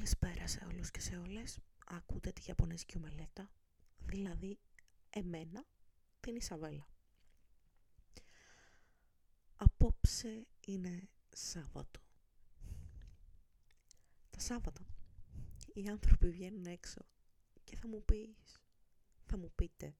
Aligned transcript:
Καλησπέρα 0.00 0.46
σε 0.46 0.64
όλους 0.64 0.90
και 0.90 1.00
σε 1.00 1.16
όλες. 1.16 1.58
Ακούτε 1.86 2.32
τη 2.32 2.42
Ιαπωνέζικη 2.46 2.96
ομελέτα, 2.96 3.50
δηλαδή 3.98 4.58
εμένα, 5.10 5.64
την 6.20 6.36
Ισαβέλα. 6.36 6.86
Απόψε 9.56 10.46
είναι 10.66 11.08
Σάββατο. 11.34 12.00
Τα 14.30 14.40
Σάββατα 14.40 14.86
οι 15.74 15.88
άνθρωποι 15.88 16.30
βγαίνουν 16.30 16.66
έξω 16.66 17.00
και 17.64 17.76
θα 17.76 17.88
μου 17.88 18.04
πεις, 18.04 18.60
θα 19.26 19.38
μου 19.38 19.52
πείτε 19.54 19.94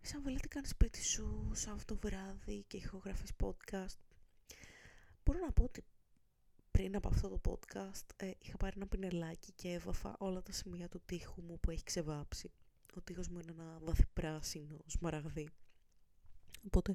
Ισαβέλα 0.00 0.38
τι 0.38 0.48
κάνεις 0.48 0.70
σπίτι 0.70 1.02
σου 1.04 1.50
Σάββατο 1.54 1.96
βράδυ 1.96 2.64
και 2.66 2.76
ηχογραφείς 2.76 3.30
podcast. 3.42 3.98
Μπορώ 5.24 5.38
να 5.38 5.52
πω 5.52 5.64
ότι 5.64 5.84
πριν 6.72 6.96
από 6.96 7.08
αυτό 7.08 7.28
το 7.28 7.40
podcast 7.44 8.06
ε, 8.16 8.30
είχα 8.38 8.56
πάρει 8.56 8.72
ένα 8.76 8.86
πινελάκι 8.86 9.52
και 9.52 9.72
έβαφα 9.72 10.16
όλα 10.18 10.42
τα 10.42 10.52
σημεία 10.52 10.88
του 10.88 11.02
τείχου 11.06 11.42
μου 11.42 11.60
που 11.60 11.70
έχει 11.70 11.84
ξεβάψει. 11.84 12.50
Ο 12.96 13.00
τείχος 13.00 13.28
μου 13.28 13.38
είναι 13.38 13.52
ένα 13.52 13.78
βαθυπράσινο 13.82 14.78
σμαραγδί. 14.86 15.48
Οπότε 16.66 16.94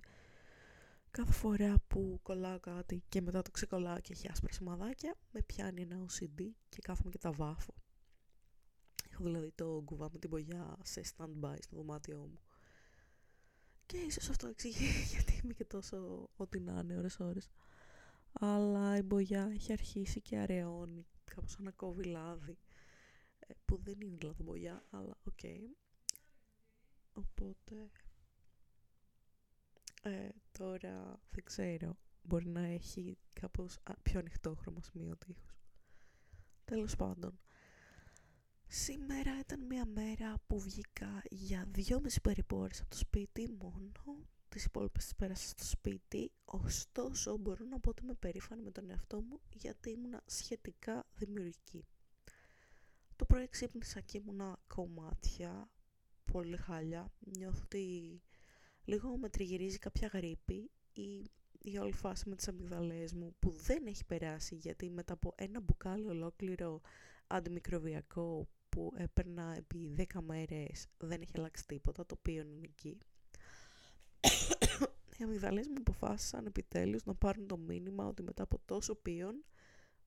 κάθε 1.11 1.31
φορά 1.31 1.75
που 1.87 2.19
κολλάω 2.23 2.59
κάτι 2.59 3.03
και 3.09 3.21
μετά 3.21 3.41
το 3.41 3.51
ξεκολλάω 3.51 3.99
και 3.99 4.13
έχει 4.13 4.27
άσπρα 4.31 4.53
σημαδάκια 4.53 5.15
με 5.31 5.41
πιάνει 5.41 5.81
ένα 5.81 6.05
OCD 6.05 6.41
και 6.69 6.81
κάθομαι 6.81 7.09
και 7.09 7.17
τα 7.17 7.31
βάφω. 7.31 7.73
Έχω 9.11 9.23
δηλαδή 9.23 9.51
το 9.55 9.81
κουβά 9.85 10.09
με 10.11 10.19
την 10.19 10.29
πογιά 10.29 10.77
σε 10.83 11.01
stand-by 11.15 11.55
στο 11.59 11.75
δωμάτιό 11.75 12.17
μου. 12.17 12.39
Και 13.85 13.97
ίσως 13.97 14.29
αυτό 14.29 14.47
εξηγεί 14.47 15.03
γιατί 15.11 15.41
είμαι 15.43 15.53
και 15.53 15.65
τόσο 15.65 16.29
ό,τι 16.35 16.59
να 16.59 16.79
είναι 16.79 16.97
ώρες 16.97 17.19
ώρες 17.19 17.49
αλλά 18.39 18.97
η 18.97 19.01
μπογιά 19.01 19.49
έχει 19.53 19.71
αρχίσει 19.71 20.21
και 20.21 20.37
αραιώνει 20.37 21.05
κάπως 21.23 21.51
σαν 21.51 21.63
να 21.63 21.71
κόβει 21.71 22.03
λάδι 22.03 22.57
ε, 23.39 23.53
που 23.65 23.77
δεν 23.83 24.01
είναι 24.01 24.17
λαδομπογιά 24.23 24.83
αλλά 24.89 25.17
οκ. 25.23 25.39
Οπότε 27.13 27.89
ε, 30.01 30.29
τώρα 30.51 31.19
δεν 31.29 31.43
ξέρω 31.43 31.97
μπορεί 32.23 32.47
να 32.47 32.65
έχει 32.65 33.17
κάπως 33.33 33.79
πιο 34.01 34.19
ανοιχτό 34.19 34.55
χρώμα 34.55 34.81
σημείο 34.81 35.17
τοίχους 35.17 35.55
τέλος 36.65 36.95
πάντων 36.95 37.39
Σήμερα 38.69 39.39
ήταν 39.39 39.65
μια 39.65 39.85
μέρα 39.85 40.35
που 40.47 40.59
βγήκα 40.59 41.21
για 41.29 41.67
δυόμιση 41.71 42.21
περίπου 42.21 42.57
ώρες 42.57 42.79
από 42.81 42.89
το 42.89 42.97
σπίτι 42.97 43.57
μόνο 43.59 43.91
τις 44.49 44.65
υπόλοιπες 44.65 45.03
τις 45.03 45.15
πέρασα 45.15 45.47
στο 45.47 45.63
σπίτι, 45.63 46.31
ωστόσο 46.45 47.37
μπορώ 47.37 47.65
να 47.65 47.79
πω 47.79 47.89
ότι 47.89 48.03
είμαι 48.03 48.13
περήφανη 48.13 48.61
με 48.61 48.71
τον 48.71 48.89
εαυτό 48.89 49.21
μου 49.21 49.39
γιατί 49.53 49.89
ήμουνα 49.89 50.21
σχετικά 50.25 51.05
δημιουργική. 51.15 51.85
Το 53.15 53.25
πρωί 53.25 53.47
ξύπνησα 53.47 53.99
και 53.99 54.17
ήμουνα 54.17 54.59
κομμάτια, 54.67 55.69
πολύ 56.31 56.57
χάλια, 56.57 57.11
νιώθω 57.19 57.61
ότι 57.63 58.21
λίγο 58.85 59.17
με 59.17 59.29
τριγυρίζει 59.29 59.77
κάποια 59.77 60.07
γρήπη 60.13 60.71
ή 60.93 61.31
η 61.61 61.77
όλη 61.77 61.91
φάση 61.91 62.29
με 62.29 62.35
τις 62.35 62.47
αμυγδαλές 62.47 63.13
μου 63.13 63.35
που 63.39 63.49
δεν 63.49 63.85
έχει 63.85 64.05
περάσει 64.05 64.55
γιατί 64.55 64.89
μετά 64.89 65.13
από 65.13 65.33
ένα 65.37 65.59
μπουκάλι 65.59 66.07
ολόκληρο 66.07 66.81
αντιμικροβιακό 67.27 68.47
που 68.69 68.93
έπαιρνα 68.97 69.55
επί 69.57 70.07
10 70.13 70.19
μέρες 70.21 70.87
δεν 70.97 71.21
έχει 71.21 71.31
αλλάξει 71.35 71.65
τίποτα, 71.65 72.05
το 72.05 72.15
οποίο 72.17 72.41
είναι 72.41 72.67
εκεί 72.67 72.97
οι 75.17 75.23
αμυγδαλές 75.23 75.67
μου 75.67 75.75
αποφάσισαν 75.77 76.45
επιτέλους 76.45 77.03
να 77.03 77.15
πάρουν 77.15 77.47
το 77.47 77.57
μήνυμα 77.57 78.05
ότι 78.05 78.23
μετά 78.23 78.43
από 78.43 78.59
τόσο 78.65 78.95
πίον 78.95 79.43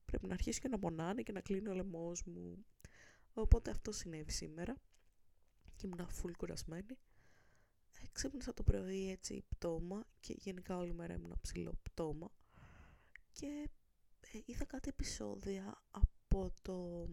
πρέπει 0.05 0.27
να 0.27 0.34
αρχίσει 0.34 0.61
και 0.61 0.69
να 0.69 0.78
πονάνε 0.78 1.22
και 1.22 1.33
να 1.33 1.41
κλείνει 1.41 1.69
ο 1.69 1.75
λαιμός 1.75 2.25
μου. 2.25 2.64
Οπότε 3.33 3.70
αυτό 3.70 3.92
συνέβη 3.92 4.30
σήμερα 4.30 4.77
και 5.77 5.86
ήμουν 5.86 6.08
full 6.08 6.33
κουρασμένη. 6.39 6.98
Ε, 8.02 8.05
ξύπνησα 8.12 8.55
το 8.55 8.62
πρωί 8.62 9.11
έτσι 9.11 9.45
πτώμα 9.48 10.07
και 10.20 10.35
γενικά 10.39 10.77
όλη 10.77 10.95
μέρα 10.95 11.14
ήμουν 11.14 11.39
ψηλό 11.40 11.73
πτώμα 11.83 12.30
και 13.33 13.68
ε, 14.20 14.39
είδα 14.45 14.64
κάτι 14.64 14.89
επεισόδια 14.89 15.83
από, 15.90 16.52
το, 16.62 17.08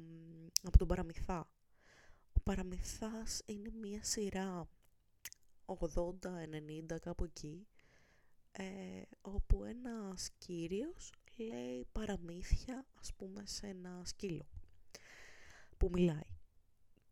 από 0.63 0.77
τον 0.77 0.88
Παραμυθά. 0.88 1.49
Ο 2.33 2.39
Παραμυθάς 2.43 3.41
είναι 3.45 3.69
μια 3.81 4.03
σειρά 4.03 4.69
80-90 5.66 6.99
κάπου 7.01 7.23
εκεί 7.23 7.67
ε, 8.59 9.01
όπου 9.22 9.63
ένας 9.63 10.29
κύριος 10.38 11.13
λέει 11.35 11.88
παραμύθια 11.91 12.85
ας 13.00 13.13
πούμε 13.13 13.44
σε 13.45 13.68
ένα 13.68 14.01
σκύλο 14.06 14.47
που 15.78 15.90
μιλάει. 15.91 16.35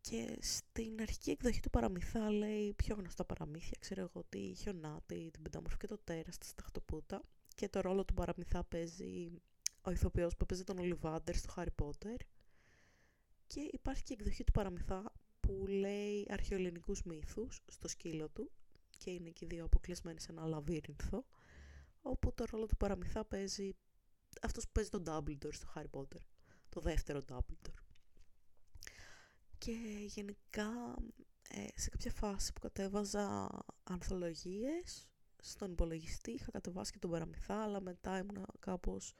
Και 0.02 0.38
στην 0.42 1.02
αρχική 1.02 1.32
εκδοχή 1.32 1.60
του 1.60 1.70
παραμυθά 1.70 2.32
λέει 2.32 2.74
πιο 2.74 2.96
γνωστά 2.96 3.26
παραμύθια 3.26 3.78
ξέρω 3.80 4.02
εγώ 4.02 4.24
τη 4.30 4.54
χιονάτη, 4.54 5.30
την 5.32 5.42
πεντάμορφη 5.42 5.78
και 5.78 5.88
το 5.88 5.98
τέρας, 6.04 6.38
τη 6.38 6.46
σταχτοπούτα. 6.46 7.22
Και 7.56 7.70
το 7.70 7.82
ρόλο 7.82 8.06
του 8.06 8.14
παραμυθά 8.14 8.64
παίζει 8.64 9.42
ο 9.82 9.92
ηθοποιός 9.92 10.36
που 10.36 10.46
παίζει 10.46 10.64
τον 10.64 10.78
Ολιβάντερ 10.78 11.36
στο 11.36 11.54
Harry 11.56 11.84
Potter. 11.84 12.16
Και 13.48 13.70
υπάρχει 13.72 14.04
και 14.04 14.14
εκδοχή 14.14 14.44
του 14.44 14.52
παραμυθά 14.52 15.12
που 15.40 15.66
λέει 15.68 16.28
αρχαιοελληνικούς 16.30 17.04
μύθους 17.04 17.62
στο 17.68 17.88
σκύλο 17.88 18.30
του 18.30 18.52
και 19.06 19.12
είναι 19.12 19.30
και 19.30 19.46
οι 19.46 19.48
δύο 19.48 19.66
αποκλεισμένοι 19.66 20.20
σε 20.20 20.32
ένα 20.32 20.46
λαβύρινθο 20.46 21.26
όπου 22.02 22.34
το 22.34 22.46
ρόλο 22.52 22.66
του 22.66 22.78
παραμυθά 22.78 23.26
παίζει 23.26 23.76
αυτός 24.42 24.66
που 24.66 24.72
παίζει 24.72 24.90
τον 24.90 25.04
Dumbledore 25.08 25.54
στο 25.54 25.68
Harry 25.76 26.00
Potter 26.00 26.22
το 26.70 26.82
δεύτερο 26.82 27.22
Dumbledore. 27.30 27.84
Και 29.58 29.72
γενικά 30.06 30.96
ε, 31.50 31.66
σε 31.76 31.90
κάποια 31.90 32.12
φάση 32.12 32.54
που 32.54 32.60
κατέβαζα 32.60 33.50
ανθολογίες 33.84 35.08
στον 35.38 35.72
υπολογιστή 35.72 36.32
είχα 36.32 36.52
κατεβάσει 36.52 36.92
και 36.92 37.00
τον 37.00 37.12
παραμυθά 37.12 37.64
αλλά 37.64 37.82
μετά 37.82 38.18
ήμουν 38.18 38.46
κάπως 38.60 39.16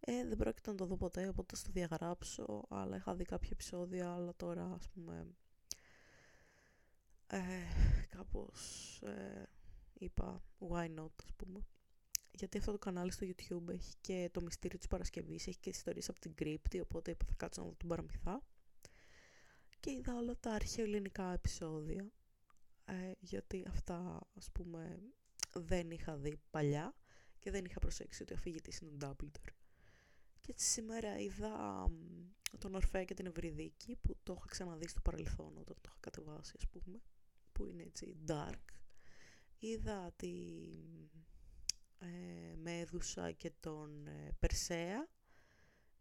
ε, 0.00 0.26
δεν 0.26 0.36
πρόκειται 0.36 0.70
να 0.70 0.76
το 0.76 0.86
δω 0.86 0.96
ποτέ 0.96 1.28
οπότε 1.28 1.56
στο 1.56 1.70
διαγράψω 1.72 2.64
αλλά 2.68 2.96
είχα 2.96 3.14
δει 3.14 3.24
κάποια 3.24 3.50
επεισόδια 3.52 4.12
αλλά 4.12 4.34
τώρα 4.36 4.72
ας 4.74 4.88
πούμε 4.88 5.26
ε, 7.26 7.38
κάπως 8.16 9.00
ε, 9.02 9.48
είπα 9.94 10.42
why 10.58 10.94
not 10.98 11.12
ας 11.24 11.32
πούμε 11.36 11.66
γιατί 12.36 12.58
αυτό 12.58 12.72
το 12.72 12.78
κανάλι 12.78 13.12
στο 13.12 13.26
YouTube 13.26 13.68
έχει 13.68 13.94
και 14.00 14.30
το 14.32 14.42
μυστήριο 14.42 14.78
της 14.78 14.86
Παρασκευής, 14.86 15.46
έχει 15.46 15.58
και 15.58 15.70
ιστορίες 15.70 16.08
από 16.08 16.20
την 16.20 16.34
κρύπτη, 16.34 16.80
οπότε 16.80 17.10
είπα 17.10 17.24
θα 17.28 17.34
κάτσω 17.36 17.60
να 17.60 17.68
δω 17.68 17.74
τον 17.74 17.88
παραμυθά. 17.88 18.42
Και 19.80 19.90
είδα 19.90 20.14
όλα 20.16 20.36
τα 20.40 20.52
αρχαία 20.52 20.84
ελληνικά 20.84 21.32
επεισόδια, 21.32 22.10
ε, 22.84 23.12
γιατί 23.18 23.64
αυτά 23.68 24.28
ας 24.34 24.50
πούμε 24.52 25.00
δεν 25.52 25.90
είχα 25.90 26.16
δει 26.16 26.40
παλιά 26.50 26.94
και 27.38 27.50
δεν 27.50 27.64
είχα 27.64 27.78
προσέξει 27.78 28.22
ότι 28.22 28.32
ο 28.32 28.36
αφηγητής 28.36 28.78
είναι 28.78 28.90
ο 28.90 28.96
Dumbledore. 29.00 29.54
Και 30.40 30.50
έτσι 30.52 30.66
σήμερα 30.66 31.18
είδα 31.18 31.84
τον 32.58 32.74
Ορφέα 32.74 33.04
και 33.04 33.14
την 33.14 33.26
Ευρυδίκη 33.26 33.96
που 33.96 34.16
το 34.22 34.34
είχα 34.36 34.46
ξαναδεί 34.48 34.88
στο 34.88 35.00
παρελθόν 35.00 35.56
όταν 35.58 35.76
το 35.80 35.88
είχα 35.88 35.96
κατεβάσει 36.00 36.52
ας 36.56 36.68
πούμε 36.68 37.00
που 37.56 37.66
είναι 37.66 37.82
έτσι 37.82 38.16
dark. 38.28 38.64
Είδα 39.58 40.12
τη 40.16 40.34
ε, 41.98 42.54
Μέδουσα 42.56 43.32
και 43.32 43.52
τον 43.60 44.06
ε, 44.06 44.36
Περσέα 44.38 45.08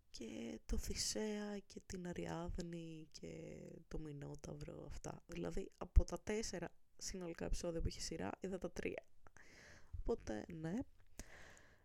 και 0.09 0.59
το 0.65 0.77
Θησέα 0.77 1.59
και 1.59 1.81
την 1.85 2.07
Αριάδνη 2.07 3.07
και 3.11 3.57
το 3.87 3.99
Μινόταυρο 3.99 4.85
αυτά. 4.85 5.23
Δηλαδή 5.27 5.71
από 5.77 6.03
τα 6.03 6.19
τέσσερα 6.23 6.69
συνολικά 6.97 7.45
επεισόδια 7.45 7.81
που 7.81 7.87
έχει 7.87 8.01
σειρά 8.01 8.29
είδα 8.39 8.57
τα 8.57 8.71
τρία. 8.71 9.03
Οπότε 9.99 10.45
ναι, 10.53 10.79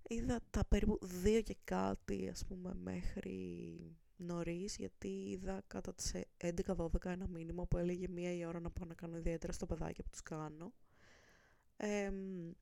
είδα 0.08 0.40
τα 0.50 0.64
περίπου 0.64 0.98
δύο 1.02 1.42
και 1.42 1.56
κάτι 1.64 2.28
ας 2.28 2.44
πούμε 2.46 2.74
μέχρι 2.74 3.96
νωρίς, 4.20 4.76
γιατί 4.76 5.08
είδα 5.08 5.62
κατά 5.66 5.94
τις 5.94 6.12
11-12 6.36 7.04
ένα 7.04 7.26
μήνυμα 7.28 7.66
που 7.66 7.76
έλεγε 7.76 8.08
μία 8.08 8.34
η 8.34 8.44
ώρα 8.44 8.60
να 8.60 8.70
πάω 8.70 8.86
να 8.88 8.94
κάνω 8.94 9.16
ιδιαίτερα 9.16 9.52
στο 9.52 9.66
παιδάκι 9.66 10.02
που 10.02 10.10
τους 10.10 10.22
κάνω. 10.22 10.72
Ε, 11.76 12.10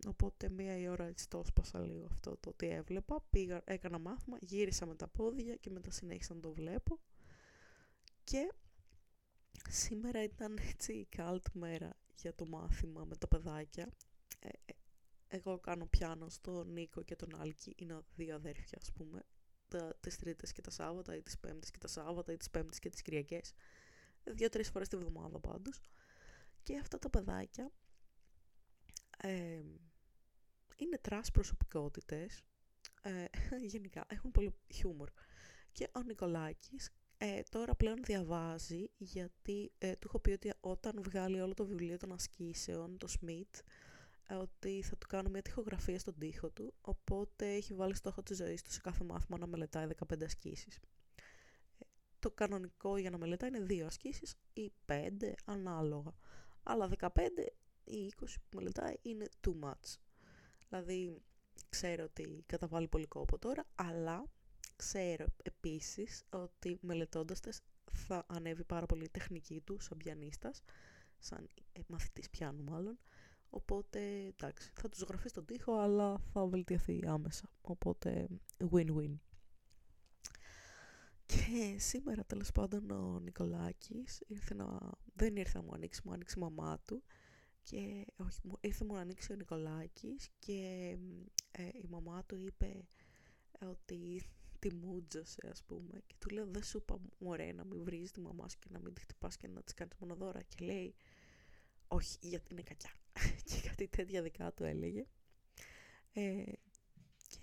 οπότε 0.07 0.49
μία 0.49 0.79
η 0.79 0.89
ώρα 0.89 1.07
έτσι 1.07 1.29
το 1.29 1.45
σπάσα 1.45 1.81
λίγο 1.81 2.07
αυτό 2.11 2.37
το 2.37 2.49
ότι 2.49 2.69
έβλεπα. 2.69 3.21
Πήγα, 3.31 3.63
έκανα 3.65 3.99
μάθημα, 3.99 4.37
γύρισα 4.41 4.87
με 4.87 4.95
τα 4.95 5.09
πόδια 5.09 5.57
και 5.57 5.71
μετά 5.71 5.91
συνέχισα 5.91 6.35
να 6.35 6.41
το 6.41 6.53
βλέπω. 6.53 7.01
Και 8.25 8.53
σήμερα 9.69 10.23
ήταν 10.23 10.59
έτσι 10.69 10.93
η 10.93 11.05
καλτ 11.05 11.47
μέρα 11.53 11.97
για 12.15 12.35
το 12.35 12.47
μάθημα 12.47 13.05
με 13.05 13.17
τα 13.17 13.29
παιδάκια. 13.29 13.89
Ε, 14.39 14.49
ε, 14.49 14.73
εγώ 15.29 15.59
κάνω 15.59 15.87
πιάνο 15.87 16.29
στον 16.29 16.73
Νίκο 16.73 17.03
και 17.03 17.17
τον 17.17 17.41
Άλκη, 17.41 17.75
είναι 17.77 18.01
δύο 18.15 18.35
αδέρφια 18.35 18.79
ας 18.81 18.93
πούμε 18.93 19.23
τα, 19.69 19.97
τις 20.01 20.17
Τρίτες 20.17 20.53
και 20.53 20.61
τα 20.61 20.71
Σάββατα 20.71 21.17
ή 21.17 21.23
τις 21.23 21.39
Πέμπτες 21.39 21.71
και 21.71 21.79
τα 21.79 21.89
Σάββατα 21.89 22.33
ή 22.33 22.37
τις 22.37 22.51
Πέμπτες 22.51 22.79
και 22.79 22.89
τις 22.89 23.03
Κυριακές. 23.03 23.53
Δύο-τρεις 24.25 24.71
φορές 24.71 24.89
τη 24.89 24.97
βδομάδα 24.97 25.41
πάντως. 25.41 25.81
Και 26.63 26.79
αυτά 26.79 26.99
τα 26.99 27.11
παιδάκια 27.11 27.73
ε, 29.19 29.63
είναι 30.77 30.99
trash 31.01 31.31
προσωπικότητες. 31.31 32.43
Ε, 33.03 33.25
γενικά 33.73 34.05
έχουν 34.09 34.31
πολύ 34.31 34.55
χιούμορ. 34.73 35.11
Και 35.73 35.89
ο 35.95 36.03
Νικολάκης 36.03 36.91
Ε, 37.21 37.43
τώρα 37.51 37.75
πλέον 37.75 38.03
διαβάζει 38.03 38.91
γιατί 38.97 39.73
ε, 39.79 39.97
του 39.97 40.07
έχω 40.07 40.19
πει 40.19 40.31
ότι 40.31 40.53
όταν 40.61 41.03
βγάλει 41.03 41.41
όλο 41.41 41.55
το 41.55 41.67
βιβλίο 41.67 41.97
των 41.97 42.13
ασκήσεων, 42.13 42.99
το 42.99 43.09
Smith, 43.21 43.61
ε, 43.61 43.63
ότι 44.37 44.83
θα 44.83 44.97
του 44.97 45.07
κάνω 45.07 45.29
μια 45.29 45.43
τυχογραφία 45.43 45.99
στον 45.99 46.19
τοίχο 46.19 46.51
του, 46.51 46.75
οπότε 46.81 47.47
έχει 47.53 47.75
βάλει 47.75 47.95
στόχο 47.95 48.23
της 48.23 48.37
ζωής 48.37 48.63
του 48.63 48.73
σε 48.73 48.81
κάθε 48.81 49.05
μάθημα 49.05 49.39
να 49.39 49.47
μελετάει 49.47 49.87
15 50.13 50.25
ασκήσεις. 50.25 50.77
Ε, 51.79 51.85
το 52.19 52.31
κανονικό 52.31 52.97
για 52.97 53.11
να 53.11 53.19
μελετάει 53.19 53.49
είναι 53.49 53.61
δύο 53.61 53.87
ασκήσεις 53.87 54.35
ή 54.53 54.73
5 54.87 55.35
ανάλογα. 55.45 56.13
Αλλά 56.63 56.89
15 56.99 57.09
ή 57.85 58.13
20 58.21 58.25
που 58.49 58.57
μελετάει 58.57 58.95
είναι 59.03 59.27
too 59.47 59.55
much. 59.65 59.97
Δηλαδή 60.69 61.23
ξέρω 61.69 62.05
ότι 62.05 62.43
καταβάλει 62.47 62.89
πολύ 62.89 63.07
κόπο 63.07 63.39
τώρα, 63.39 63.65
αλλά 63.75 64.25
ξέρω 64.77 65.27
επίσης 65.43 66.25
ότι 66.31 66.79
μελετώντας 66.81 67.41
τες 67.41 67.61
θα 67.93 68.25
ανέβει 68.29 68.65
πάρα 68.65 68.87
πολύ 68.87 69.05
η 69.05 69.09
τεχνική 69.09 69.61
του 69.61 69.81
σαν 69.81 69.97
πιανίστας, 69.97 70.63
σαν 71.19 71.49
ε, 71.73 71.81
μαθητής 71.87 72.31
πιάνου 72.31 72.63
μάλλον, 72.63 72.99
οπότε 73.51 74.01
εντάξει 74.27 74.71
θα 74.75 74.89
τους 74.89 75.03
γραφεί 75.03 75.29
στον 75.29 75.45
τοίχο 75.45 75.79
αλλά 75.79 76.19
θα 76.33 76.47
βελτιωθεί 76.47 77.03
άμεσα, 77.07 77.51
οπότε 77.61 78.29
win-win. 78.73 79.15
Και 81.27 81.77
σήμερα 81.79 82.25
τέλος 82.25 82.53
πάντων 82.53 82.91
ο 82.91 83.19
Νικολάκης 83.21 84.23
ήρθε 84.27 84.55
να... 84.55 84.93
δεν 85.15 85.37
ήρθε 85.37 85.59
να 85.59 85.65
μου 85.65 85.75
ανοίξει, 85.75 86.01
μου 86.05 86.13
ανοίξει 86.13 86.35
η 86.39 86.41
μαμά 86.41 86.79
του. 86.87 87.03
Και 87.63 88.07
όχι, 88.17 88.41
ήρθε 88.61 88.85
μου 88.85 88.95
να 88.95 89.01
ανοίξει 89.01 89.33
ο 89.33 89.37
Νικολάκης 89.37 90.29
και 90.39 90.97
ε, 91.51 91.63
η 91.63 91.87
μαμά 91.89 92.25
του 92.25 92.37
είπε 92.37 92.89
ότι 93.61 94.23
τη 94.61 94.75
μούτζωσε 94.75 95.49
ας 95.51 95.63
πούμε. 95.63 96.03
Και 96.07 96.15
του 96.19 96.29
λέω 96.29 96.47
δεν 96.47 96.63
σου 96.63 96.79
είπα 96.79 97.01
μωρέ 97.19 97.53
να 97.53 97.65
μην 97.65 97.85
βρίζεις 97.85 98.11
τη 98.11 98.21
μαμά 98.21 98.49
σου 98.49 98.59
και 98.59 98.69
να 98.71 98.79
μην 98.79 98.95
τη 98.95 99.01
χτυπάς 99.01 99.37
και 99.37 99.49
να 99.49 99.63
της 99.63 99.75
κάνεις 99.75 99.95
μονοδώρα 99.99 100.43
και 100.43 100.65
λέει 100.65 100.95
όχι 101.89 102.17
γιατί 102.21 102.53
είναι 102.53 102.63
κακιά 102.63 102.91
και 103.49 103.69
κάτι 103.69 103.89
τέτοια 103.89 104.23
δικά 104.23 104.53
του 104.53 104.65
έλεγε 104.65 105.07
ε, 106.13 106.43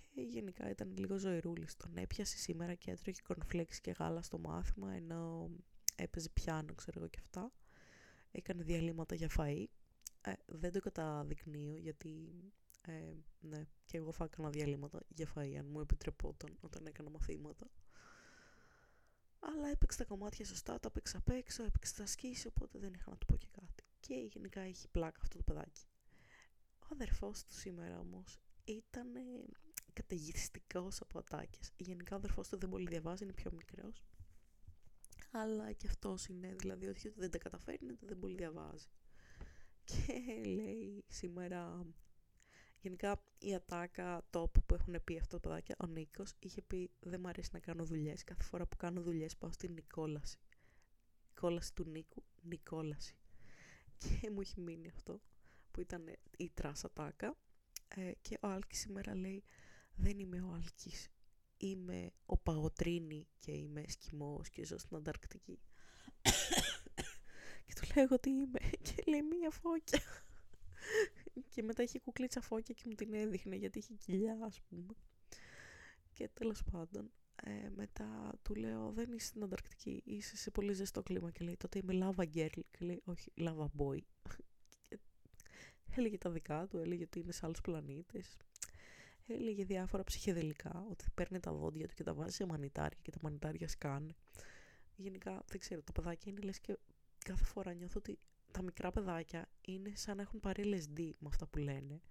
και 0.10 0.22
γενικά 0.22 0.70
ήταν 0.70 0.94
λίγο 0.98 1.18
ζωηρούλης 1.18 1.76
τον 1.78 1.98
έπιασε 1.98 2.38
σήμερα 2.38 2.74
και 2.74 2.92
έτρωγε 2.92 3.20
κορνφλέξ 3.28 3.80
και 3.82 3.92
γάλα 3.92 4.22
στο 4.22 4.38
μάθημα 4.38 4.92
ενώ 4.92 5.50
έπαιζε 5.96 6.30
πιάνο 6.30 6.74
ξέρω 6.74 7.00
εγώ 7.00 7.08
και 7.08 7.20
αυτά 7.22 7.52
έκανε 8.32 8.64
διαλύματα 8.64 9.16
για 9.16 9.30
φαΐ 9.38 9.66
ε, 10.22 10.34
δεν 10.46 10.72
το 10.72 10.80
καταδεικνύω 10.80 11.76
γιατί 11.76 12.30
ε, 12.88 13.14
ναι, 13.40 13.68
και 13.86 13.98
εγώ 13.98 14.12
θα 14.12 14.24
έκανα 14.24 14.50
διαλύματα 14.50 15.00
για 15.08 15.28
φαΐ 15.36 15.56
αν 15.56 15.66
μου 15.66 15.80
επιτρεπόταν 15.80 16.58
όταν 16.62 16.86
έκανα 16.86 17.10
μαθήματα. 17.10 17.70
Αλλά 19.40 19.68
έπαιξε 19.68 19.98
τα 19.98 20.06
κομμάτια 20.06 20.46
σωστά, 20.46 20.80
τα 20.80 20.88
έπαιξα 20.88 21.18
απ' 21.18 21.30
έξω, 21.30 21.64
έπαιξε 21.64 21.96
τα 21.96 22.06
σκίση, 22.06 22.48
οπότε 22.48 22.80
δεν 22.80 22.94
είχα 22.94 23.10
να 23.10 23.18
του 23.18 23.26
πω 23.26 23.36
και 23.36 23.48
κάτι. 23.52 23.55
Και 24.08 24.14
γενικά 24.14 24.62
έχει 24.62 24.88
πλάκα 24.88 25.20
αυτό 25.22 25.38
το 25.38 25.44
παιδάκι. 25.44 25.82
Ο 26.80 26.88
αδερφός 26.92 27.46
του 27.46 27.54
σήμερα 27.54 28.00
όμως 28.00 28.40
ήταν 28.64 29.08
καταιγιστικός 29.94 31.02
από 31.02 31.20
ατάκες. 31.20 31.72
Γενικά 31.78 32.16
ο 32.16 32.18
αδερφός 32.18 32.50
του 32.50 32.58
δεν 32.58 32.70
πολύ 32.70 32.88
διαβάζει, 32.88 33.24
είναι 33.24 33.34
πιο 33.34 33.52
μικρός. 33.52 34.04
Αλλά 35.32 35.72
και 35.72 35.88
αυτός 35.88 36.28
είναι, 36.28 36.56
δηλαδή 36.56 36.88
όχι 36.88 37.08
ότι 37.08 37.20
δεν 37.20 37.32
τα 37.32 37.38
καταφέρνει, 37.38 37.92
ότι 37.92 38.06
δεν 38.06 38.20
πολύ 38.20 38.36
διαβάζει. 38.36 38.88
Και 39.84 40.42
λέει 40.46 41.04
σήμερα 41.08 41.86
Γενικά 42.86 43.24
η 43.40 43.54
ατάκα 43.54 44.26
top 44.30 44.52
που 44.66 44.74
έχουν 44.74 45.04
πει 45.04 45.18
αυτό 45.18 45.40
το 45.40 45.50
παιδάκι, 45.50 45.74
ο 45.84 45.86
Νίκος 45.86 46.34
είχε 46.40 46.62
πει 46.62 46.92
δεν 47.00 47.20
μου 47.20 47.28
αρέσει 47.28 47.50
να 47.54 47.60
κάνω 47.60 47.86
δουλειές. 47.86 48.24
Κάθε 48.24 48.44
φορά 48.44 48.66
που 48.68 48.78
κάνω 48.78 49.02
δουλειές 49.02 49.38
πάω 49.38 49.52
στην 49.52 49.74
Νικόλαση. 49.74 50.38
Νικόλαση 51.28 51.74
του 51.74 51.84
Νίκου, 51.84 52.24
Νικόλαση. 52.42 53.16
Και 53.98 54.30
μου 54.30 54.42
έχει 54.42 54.62
μείνει 54.62 54.88
αυτό 54.88 55.22
που 55.72 55.82
ήταν 55.82 56.06
η 56.38 56.52
τράσα 56.54 56.88
ατάκα. 56.88 57.38
Ε, 57.88 58.12
και 58.22 58.38
ο 58.42 58.48
Άλκης 58.48 58.80
σήμερα 58.80 59.16
λέει 59.16 59.44
δεν 59.96 60.20
είμαι 60.20 60.42
ο 60.42 60.52
Άλκης. 60.54 61.10
Είμαι 61.58 62.12
ο 62.26 62.38
Παγωτρίνη 62.38 63.28
και 63.40 63.52
είμαι 63.52 63.84
σκημός 63.88 64.50
και 64.50 64.66
ζω 64.66 64.78
στην 64.78 64.98
Ανταρκτική. 64.98 65.60
και 67.66 67.74
του 67.74 67.88
λέω 67.96 68.08
ότι 68.10 68.30
είμαι 68.30 68.60
και 68.86 69.04
λέει 69.08 69.22
μία 69.22 69.50
φώκια 69.50 70.02
και 71.54 71.64
μετά 71.64 71.84
είχε 71.84 72.00
κουκλίτσα 72.00 72.42
φώκια 72.42 72.74
και 72.74 72.84
μου 72.86 72.94
την 72.96 73.14
έδειχνε 73.14 73.56
γιατί 73.56 73.78
είχε 73.78 73.94
κοιλιά 73.94 74.38
ας 74.44 74.62
πούμε. 74.62 74.96
Και 76.14 76.30
τέλος 76.34 76.64
πάντων, 76.72 77.12
ε, 77.44 77.70
μετά 77.76 78.34
του 78.42 78.56
λέω 78.56 78.92
δεν 78.92 79.12
είσαι 79.12 79.26
στην 79.28 79.44
Ανταρκτική, 79.44 80.02
είσαι 80.06 80.38
σε 80.38 80.52
πολύ 80.52 80.74
ζεστό 80.74 81.04
κλίμα 81.04 81.32
και 81.32 81.44
λέει 81.44 81.58
τότε 81.58 81.80
είμαι 81.84 81.94
lava 82.02 82.24
girl 82.24 82.60
και 82.72 82.86
λέει 82.86 83.02
όχι 83.06 83.32
lava 83.38 83.68
boy. 83.78 84.00
και 85.86 85.94
έλεγε 85.96 86.18
τα 86.18 86.30
δικά 86.30 86.68
του, 86.68 86.78
έλεγε 86.78 87.04
ότι 87.04 87.20
είναι 87.20 87.32
σε 87.32 87.46
άλλους 87.46 87.62
πλανήτες. 87.62 88.38
Έλεγε 89.28 89.66
διάφορα 89.66 90.04
ψυχεδελικά, 90.04 90.86
ότι 90.90 91.06
παίρνει 91.16 91.40
τα 91.40 91.52
δόντια 91.52 91.88
του 91.88 91.94
και 91.94 92.04
τα 92.04 92.14
βάζει 92.14 92.36
σε 92.36 92.46
μανιτάρια 92.46 93.00
και 93.02 93.12
τα 93.12 93.18
μανιτάρια 93.22 93.68
σκάνε. 93.68 94.16
Γενικά, 94.96 95.44
δεν 95.48 95.60
ξέρω, 95.60 95.82
τα 95.82 95.92
παιδάκια 95.92 96.32
είναι 96.32 96.42
λες 96.42 96.60
και 96.60 96.78
κάθε 97.26 97.44
φορά 97.44 97.74
νιώθω 97.74 97.96
ότι 97.98 98.20
τα 98.52 98.62
μικρά 98.62 98.92
παιδάκια 98.92 99.50
είναι 99.62 99.92
σαν 99.96 100.16
να 100.16 100.22
έχουν 100.22 100.40
πάρει 100.40 100.64
LSD 100.66 101.00
με 101.20 101.28
αυτά 101.28 101.48
που 101.48 101.58
λένε, 101.58 102.02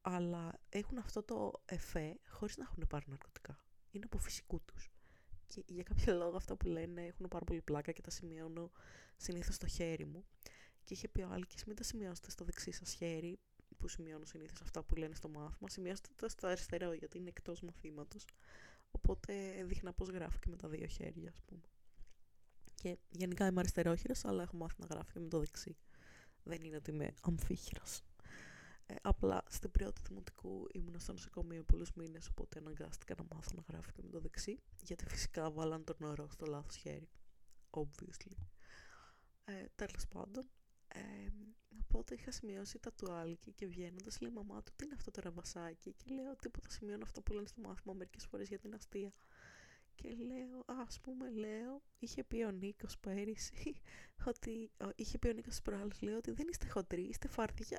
αλλά 0.00 0.60
έχουν 0.68 0.98
αυτό 0.98 1.22
το 1.22 1.62
εφέ 1.64 2.18
χωρίς 2.28 2.56
να 2.56 2.64
έχουν 2.64 2.86
πάρει 2.88 3.04
ναρκωτικά. 3.08 3.58
Είναι 3.90 4.04
από 4.04 4.18
φυσικού 4.18 4.60
τους. 4.64 4.90
Και 5.46 5.64
για 5.66 5.82
κάποιο 5.82 6.14
λόγο 6.14 6.36
αυτά 6.36 6.56
που 6.56 6.66
λένε 6.66 7.04
έχουν 7.04 7.28
πάρα 7.28 7.44
πολύ 7.44 7.60
πλάκα 7.60 7.92
και 7.92 8.00
τα 8.00 8.10
σημειώνω 8.10 8.70
συνήθως 9.16 9.54
στο 9.54 9.66
χέρι 9.66 10.04
μου. 10.04 10.24
Και 10.84 10.94
είχε 10.94 11.08
πει 11.08 11.20
ο 11.20 11.28
Άλκης, 11.30 11.64
μην 11.64 11.76
τα 11.76 11.82
σημειώσετε 11.82 12.30
στο 12.30 12.44
δεξί 12.44 12.70
σας 12.70 12.92
χέρι, 12.92 13.38
που 13.78 13.88
σημειώνω 13.88 14.24
συνήθως 14.24 14.60
αυτά 14.60 14.82
που 14.82 14.94
λένε 14.96 15.14
στο 15.14 15.28
μάθημα, 15.28 15.68
σημειώστε 15.68 16.08
τα 16.16 16.28
στο 16.28 16.46
αριστερό 16.46 16.92
γιατί 16.92 17.18
είναι 17.18 17.28
εκτός 17.28 17.60
μαθήματος. 17.60 18.24
Οπότε 18.90 19.64
δείχνα 19.64 19.92
πώς 19.92 20.08
γράφω 20.08 20.38
και 20.38 20.48
με 20.48 20.56
τα 20.56 20.68
δύο 20.68 20.86
χέρια, 20.86 21.30
ας 21.30 21.40
πούμε. 21.46 21.62
Και 22.74 22.98
γενικά 23.10 23.46
είμαι 23.46 23.60
αριστερόχειρα, 23.60 24.14
αλλά 24.22 24.42
έχω 24.42 24.56
μάθει 24.56 24.74
να 24.78 24.86
γράφω 24.86 25.10
και 25.12 25.20
με 25.20 25.28
το 25.28 25.38
δεξί. 25.38 25.76
Δεν 26.42 26.62
είναι 26.62 26.76
ότι 26.76 26.90
είμαι 26.90 27.14
αμφίχειρα. 27.20 27.82
Ε, 28.90 28.94
απλά 29.02 29.42
στην 29.48 29.70
πρώτη 29.70 30.00
δημοτικού 30.08 30.66
ήμουν 30.72 31.00
στο 31.00 31.12
νοσοκομείο 31.12 31.62
πολλούς 31.64 31.92
μήνες, 31.92 32.28
οπότε 32.28 32.58
αναγκάστηκα 32.58 33.14
να 33.18 33.24
μάθω 33.34 33.50
να 33.54 33.64
γράφω 33.68 33.90
και 33.90 34.02
με 34.02 34.10
το 34.10 34.20
δεξί. 34.20 34.60
Γιατί 34.82 35.04
φυσικά 35.08 35.50
βάλαν 35.50 35.84
τον 35.84 35.96
νερό 35.98 36.28
στο 36.30 36.46
λάθος 36.46 36.76
χέρι. 36.76 37.08
Obviously. 37.70 38.36
Ε, 39.44 39.64
Τέλος 39.74 40.08
πάντων, 40.08 40.50
ε, 40.88 41.00
οπότε 41.82 42.14
είχα 42.14 42.30
σημειώσει 42.30 42.78
τα 42.78 42.92
του 42.92 43.12
Άλκη 43.12 43.52
και 43.52 43.66
βγαίνοντας 43.66 44.20
λέει 44.20 44.32
μαμά 44.32 44.62
του 44.62 44.72
τι 44.76 44.84
είναι 44.84 44.94
αυτό 44.94 45.10
το 45.10 45.20
ραβασάκι 45.24 45.92
και 45.92 46.14
λέω 46.14 46.36
τίποτα 46.36 46.70
σημειώνω 46.70 47.04
αυτό 47.04 47.22
που 47.22 47.32
λένε 47.32 47.46
στο 47.46 47.60
μάθημα 47.60 47.94
μερικές 47.94 48.26
φορές 48.26 48.48
για 48.48 48.58
την 48.58 48.74
αστεία 48.74 49.12
και 49.94 50.08
λέω, 50.14 50.64
ας 50.66 51.00
πούμε 51.00 51.30
λέω, 51.30 51.82
είχε 51.98 52.24
πει 52.24 52.42
ο 52.42 52.50
Νίκος 52.50 52.98
πέρυσι, 52.98 53.80
ότι, 54.30 54.70
είχε 54.94 55.18
πει 55.18 55.28
ο 55.28 55.32
Νίκος 55.32 55.62
προάλλες, 55.62 56.00
λέει 56.00 56.14
ότι 56.14 56.30
δεν 56.30 56.48
είστε 56.48 56.68
χοντροί, 56.68 57.02
είστε 57.02 57.28
φαρδιά. 57.28 57.78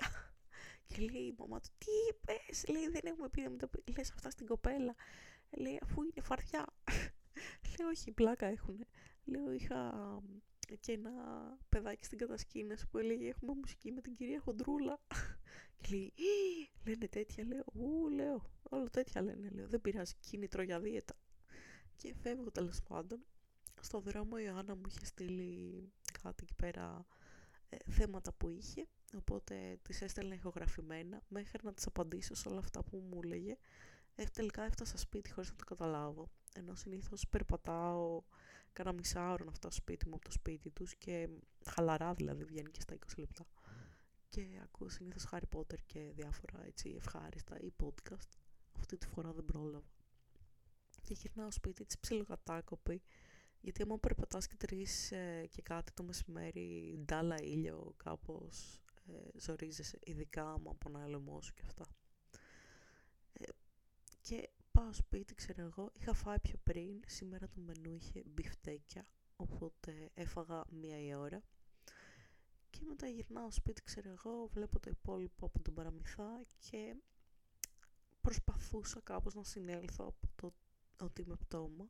Και 0.94 1.02
λέει 1.12 1.22
η 1.22 1.36
μαμά 1.38 1.60
του, 1.60 1.70
τι 1.78 1.92
είπες, 2.10 2.68
λέει 2.68 2.88
δεν 2.90 3.02
έχουμε 3.04 3.30
πει 3.30 3.42
να 3.42 3.50
μην 3.50 3.60
το 3.60 3.68
πεις, 3.68 3.96
λες 3.98 4.12
αυτά 4.12 4.30
στην 4.30 4.46
κοπέλα. 4.46 4.96
Λέει 5.50 5.80
αφού 5.84 6.02
είναι 6.02 6.22
φαρδιά. 6.22 6.66
λέω 7.78 7.88
όχι, 7.88 8.12
πλάκα 8.12 8.46
έχουν. 8.46 8.86
Λέω 9.24 9.52
είχα 9.52 9.92
και 10.80 10.92
ένα 10.92 11.12
παιδάκι 11.70 12.06
στην 12.06 12.18
κατασκήνωση 12.18 12.88
που 12.88 12.98
έλεγε 12.98 13.28
έχουμε 13.28 13.54
μουσική 13.54 13.92
με 13.92 14.02
την 14.02 14.16
κυρία 14.16 14.40
Χοντρούλα. 14.40 15.00
Και 15.78 15.88
λέει, 15.90 16.14
λένε 16.86 17.08
τέτοια, 17.08 17.44
λέω, 17.46 17.64
ου, 17.74 18.10
λέω, 18.10 18.50
όλο 18.70 18.90
τέτοια 18.90 19.22
λένε, 19.22 19.50
λέω, 19.50 19.68
δεν 19.68 19.82
πειράζει, 19.82 20.14
κίνητρο 20.20 20.62
για 20.62 20.80
δίαιτα. 20.80 21.16
Και 21.96 22.14
φεύγω 22.22 22.52
τέλος 22.52 22.82
πάντων. 22.84 23.26
Στο 23.82 24.00
δρόμο 24.00 24.36
η 24.40 24.44
Ιωάννα 24.46 24.76
μου 24.76 24.82
είχε 24.88 25.06
στείλει 25.06 25.92
κάτι 26.22 26.44
εκεί 26.44 26.54
πέρα 26.56 27.06
ε, 27.70 27.78
θέματα 27.92 28.34
που 28.34 28.50
είχε, 28.50 28.88
οπότε 29.16 29.80
τις 29.82 30.02
έστελνε 30.02 30.36
ηχογραφημένα 30.36 31.22
μέχρι 31.28 31.60
να 31.64 31.74
τις 31.74 31.86
απαντήσω 31.86 32.36
σε 32.36 32.50
όλα 32.50 32.60
αυτά 32.60 32.84
που 32.84 32.98
μου 32.98 33.20
έλεγε. 33.24 33.58
Ε, 34.16 34.24
τελικά 34.24 34.64
έφτασα 34.64 34.98
σπίτι 34.98 35.32
χωρίς 35.32 35.50
να 35.50 35.56
το 35.56 35.64
καταλάβω, 35.64 36.30
ενώ 36.54 36.76
συνήθως 36.76 37.28
περπατάω 37.28 38.24
κάνα 38.74 38.92
μισά 38.92 39.44
να 39.46 39.52
φτάσω 39.52 39.78
σπίτι 39.78 40.08
μου 40.08 40.16
από 40.16 40.24
το 40.24 40.32
σπίτι 40.32 40.70
τους 40.70 40.96
και 40.96 41.30
χαλαρά 41.66 42.14
δηλαδή 42.14 42.44
βγαίνει 42.44 42.70
και 42.70 42.82
στα 42.82 42.96
20 42.96 42.98
λεπτά. 43.18 43.46
Και 44.30 44.48
ακούω 44.64 44.90
συνήθως 44.90 45.28
Harry 45.32 45.58
Potter 45.58 45.80
και 45.86 46.12
διάφορα 46.16 46.66
έτσι 46.66 46.94
ευχάριστα 46.98 47.60
ή 47.60 47.74
podcast. 47.84 48.30
Αυτή 48.78 48.98
τη 48.98 49.08
φορά 49.08 49.32
δεν 49.34 49.46
πρόλαβα 49.46 49.88
και 51.02 51.14
γυρνάω 51.14 51.52
σπίτι 51.52 51.86
της 51.86 52.00
ψιλοκατάκοπη 52.00 53.02
γιατί 53.62 53.82
άμα 53.82 54.00
περπατάς 54.00 54.48
και 54.48 54.56
τρεις 54.58 55.12
ε, 55.12 55.48
και 55.50 55.62
κάτι 55.62 55.92
το 55.94 56.04
μεσημέρι 56.04 57.00
ντάλα 57.06 57.42
ήλιο 57.42 57.94
κάπως 57.98 58.82
ε, 59.14 59.40
ζορίζεσαι 59.40 60.00
ειδικά 60.04 60.52
άμα 60.52 60.72
από 60.72 60.90
ένα 60.90 61.08
λαιμό 61.08 61.42
σου 61.42 61.54
και 61.54 61.62
αυτά 61.66 61.86
ε, 63.34 63.46
και 64.22 64.50
πάω 64.72 64.94
σπίτι, 64.94 65.36
ξέρω 65.36 65.62
εγώ, 65.62 65.92
είχα 65.94 66.14
φάει 66.14 66.40
πιο 66.40 66.58
πριν, 66.64 67.02
σήμερα 67.06 67.48
το 67.48 67.60
μενού 67.60 67.94
είχε 67.94 68.24
μπιφτέκια, 68.26 69.08
οπότε 69.36 70.10
έφαγα 70.14 70.64
μία 70.70 71.00
η 71.00 71.14
ώρα. 71.14 71.44
Και 72.70 72.80
μετά 72.88 73.08
γυρνάω 73.08 73.52
σπίτι, 73.52 73.84
ξέρω 73.84 74.10
εγώ, 74.10 74.48
βλέπω 74.48 74.80
το 74.80 74.90
υπόλοιπο 74.90 75.46
από 75.46 75.62
τον 75.62 75.74
παραμυθά 75.74 76.42
και 76.60 76.96
προσπαθούσα 78.22 79.02
κάπως 79.04 79.36
να 79.36 79.44
συνέλθω 79.44 80.06
από 80.06 80.28
το 80.36 80.54
ότι 81.06 81.22
είμαι 81.22 81.36
πτώμα. 81.36 81.90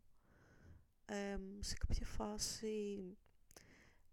σε 1.59 1.75
κάποια 1.75 2.05
φάση 2.05 3.17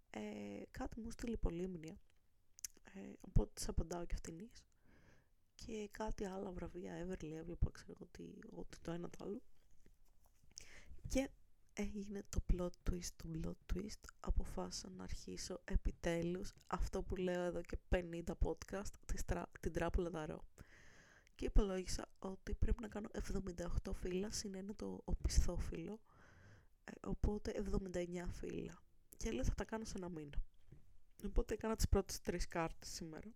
ε, 0.09 0.61
κάτι 0.71 0.99
μου 0.99 1.11
στείλει 1.11 1.37
πολύμνια, 1.37 1.99
ε, 2.97 3.13
οπότε 3.21 3.51
της 3.53 3.67
απαντάω 3.67 4.05
και 4.05 4.13
αυτινής 4.13 4.63
και 5.65 5.89
κάτι 5.91 6.25
άλλα 6.25 6.51
βραβεία 6.51 7.05
Everly 7.05 7.31
έβλεπα 7.31 7.71
ξέρω 7.71 7.97
ότι, 8.01 8.39
ότι 8.49 8.79
το 8.81 8.91
ένα 8.91 9.09
το 9.09 9.17
άλλο. 9.23 9.41
Και 11.07 11.29
έγινε 11.73 12.23
το 12.29 12.39
plot 12.53 12.89
twist 12.89 13.09
το 13.15 13.29
plot 13.33 13.73
twist. 13.73 14.01
Αποφάσισα 14.19 14.89
να 14.89 15.03
αρχίσω 15.03 15.61
επιτέλους 15.63 16.53
αυτό 16.67 17.03
που 17.03 17.15
λέω 17.15 17.41
εδώ 17.41 17.61
και 17.61 17.77
50 17.89 18.21
podcast 18.43 18.91
την 19.59 19.71
τράπουλα 19.71 20.09
δαρό 20.09 20.43
και 21.35 21.45
υπολόγισα 21.45 22.09
ότι 22.19 22.55
πρέπει 22.55 22.81
να 22.81 22.87
κάνω 22.87 23.09
78 23.85 23.93
φύλλα 23.93 24.31
συν 24.31 24.55
ένα 24.55 24.75
το 24.75 25.01
οπισθόφυλλο. 25.05 25.99
Ε, 26.83 26.91
οπότε 27.07 27.63
79 27.93 28.25
φύλλα. 28.31 28.81
Και 29.17 29.31
λέω 29.31 29.43
θα 29.43 29.53
τα 29.55 29.65
κάνω 29.65 29.85
σε 29.85 29.93
ένα 29.97 30.09
μήνα 30.09 30.37
οπότε 31.27 31.53
έκανα 31.53 31.75
τις 31.75 31.89
πρώτες 31.89 32.21
τρεις 32.21 32.47
κάρτες 32.47 32.89
σήμερα 32.89 33.33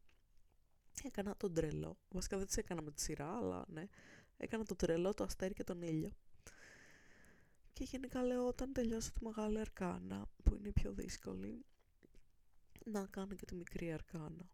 έκανα 1.04 1.38
τον 1.38 1.54
τρελό. 1.54 1.98
Βασικά 2.10 2.38
δεν 2.38 2.46
τις 2.46 2.58
έκανα 2.58 2.82
με 2.82 2.92
τη 2.92 3.02
σειρά, 3.02 3.38
αλλά 3.38 3.66
ναι. 3.68 3.88
Έκανα 4.38 4.66
το 4.66 4.76
τρελό, 4.76 5.14
το 5.14 5.24
αστέρι 5.24 5.54
και 5.54 5.64
τον 5.64 5.82
ήλιο. 5.82 6.12
Και 7.74 7.84
γενικά 7.84 8.24
λέω 8.24 8.48
όταν 8.48 8.74
τελειώσω 8.74 9.12
τη 9.12 9.24
μεγάλη 9.24 9.60
αρκάνα, 9.60 10.30
που 10.44 10.56
είναι 10.56 10.68
η 10.68 10.72
πιο 10.72 10.94
δύσκολη, 10.94 11.66
να 12.86 13.06
κάνω 13.06 13.36
και 13.36 13.46
τη 13.46 13.56
μικρή 13.56 13.92
αρκάνα. 13.92 14.50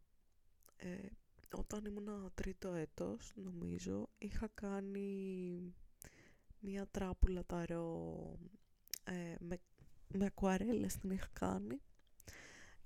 Ε, 0.78 1.08
όταν 1.56 1.86
ήμουν 1.86 2.32
τρίτο 2.36 2.74
έτος, 2.74 3.34
νομίζω, 3.36 4.10
είχα 4.18 4.48
κάνει 4.54 5.74
μία 6.60 6.88
τράπουλα 6.88 7.46
ταρό 7.46 8.40
ε, 9.04 9.36
με, 9.40 9.60
με 10.08 10.26
ακουαρέλες 10.26 10.98
την 10.98 11.10
είχα 11.10 11.28
κάνει 11.34 11.82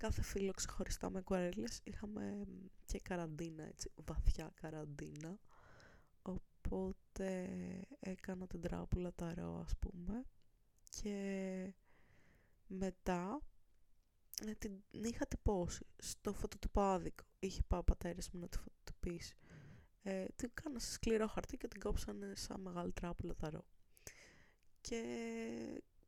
κάθε 0.02 0.22
φίλο 0.22 0.52
ξεχωριστά 0.52 1.10
με 1.10 1.18
ακουαρέλες 1.18 1.80
είχαμε 1.84 2.46
και 2.86 3.00
καραντίνα, 3.00 3.64
έτσι, 3.64 3.90
βαθιά 4.04 4.52
καραντίνα. 4.54 5.38
Οπότε 6.22 7.50
έκανα 8.00 8.46
την 8.46 8.60
τράπουλα 8.60 9.12
ταρό, 9.14 9.60
ας 9.64 9.76
πούμε. 9.78 10.24
Και 10.88 11.74
μετά 12.66 13.40
ε, 14.46 14.54
την 14.54 14.82
είχα 14.90 15.26
τυπώσει 15.26 15.86
στο 15.96 16.32
φωτοτυπάδικο. 16.32 17.24
Είχε 17.38 17.62
πάει 17.66 17.80
ο 17.80 17.84
πατέρας 17.84 18.30
μου 18.30 18.40
να 18.40 18.48
τη 18.48 18.58
φωτοτυπήσει. 18.58 19.36
Ε, 20.02 20.24
την 20.36 20.50
κάνα 20.54 20.78
σε 20.78 20.92
σκληρό 20.92 21.26
χαρτί 21.26 21.56
και 21.56 21.68
την 21.68 21.80
κόψανε 21.80 22.32
σαν 22.34 22.60
μεγάλη 22.60 22.92
τράπουλα 22.92 23.34
ταρό. 23.34 23.64
Και 24.80 25.02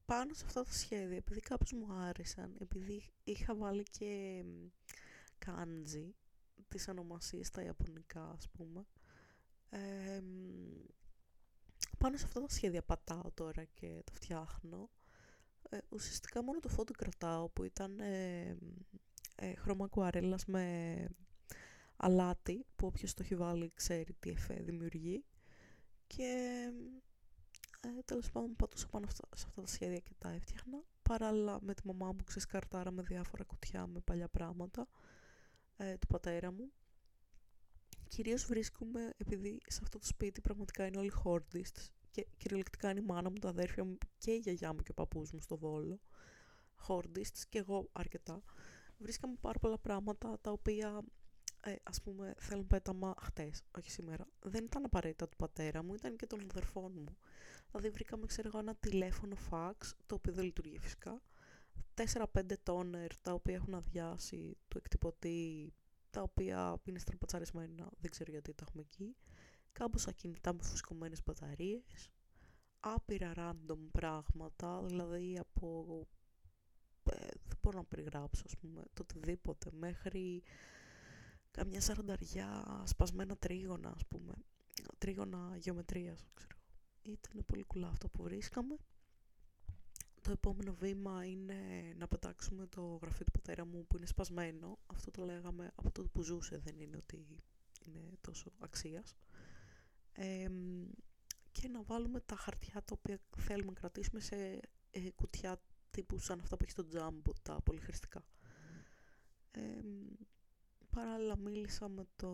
πάνω 0.05 0.35
σε 0.35 0.45
αυτά 0.45 0.63
τα 0.63 0.73
σχέδια, 0.73 1.17
επειδή 1.17 1.41
κάπως 1.41 1.73
μου 1.73 1.93
άρεσαν, 1.93 2.57
επειδή 2.59 3.03
είχα 3.25 3.55
βάλει 3.55 3.83
και 3.83 4.45
κάντζι, 5.39 6.15
τις 6.69 6.89
ονομασίες 6.89 7.47
στα 7.47 7.63
ιαπωνικά 7.63 8.31
ας 8.37 8.49
πούμε, 8.49 8.87
πάνω 11.99 12.17
σε 12.17 12.25
αυτά 12.25 12.41
τα 12.41 12.49
σχέδια 12.49 12.83
πατάω 12.83 13.31
τώρα 13.35 13.65
και 13.65 14.03
το 14.05 14.13
φτιάχνω. 14.13 14.91
Ε, 15.71 15.79
ουσιαστικά 15.89 16.43
μόνο 16.43 16.61
το 16.61 16.69
φόντο 16.69 16.93
κρατάω 16.93 17.49
που 17.49 17.65
ήταν 17.65 18.01
ε, 18.01 18.57
ε, 19.37 19.55
χρώμα 19.55 19.87
κουαρέλας 19.87 20.45
με 20.45 21.07
αλάτι 21.97 22.67
που 22.77 22.87
όποιος 22.87 23.15
το 23.15 23.23
έχει 23.23 23.35
βάλει 23.35 23.73
ξέρει 23.75 24.13
τι 24.13 24.31
εφέ 24.31 24.55
δημιουργεί 24.55 25.25
και 26.07 26.71
ε, 27.85 28.03
τέλος 28.05 28.31
πάντων 28.31 28.57
πατούσα 28.57 28.87
πάνω 28.87 29.07
σε 29.11 29.47
αυτά 29.47 29.61
τα 29.61 29.67
σχέδια 29.67 29.99
και 29.99 30.13
τα 30.19 30.29
έφτιαχνα. 30.29 30.83
Παράλληλα 31.03 31.59
με 31.63 31.75
τη 31.75 31.87
μαμά 31.87 32.13
μου 32.13 32.25
ξεσκαρτάρα 32.25 32.91
με 32.91 33.03
διάφορα 33.03 33.45
κουτιά 33.45 33.87
με 33.87 34.01
παλιά 34.01 34.29
πράγματα 34.29 34.89
ε, 35.77 35.97
του 35.97 36.07
πατέρα 36.07 36.53
μου. 36.53 36.73
Κυρίως 38.09 38.45
βρίσκουμε, 38.45 39.15
επειδή 39.17 39.61
σε 39.67 39.81
αυτό 39.83 39.99
το 39.99 40.07
σπίτι 40.07 40.41
πραγματικά 40.41 40.87
είναι 40.87 40.99
όλοι 40.99 41.11
χόρντιστς 41.11 41.93
και 42.11 42.27
κυριολεκτικά 42.37 42.91
είναι 42.91 43.01
η 43.01 43.05
μάνα 43.05 43.31
μου, 43.31 43.39
τα 43.39 43.49
αδέρφια 43.49 43.85
μου 43.85 43.99
και 44.19 44.31
η 44.31 44.37
γιαγιά 44.37 44.73
μου 44.73 44.83
και 44.83 44.91
ο 44.91 44.95
παππούς 44.95 45.33
μου 45.33 45.41
στο 45.41 45.57
Βόλο. 45.57 46.01
Χόρντιστς 46.75 47.47
και 47.47 47.59
εγώ 47.59 47.89
αρκετά. 47.93 48.43
Βρίσκαμε 48.99 49.35
πάρα 49.41 49.59
πολλά 49.59 49.79
πράγματα 49.79 50.39
τα 50.41 50.51
οποία 50.51 51.05
ε, 51.61 51.75
ας 51.83 52.03
πούμε 52.03 52.35
θέλουν 52.39 52.67
πέταμα 52.67 53.15
χτες, 53.21 53.63
όχι 53.79 53.91
σήμερα. 53.91 54.27
Δεν 54.41 54.65
ήταν 54.65 54.85
απαραίτητα 54.85 55.29
του 55.29 55.37
πατέρα 55.37 55.83
μου, 55.83 55.95
ήταν 55.95 56.17
και 56.17 56.27
των 56.27 56.41
αδερφών 56.51 56.93
μου. 56.95 57.17
Δηλαδή 57.75 57.95
βρήκαμε 57.95 58.27
ξέρω 58.27 58.49
εγώ 58.49 58.59
ένα 58.59 58.75
τηλέφωνο 58.75 59.35
φαξ, 59.35 59.95
το 60.07 60.15
οποίο 60.15 60.33
δεν 60.33 60.45
λειτουργεί 60.45 60.79
φυσικά. 60.79 61.23
4-5 61.95 62.53
τόνερ 62.63 63.17
τα 63.17 63.33
οποία 63.33 63.55
έχουν 63.55 63.75
αδειάσει 63.75 64.57
του 64.69 64.79
εκτυπωτή, 64.79 65.73
τα 66.11 66.23
οποία 66.23 66.81
είναι 66.85 66.99
στραπατσαρισμένα, 66.99 67.91
δεν 67.99 68.11
ξέρω 68.11 68.31
γιατί 68.31 68.55
τα 68.55 68.65
έχουμε 68.69 68.83
εκεί. 68.83 69.17
Κάμποσα 69.73 70.13
κινητά 70.13 70.53
με 70.53 70.63
φουσκωμένες 70.63 71.23
μπαταρίες. 71.25 72.11
Άπειρα 72.81 73.33
random 73.37 73.79
πράγματα, 73.93 74.83
δηλαδή 74.83 75.39
από... 75.39 75.87
Ε, 77.11 77.27
δεν 77.45 77.59
μπορώ 77.63 77.79
να 77.79 77.85
περιγράψω, 77.85 78.43
ας 78.47 78.57
πούμε, 78.57 78.83
το 78.95 79.03
οτιδήποτε, 79.03 79.71
μέχρι 79.73 80.43
καμιά 81.51 81.81
σαρανταριά 81.81 82.83
σπασμένα 82.85 83.37
τρίγωνα, 83.37 83.91
ας 83.91 84.07
πούμε. 84.07 84.35
Τρίγωνα 84.99 85.57
γεωμετρίας, 85.57 86.25
ξέρω. 86.35 86.54
Ήταν 87.05 87.45
πολύ 87.47 87.63
κουλά 87.63 87.89
αυτό 87.89 88.09
που 88.09 88.23
βρίσκαμε. 88.23 88.77
Το 90.21 90.31
επόμενο 90.31 90.75
βήμα 90.75 91.25
είναι 91.25 91.57
να 91.97 92.09
πετάξουμε 92.09 92.67
το 92.67 92.99
γραφείο 93.03 93.25
του 93.25 93.31
πατέρα 93.31 93.65
μου 93.65 93.87
που 93.87 93.97
είναι 93.97 94.07
σπασμένο. 94.07 94.79
Αυτό 94.87 95.11
το 95.11 95.25
λέγαμε 95.25 95.73
από 95.75 95.91
τότε 95.91 96.09
που 96.13 96.23
ζούσε, 96.23 96.59
δεν 96.59 96.81
είναι 96.81 96.97
ότι 96.97 97.43
είναι 97.87 98.11
τόσο 98.21 98.53
αξίας. 98.59 99.17
και 101.53 101.69
να 101.69 101.83
βάλουμε 101.83 102.21
τα 102.21 102.37
χαρτιά 102.37 102.73
τα 102.85 102.95
οποία 102.99 103.19
θέλουμε 103.37 103.73
να 103.73 103.81
κρατήσουμε 103.81 104.21
σε 104.21 104.61
ε, 104.91 105.11
κουτιά 105.11 105.61
τύπου 105.91 106.19
σαν 106.19 106.41
αυτά 106.41 106.57
που 106.57 106.63
έχει 106.63 106.73
στο 106.73 106.87
τζάμπο, 106.87 107.33
τα 107.43 107.61
πολυχρηστικά. 107.61 108.25
Ε, 109.51 109.81
παράλληλα 110.91 111.37
μίλησα 111.37 111.89
με 111.89 112.07
το 112.17 112.33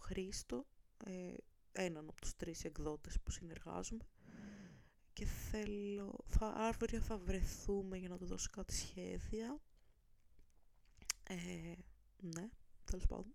Χρήστο, 0.00 0.66
ε, 1.04 1.34
έναν 1.72 2.08
από 2.08 2.20
τους 2.20 2.36
τρεις 2.36 2.64
εκδότες 2.64 3.20
που 3.20 3.30
συνεργάζομαι 3.30 4.04
και 5.12 5.26
θέλω, 5.26 6.24
θα, 6.26 6.46
αύριο 6.46 7.00
θα 7.00 7.18
βρεθούμε 7.18 7.96
για 7.96 8.08
να 8.08 8.16
του 8.16 8.26
δώσω 8.26 8.48
κάτι 8.52 8.74
σχέδια. 8.74 9.60
Ε, 11.22 11.74
ναι, 12.20 12.48
τέλος 12.84 13.06
πάντων. 13.06 13.34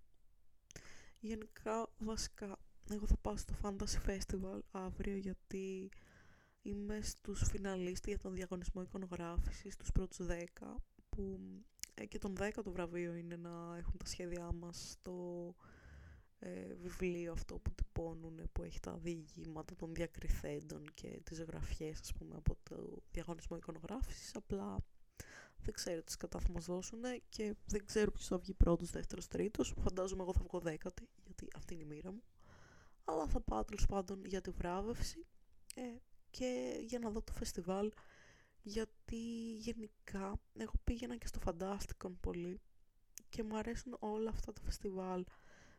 Γενικά, 1.20 1.90
βασικά, 1.98 2.60
εγώ 2.90 3.08
θα 3.08 3.18
πάω 3.18 3.38
στο 3.38 3.54
Fantasy 3.62 4.10
Festival 4.10 4.60
αύριο 4.72 5.18
γιατί 5.18 5.90
είμαι 6.62 7.02
στους 7.02 7.44
φιναλίστες 7.50 8.14
για 8.14 8.20
τον 8.20 8.34
διαγωνισμό 8.34 8.82
εικονογράφησης, 8.82 9.76
τους 9.76 9.92
πρώτους 9.92 10.18
10, 10.30 10.76
που 11.10 11.40
ε, 11.94 12.06
και 12.06 12.18
τον 12.18 12.36
10ο 12.40 12.64
βραβείο 12.66 13.16
είναι 13.16 13.36
να 13.36 13.78
έχουν 13.78 13.98
τα 13.98 14.06
σχέδιά 14.06 14.52
μας 14.52 14.90
στο 14.92 15.56
ε, 16.46 16.74
βιβλίο 16.74 17.32
αυτό 17.32 17.58
που 17.60 17.72
τυπώνουν 17.72 18.50
που 18.52 18.64
έχει 18.64 18.80
τα 18.80 18.98
διηγήματα 18.98 19.76
των 19.76 19.94
διακριθέντων 19.94 20.94
και 20.94 21.22
τις 21.24 21.38
ζωγραφιές 21.38 22.00
ας 22.00 22.14
πούμε 22.14 22.36
από 22.36 22.58
το 22.64 23.02
διαγωνισμό 23.12 23.58
εικονογράφησης 23.58 24.36
απλά 24.36 24.78
δεν 25.58 25.74
ξέρω 25.74 26.04
τι 26.04 26.18
κατά 26.18 26.40
θα 26.40 26.50
μας 26.52 26.66
δώσουν 26.66 27.00
και 27.30 27.56
δεν 27.66 27.86
ξέρω 27.86 28.12
ποιος 28.12 28.28
θα 28.28 28.38
βγει 28.38 28.54
πρώτος, 28.54 28.92
δεύτερος, 28.92 29.28
τρίτος. 29.28 29.74
Φαντάζομαι 29.80 30.22
εγώ 30.22 30.34
θα 30.34 30.42
βγω 30.44 30.60
δέκατη 30.60 31.10
γιατί 31.24 31.48
αυτή 31.56 31.74
είναι 31.74 31.84
η 31.84 31.86
μοίρα 31.86 32.12
μου. 32.12 32.24
Αλλά 33.04 33.28
θα 33.28 33.40
πάω 33.42 33.64
τέλος 33.64 33.86
πάντων 33.86 34.26
για 34.26 34.42
τη 34.42 34.50
βράβευση 34.50 35.26
ε, 35.76 35.82
και 36.30 36.80
για 36.82 37.00
να 37.00 37.10
δω 37.10 37.22
το 37.22 37.32
φεστιβάλ 37.32 37.92
γιατί 38.62 39.56
γενικά 39.56 40.40
εγώ 40.58 40.74
πήγαινα 40.84 41.18
και 41.18 41.28
στο 41.28 41.40
Φαντάστικον 41.40 42.20
πολύ 42.20 42.62
και 43.30 43.44
μου 43.44 43.58
αρέσουν 43.58 43.96
όλα 44.00 44.30
αυτά 44.30 44.54
τα 44.54 44.62
φεστιβάλ 44.62 45.26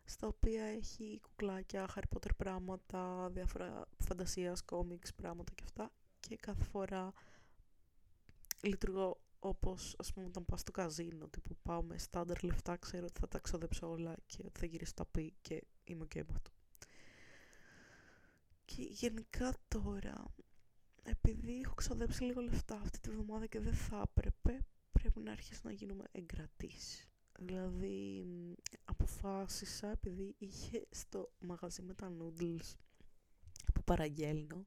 στα 0.06 0.26
οποία 0.26 0.64
έχει 0.64 1.20
κουκλάκια, 1.22 1.88
Harry 1.94 2.16
Potter 2.16 2.30
πράγματα, 2.36 3.30
διάφορα 3.32 3.88
φαντασίας, 3.98 4.62
κόμιξ 4.62 5.14
πράγματα 5.14 5.52
και 5.54 5.62
αυτά 5.64 5.92
και 6.20 6.36
κάθε 6.36 6.62
φορά 6.64 7.12
λειτουργώ 8.60 9.20
όπως 9.38 9.94
ας 9.98 10.12
πούμε 10.12 10.26
όταν 10.26 10.44
πάω 10.44 10.58
στο 10.58 10.72
καζίνο 10.72 11.28
τύπου 11.28 11.56
πάω 11.62 11.82
με 11.82 11.98
στάνταρ 11.98 12.42
λεφτά 12.42 12.76
ξέρω 12.76 13.06
ότι 13.06 13.20
θα 13.20 13.28
τα 13.28 13.38
ξοδέψω 13.38 13.90
όλα 13.90 14.14
και 14.26 14.42
ότι 14.46 14.60
θα 14.60 14.66
γυρίσω 14.66 14.94
τα 14.94 15.04
πει 15.04 15.34
και 15.40 15.62
είμαι 15.84 16.04
ok 16.04 16.14
με 16.14 16.34
αυτό 16.34 16.50
Και 18.64 18.82
γενικά 18.82 19.54
τώρα, 19.68 20.24
επειδή 21.02 21.60
έχω 21.60 21.74
ξοδέψει 21.74 22.24
λίγο 22.24 22.40
λεφτά 22.40 22.74
αυτή 22.74 23.00
τη 23.00 23.10
βδομάδα 23.10 23.46
και 23.46 23.60
δεν 23.60 23.74
θα 23.74 24.02
έπρεπε, 24.08 24.66
πρέπει 24.92 25.20
να 25.20 25.32
αρχίσω 25.32 25.60
να 25.64 25.72
γίνουμε 25.72 26.04
εγκρατής. 26.12 27.08
Δηλαδή, 27.38 28.26
αποφάσισα, 28.84 29.90
επειδή 29.90 30.34
είχε 30.38 30.86
στο 30.90 31.32
μαγαζί 31.40 31.82
με 31.82 31.94
τα 31.94 32.12
noodles 32.18 32.74
που 33.74 33.84
παραγγέλνω, 33.84 34.66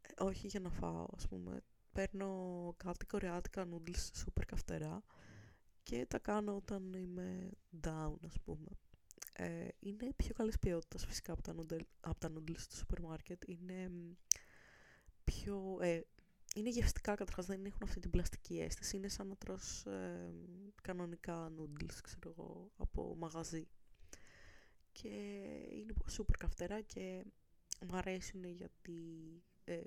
ε, 0.00 0.24
όχι 0.24 0.46
για 0.46 0.60
να 0.60 0.70
φάω, 0.70 1.06
ας 1.16 1.28
πούμε, 1.28 1.60
παίρνω 1.92 2.74
κάτι 2.76 3.06
κορεάτικα 3.06 3.68
noodles 3.70 4.08
σούπερ 4.14 4.44
καυτερά 4.44 5.02
και 5.82 6.06
τα 6.06 6.18
κάνω 6.18 6.56
όταν 6.56 6.92
είμαι 6.92 7.50
down, 7.86 8.14
ας 8.26 8.40
πούμε. 8.44 8.68
Ε, 9.32 9.68
είναι 9.78 10.12
πιο 10.16 10.34
καλής 10.34 10.58
ποιότητας 10.58 11.06
φυσικά 11.06 11.32
από 11.32 11.42
τα, 11.42 11.54
noodle, 11.56 11.84
από 12.00 12.20
τα 12.20 12.32
noodles 12.32 12.58
στο 12.58 12.76
σούπερ 12.76 13.00
μάρκετ. 13.00 13.42
Είναι 13.46 13.90
πιο... 15.24 15.78
Ε, 15.80 16.00
είναι 16.54 16.68
γευστικά 16.68 17.14
καταρχάς, 17.14 17.46
δεν 17.46 17.64
έχουν 17.64 17.80
αυτή 17.82 18.00
την 18.00 18.10
πλαστική 18.10 18.60
αίσθηση. 18.60 18.96
Είναι 18.96 19.08
σαν 19.08 19.26
να 19.26 19.36
τρως 19.36 19.86
ε, 19.86 20.32
κανονικά 20.82 21.52
noodles, 21.56 21.98
ξέρω 22.02 22.34
εγώ, 22.38 22.70
από 22.76 23.16
μαγαζί. 23.18 23.68
Και 24.92 25.08
είναι 25.70 25.94
σούπερ 26.08 26.36
καυτερά 26.36 26.80
και 26.80 27.24
μου 27.86 27.96
αρέσουν 27.96 28.44
γιατί 28.44 29.00
ε, 29.64 29.80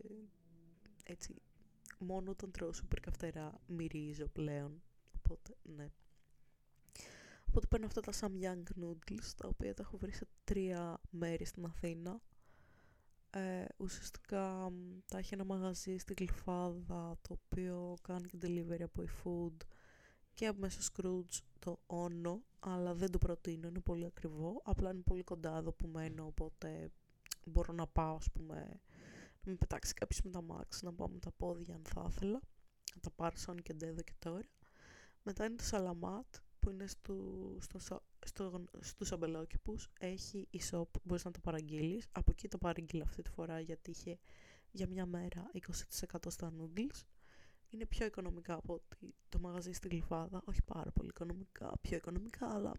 έτσι 1.03 1.41
μόνο 1.99 2.31
όταν 2.31 2.51
τρώω 2.51 2.73
σούπερ 2.73 2.99
καυτερά 2.99 3.61
μυρίζω 3.67 4.27
πλέον. 4.27 4.81
Οπότε, 5.17 5.55
ναι. 5.63 5.91
Οπότε 7.47 7.67
παίρνω 7.67 7.85
αυτά 7.85 8.01
τα 8.01 8.11
Samyang 8.19 8.83
noodles, 8.83 9.31
τα 9.37 9.47
οποία 9.47 9.73
τα 9.73 9.81
έχω 9.81 9.97
βρει 9.97 10.11
σε 10.11 10.27
τρία 10.43 11.01
μέρη 11.09 11.45
στην 11.45 11.65
Αθήνα. 11.65 12.21
Ε, 13.35 13.65
ουσιαστικά 13.77 14.71
τα 15.05 15.17
έχει 15.17 15.33
ένα 15.33 15.43
μαγαζί 15.43 15.97
στην 15.97 16.15
Γλυφάδα, 16.17 17.17
το 17.21 17.39
οποίο 17.43 17.95
κάνει 18.01 18.27
και 18.27 18.37
delivery 18.41 18.81
από 18.81 19.03
eFood 19.03 19.65
και 20.33 20.47
από 20.47 20.59
μέσα 20.59 20.79
Scrooge 20.81 21.39
το 21.59 21.79
Ono, 21.87 22.37
αλλά 22.59 22.93
δεν 22.93 23.11
το 23.11 23.17
προτείνω, 23.17 23.67
είναι 23.67 23.79
πολύ 23.79 24.05
ακριβό. 24.05 24.61
Απλά 24.63 24.91
είναι 24.91 25.01
πολύ 25.01 25.23
κοντά 25.23 25.57
εδώ 25.57 25.71
που 25.71 25.87
μένω, 25.87 26.25
οπότε 26.25 26.91
μπορώ 27.45 27.73
να 27.73 27.87
πάω, 27.87 28.15
ας 28.15 28.31
πούμε, 28.31 28.55
να 29.43 29.51
με 29.51 29.55
πετάξει 29.55 29.93
κάποιος 29.93 30.21
με 30.21 30.31
τα 30.31 30.43
Max, 30.47 30.81
να 30.81 30.93
πάω 30.93 31.09
με 31.09 31.19
τα 31.19 31.31
πόδια 31.31 31.75
αν 31.75 31.81
θα 31.83 32.07
ήθελα. 32.09 32.41
Να 32.95 33.01
τα 33.01 33.09
πάρω 33.15 33.35
σαν 33.37 33.61
και 33.61 33.75
εδώ 33.81 34.01
και 34.01 34.13
τώρα. 34.19 34.47
Μετά 35.23 35.45
είναι 35.45 35.55
το 35.55 35.63
Salamat, 35.71 36.39
που 36.63 36.69
είναι 36.69 36.87
στο, 36.87 37.15
στο, 37.59 37.79
στο, 38.25 38.63
στους 38.79 39.11
αμπελόκηπους. 39.11 39.89
Έχει 39.99 40.47
e-shop, 40.53 40.83
μπορείς 41.03 41.25
να 41.25 41.31
το 41.31 41.39
παραγγείλεις. 41.39 42.07
Από 42.11 42.31
εκεί 42.31 42.47
το 42.47 42.57
παραγγείλω 42.57 43.03
αυτή 43.03 43.21
τη 43.21 43.29
φορά 43.29 43.59
γιατί 43.59 43.91
είχε 43.91 44.19
για 44.71 44.87
μια 44.87 45.05
μέρα 45.05 45.51
20% 45.53 46.17
στα 46.27 46.53
noodles. 46.57 47.01
Είναι 47.69 47.85
πιο 47.85 48.05
οικονομικά 48.05 48.53
από 48.53 48.73
ότι 48.73 49.15
το 49.29 49.39
μαγαζί 49.39 49.71
στη 49.71 49.87
Γλυφάδα. 49.87 50.41
Όχι 50.45 50.61
πάρα 50.61 50.91
πολύ 50.91 51.09
οικονομικά, 51.09 51.71
πιο 51.81 51.97
οικονομικά, 51.97 52.53
αλλά 52.53 52.71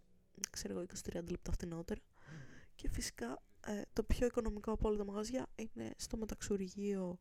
ξέρω 0.51 0.73
εγώ 0.79 0.87
20-30 1.05 1.31
λεπτά 1.31 1.53
φτηνότερα. 1.53 2.01
Και 2.75 2.89
φυσικά 2.89 3.43
ε, 3.67 3.83
το 3.93 4.03
πιο 4.03 4.27
οικονομικό 4.27 4.73
από 4.73 4.89
όλα 4.89 4.97
τα 4.97 5.05
μαγαζιά 5.05 5.47
είναι 5.55 5.91
στο 5.97 6.17
μεταξουργείο 6.17 7.19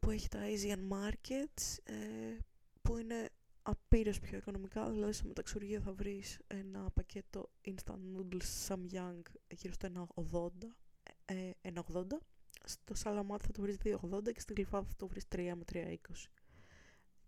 που 0.00 0.10
έχει 0.10 0.28
τα 0.28 0.38
Asian 0.40 0.92
Markets, 0.94 1.78
ε, 1.84 2.38
που 2.82 2.96
είναι 2.96 3.30
απείρως 3.66 4.20
πιο 4.20 4.36
οικονομικά, 4.36 4.90
δηλαδή 4.90 5.12
στο 5.12 5.26
μεταξουργείο 5.26 5.80
θα 5.80 5.92
βρεις 5.92 6.38
ένα 6.46 6.90
πακέτο 6.90 7.50
instant 7.64 7.98
noodles 8.16 8.68
Samyang 8.68 9.22
γύρω 9.54 9.72
στο 9.72 10.08
1,80, 10.14 10.76
ε, 11.24 11.50
1,80. 11.62 12.18
Στο 12.64 12.94
Salamat 13.02 13.38
θα 13.40 13.50
το 13.52 13.62
βρεις 13.62 13.76
2,80 13.76 14.32
και 14.32 14.40
στην 14.40 14.54
Γλυφάδα 14.54 14.86
θα 14.86 14.94
το 14.96 15.06
βρεις 15.06 15.24
3 15.28 15.54
με 15.56 15.64
3,20. 15.64 16.30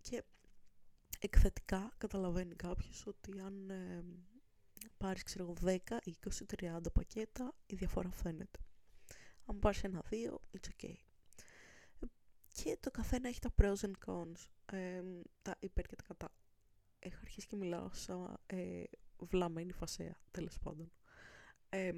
Και 0.01 0.23
εκθετικά 1.19 1.91
καταλαβαίνει 1.97 2.55
κάποιος 2.55 3.07
ότι 3.07 3.39
αν 3.39 3.69
ε, 3.69 4.03
πάρεις 4.97 5.23
ξέρω 5.23 5.53
10, 5.65 5.77
20, 6.03 6.11
30 6.57 6.79
πακέτα 6.93 7.55
η 7.65 7.75
διαφορά 7.75 8.11
φαίνεται. 8.11 8.59
Αν 9.45 9.59
πάρεις 9.59 9.83
ένα-δύο, 9.83 10.41
it's 10.51 10.67
okay. 10.67 10.95
Και 12.53 12.77
το 12.79 12.91
καθένα 12.91 13.27
έχει 13.27 13.39
τα 13.39 13.53
pros 13.57 13.79
and 13.79 13.93
cons 14.05 14.56
ε, 14.71 15.01
τα 15.41 15.55
υπέρ 15.59 15.85
και 15.85 15.95
τα 15.95 16.03
κατά. 16.03 16.33
Έχω 16.99 17.17
αρχίσει 17.21 17.47
και 17.47 17.55
μιλάω 17.55 17.89
σαν 17.93 18.39
ε, 18.45 18.83
βλαμμένη 19.17 19.71
φασέα, 19.71 20.15
τέλος 20.31 20.59
πάντων. 20.59 20.91
Ε, 21.69 21.91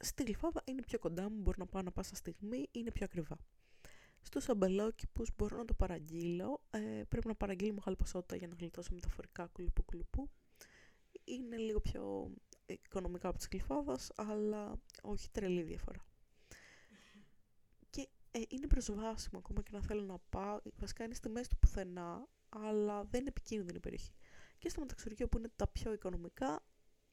στη 0.00 0.22
Γλυφάδα 0.22 0.62
είναι 0.64 0.82
πιο 0.82 0.98
κοντά 0.98 1.30
μου, 1.30 1.40
μπορώ 1.40 1.56
να 1.58 1.66
πάω 1.66 1.82
να 1.82 1.92
πάσα 1.92 2.14
στιγμή, 2.14 2.68
είναι 2.70 2.90
πιο 2.90 3.04
ακριβά. 3.04 3.36
Στους 4.22 4.48
αμπελόκηπους 4.48 5.30
μπορώ 5.36 5.56
να 5.56 5.64
το 5.64 5.74
παραγγείλω, 5.74 6.62
ε, 6.70 7.02
πρέπει 7.08 7.26
να 7.26 7.34
παραγγείλω 7.34 7.72
μεγάλη 7.72 7.96
ποσότητα 7.96 8.36
για 8.36 8.48
να 8.48 8.54
γλιτώσω 8.58 8.94
μεταφορικά 8.94 9.46
κουλουπού 9.46 9.84
κουλουπού. 9.84 10.30
Είναι 11.24 11.56
λίγο 11.56 11.80
πιο 11.80 12.30
οικονομικά 12.66 13.28
από 13.28 13.38
τις 13.38 13.48
Γλυφάδας, 13.50 14.12
αλλά 14.16 14.80
όχι 15.02 15.30
τρελή 15.30 15.62
διαφορά 15.62 16.04
ε, 18.36 18.42
είναι 18.48 18.66
προσβάσιμο 18.66 19.38
ακόμα 19.38 19.62
και 19.62 19.70
να 19.72 19.80
θέλω 19.80 20.02
να 20.02 20.18
πάω. 20.18 20.60
Βασικά 20.76 21.04
είναι 21.04 21.14
στη 21.14 21.28
μέση 21.28 21.48
του 21.48 21.58
πουθενά, 21.58 22.28
αλλά 22.48 23.04
δεν 23.04 23.20
είναι 23.20 23.28
επικίνδυνη 23.28 23.76
η 23.76 23.80
περιοχή. 23.80 24.12
Και 24.58 24.68
στο 24.68 24.80
μεταξουργείο 24.80 25.28
που 25.28 25.38
είναι 25.38 25.50
τα 25.56 25.66
πιο 25.68 25.92
οικονομικά, 25.92 26.64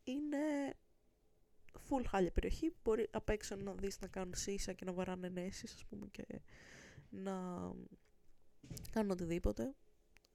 είναι 0.04 0.38
full 1.90 2.04
χάλια 2.08 2.32
περιοχή. 2.32 2.74
Μπορεί 2.84 3.08
απ' 3.12 3.30
έξω 3.30 3.56
να 3.56 3.74
δεις 3.74 4.00
να 4.00 4.08
κάνουν 4.08 4.34
σύσα 4.36 4.74
και 4.74 4.86
να 4.86 4.94
βαράνε 4.94 5.28
ενέσεις, 5.28 5.74
ας 5.74 5.86
πούμε, 5.86 6.08
και 6.12 6.26
να 7.10 7.34
κάνουν 8.92 9.12
οτιδήποτε. 9.12 9.76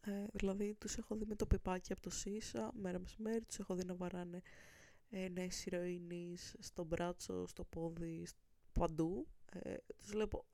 Ε, 0.01 0.25
δηλαδή, 0.33 0.75
τους 0.75 0.97
έχω 0.97 1.17
δει 1.17 1.25
με 1.25 1.35
το 1.35 1.47
πιπάκι 1.47 1.93
από 1.93 2.01
το 2.01 2.11
ΣΥΣΑ, 2.11 2.71
μέρα 2.75 2.99
μεσημέρι, 2.99 3.45
τους 3.45 3.59
έχω 3.59 3.75
δει 3.75 3.85
να 3.85 3.95
βαράνε 3.95 4.43
ενέσεις 5.11 5.67
ηρωίνης 5.67 6.57
στο 6.59 6.85
μπράτσο, 6.85 7.47
στο 7.47 7.65
πόδι, 7.65 8.27
παντού 8.73 9.27
ε, 9.53 9.77
τους 9.97 10.11
βλέπω 10.11 10.45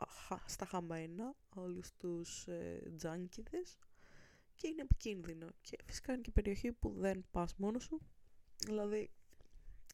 στα 0.47 0.67
χαμένα 0.67 1.35
όλους 1.55 1.93
τους 1.97 2.47
ε, 2.47 2.93
τζάνκιδες. 2.97 3.79
Και 4.55 4.69
είναι 4.69 4.83
επικίνδυνο. 4.83 5.49
Και 5.61 5.79
φυσικά 5.85 6.13
είναι 6.13 6.23
και 6.23 6.31
περιοχή 6.31 6.73
που 6.73 6.93
δεν 6.97 7.25
πας 7.31 7.55
μόνος 7.57 7.83
σου. 7.83 8.01
Δηλαδή 8.59 9.11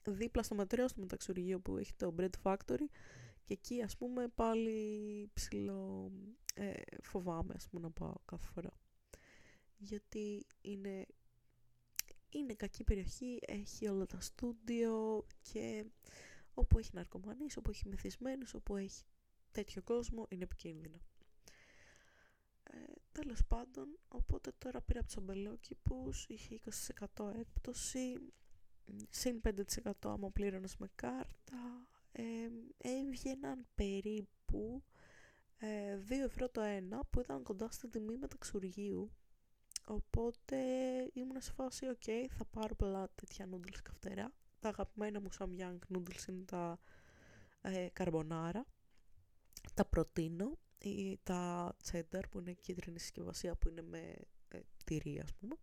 δίπλα 0.04 0.42
στο 0.42 0.54
μετρέο 0.54 0.88
στο 0.88 1.00
μεταξουργείο 1.00 1.61
που 1.61 1.76
έχει 1.76 1.94
το 1.94 2.14
Bread 2.18 2.30
Factory 2.42 2.87
και 3.44 3.52
εκεί 3.52 3.82
ας 3.82 3.96
πούμε 3.96 4.28
πάλι 4.28 5.30
ψηλό 5.34 6.12
ε, 6.54 6.72
φοβάμαι 7.02 7.54
ας 7.56 7.68
πούμε 7.68 7.82
να 7.82 7.90
πάω 7.90 8.14
κάθε 8.24 8.46
φορά. 8.46 8.70
Γιατί 9.76 10.46
είναι 10.61 11.06
είναι 12.30 12.54
κακή 12.54 12.84
περιοχή, 12.84 13.38
έχει 13.46 13.88
όλα 13.88 14.06
τα 14.06 14.20
στούντιο 14.20 15.24
και 15.42 15.84
όπου 16.59 16.79
έχει 16.79 16.90
ναρκωμανείς, 16.92 17.57
όπου 17.57 17.71
έχει 17.71 17.88
μεθυσμένους, 17.88 18.55
όπου 18.55 18.77
έχει 18.77 19.03
τέτοιο 19.51 19.83
κόσμο, 19.83 20.27
είναι 20.29 20.42
επικίνδυνο. 20.42 21.01
Ε, 22.62 22.77
τέλος 23.12 23.44
πάντων, 23.47 23.99
οπότε 24.09 24.53
τώρα 24.59 24.81
πήρα 24.81 24.99
από 24.99 25.09
τους 25.09 25.16
αμπελόκηπους, 25.16 26.27
είχε 26.29 26.55
20% 26.55 27.33
έκπτωση, 27.38 28.33
συν 29.11 29.40
5% 29.40 29.92
άμα 30.03 30.31
πλήρωνες 30.31 30.77
με 30.77 30.88
κάρτα, 30.94 31.87
ε, 32.12 32.49
έβγαιναν 32.79 33.66
περίπου 33.75 34.83
ε, 35.59 35.99
2 36.09 36.11
ευρώ 36.11 36.49
το 36.49 36.61
ένα 36.61 37.05
που 37.05 37.21
ήταν 37.21 37.42
κοντά 37.42 37.71
στην 37.71 37.90
τιμή 37.90 38.16
μεταξουργείου 38.16 39.12
οπότε 39.87 40.57
ήμουν 41.12 41.40
σε 41.40 41.53
φάση 41.53 41.87
ok 41.94 42.27
θα 42.29 42.44
πάρω 42.44 42.75
πολλά 42.75 43.09
τέτοια 43.14 43.47
νούντλες 43.47 43.83
καυτερά 43.83 44.33
τα 44.59 44.68
αγαπημένα 44.68 45.21
μου 45.21 45.29
Samyang 45.38 45.79
noodles 45.94 46.29
είναι 46.29 46.44
τα 46.44 46.79
ε, 47.61 47.88
καρμπονάρα. 47.92 48.66
Τα 49.75 49.85
προτείνω 49.85 50.59
ή 50.79 51.18
τα 51.23 51.75
cheddar 51.90 52.23
που 52.31 52.38
είναι 52.38 52.53
κίτρινη 52.53 52.99
συσκευασία 52.99 53.57
που 53.57 53.68
είναι 53.68 53.83
με 53.83 54.14
ε, 54.49 54.61
τυρί 54.85 55.21
ας 55.21 55.35
πούμε. 55.35 55.57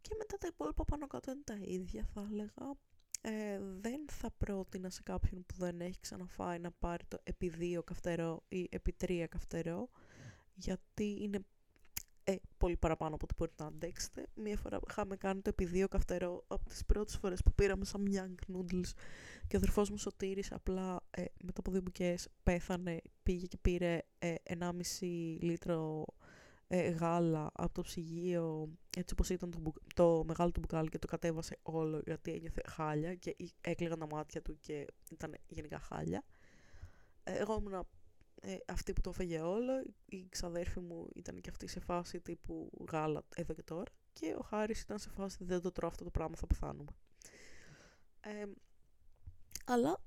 Και 0.00 0.14
μετά 0.18 0.36
τα 0.38 0.46
υπόλοιπα 0.46 0.84
πάνω 0.84 1.06
κάτω 1.06 1.30
είναι 1.30 1.42
τα 1.44 1.58
ίδια 1.60 2.04
θα 2.14 2.28
έλεγα. 2.32 2.76
Ε, 3.20 3.60
δεν 3.80 4.00
θα 4.10 4.30
πρότεινα 4.30 4.90
σε 4.90 5.02
κάποιον 5.02 5.46
που 5.46 5.54
δεν 5.56 5.80
έχει 5.80 6.00
ξαναφάει 6.00 6.58
να 6.58 6.70
πάρει 6.70 7.04
το 7.08 7.18
επί 7.22 7.48
δύο 7.48 7.82
καυτερό 7.82 8.44
ή 8.48 8.68
επί 8.70 8.92
τρία 8.92 9.26
καυτερό 9.26 9.88
γιατί 10.54 11.22
είναι 11.22 11.40
ε, 12.24 12.34
πολύ 12.58 12.76
παραπάνω 12.76 13.14
από 13.14 13.24
ό,τι 13.24 13.34
μπορείτε 13.36 13.62
να 13.62 13.68
αντέξετε. 13.68 14.26
Μία 14.34 14.56
φορά 14.56 14.80
είχαμε 14.88 15.16
κάνει 15.16 15.40
το 15.40 15.48
επί 15.48 15.64
δύο 15.64 15.88
καυτερό 15.88 16.44
από 16.46 16.68
τις 16.68 16.84
πρώτες 16.84 17.16
φορές 17.16 17.42
που 17.42 17.52
πήραμε 17.52 17.84
σαν 17.84 18.04
Myank 18.10 18.54
Noodles 18.54 18.90
και 19.46 19.56
ο 19.56 19.58
αδερφός 19.58 19.90
μου 19.90 19.98
Σωτήρης 19.98 20.52
απλά 20.52 21.00
ε, 21.10 21.24
μετά 21.42 21.60
από 21.60 21.70
δύο 21.70 21.80
μπουκές 21.80 22.28
πέθανε, 22.42 23.00
πήγε 23.22 23.46
και 23.46 23.56
πήρε 23.56 24.02
ε, 24.18 24.34
1,5 24.58 24.70
λίτρο 25.40 26.04
ε, 26.66 26.88
γάλα 26.88 27.50
από 27.52 27.74
το 27.74 27.82
ψυγείο 27.82 28.68
έτσι 28.96 29.12
όπως 29.12 29.28
ήταν 29.28 29.50
το, 29.50 29.72
το 29.94 30.24
μεγάλο 30.26 30.50
του 30.50 30.60
μπουκάλι 30.60 30.88
και 30.88 30.98
το 30.98 31.06
κατέβασε 31.06 31.58
όλο 31.62 32.00
γιατί 32.04 32.32
ένιωθε 32.32 32.62
χάλια 32.68 33.14
και 33.14 33.36
έκλαιγαν 33.60 33.98
τα 33.98 34.06
μάτια 34.06 34.42
του 34.42 34.58
και 34.60 34.86
ήταν 35.12 35.34
γενικά 35.46 35.78
χάλια. 35.78 36.24
εγώ 37.24 37.56
ήμουν 37.60 37.86
ε, 38.46 38.56
αυτή 38.66 38.92
που 38.92 39.00
το 39.00 39.10
έφεγε 39.10 39.40
όλο, 39.40 39.84
η 40.06 40.26
ξαδέρφη 40.28 40.80
μου 40.80 41.08
ήταν 41.14 41.40
και 41.40 41.50
αυτή 41.50 41.66
σε 41.66 41.80
φάση 41.80 42.20
τύπου 42.20 42.70
γάλα 42.90 43.24
εδώ 43.34 43.54
και 43.54 43.62
τώρα 43.62 43.92
και 44.12 44.34
ο 44.38 44.42
Χάρης 44.42 44.80
ήταν 44.80 44.98
σε 44.98 45.10
φάση 45.10 45.44
δεν 45.44 45.60
το 45.60 45.72
τρώω 45.72 45.88
αυτό 45.88 46.04
το 46.04 46.10
πράγμα, 46.10 46.36
θα 46.36 46.46
πεθάνουμε. 46.46 46.92
Ε, 48.20 48.46
αλλά 49.64 50.02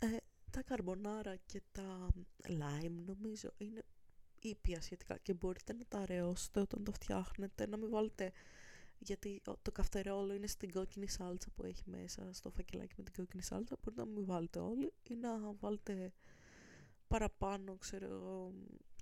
ε, 0.00 0.16
τα 0.50 0.62
καρμπονάρα 0.62 1.36
και 1.36 1.62
τα 1.72 2.08
lime 2.46 3.02
νομίζω 3.06 3.50
είναι 3.56 3.82
ήπια 4.40 4.80
σχετικά 4.80 5.18
και 5.18 5.34
μπορείτε 5.34 5.72
να 5.72 5.84
τα 5.88 5.98
αραιώσετε 5.98 6.60
όταν 6.60 6.84
το 6.84 6.92
φτιάχνετε, 6.92 7.66
να 7.66 7.76
μην 7.76 7.90
βάλετε 7.90 8.32
γιατί 8.98 9.42
το 9.62 9.72
καυτερόλο 9.72 10.34
είναι 10.34 10.46
στην 10.46 10.72
κόκκινη 10.72 11.08
σάλτσα 11.08 11.50
που 11.54 11.64
έχει 11.64 11.82
μέσα 11.86 12.32
στο 12.32 12.50
φακελάκι 12.50 12.94
με 12.96 13.02
την 13.02 13.12
κόκκινη 13.12 13.42
σάλτσα 13.42 13.76
μπορείτε 13.82 14.04
να 14.04 14.10
μην 14.10 14.26
βάλετε 14.26 14.58
όλοι 14.58 14.92
ή 15.02 15.14
να 15.14 15.52
βάλετε 15.60 16.12
παραπάνω 17.10 17.76
ξέρω 17.76 18.06
εγώ 18.06 18.52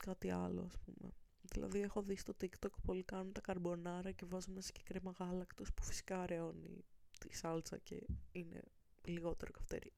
κάτι 0.03 0.31
άλλο 0.31 0.63
ας 0.63 0.79
πούμε 0.79 1.13
δηλαδή 1.43 1.81
έχω 1.81 2.03
δει 2.03 2.17
στο 2.17 2.35
TikTok 2.41 2.73
πολλοί 2.83 3.03
κάνουν 3.03 3.33
τα 3.33 3.41
καρμπονάρα 3.41 4.11
και 4.11 4.25
βάζουν 4.25 4.53
ένα 4.53 4.61
συγκεκριμένα 4.61 5.17
γάλακτος 5.19 5.73
που 5.75 5.83
φυσικά 5.83 6.21
αραιώνει 6.21 6.85
τη 7.19 7.37
σάλτσα 7.37 7.79
και 7.79 8.07
είναι 8.33 8.63
λιγότερο 9.05 9.51
καυτερή 9.51 9.93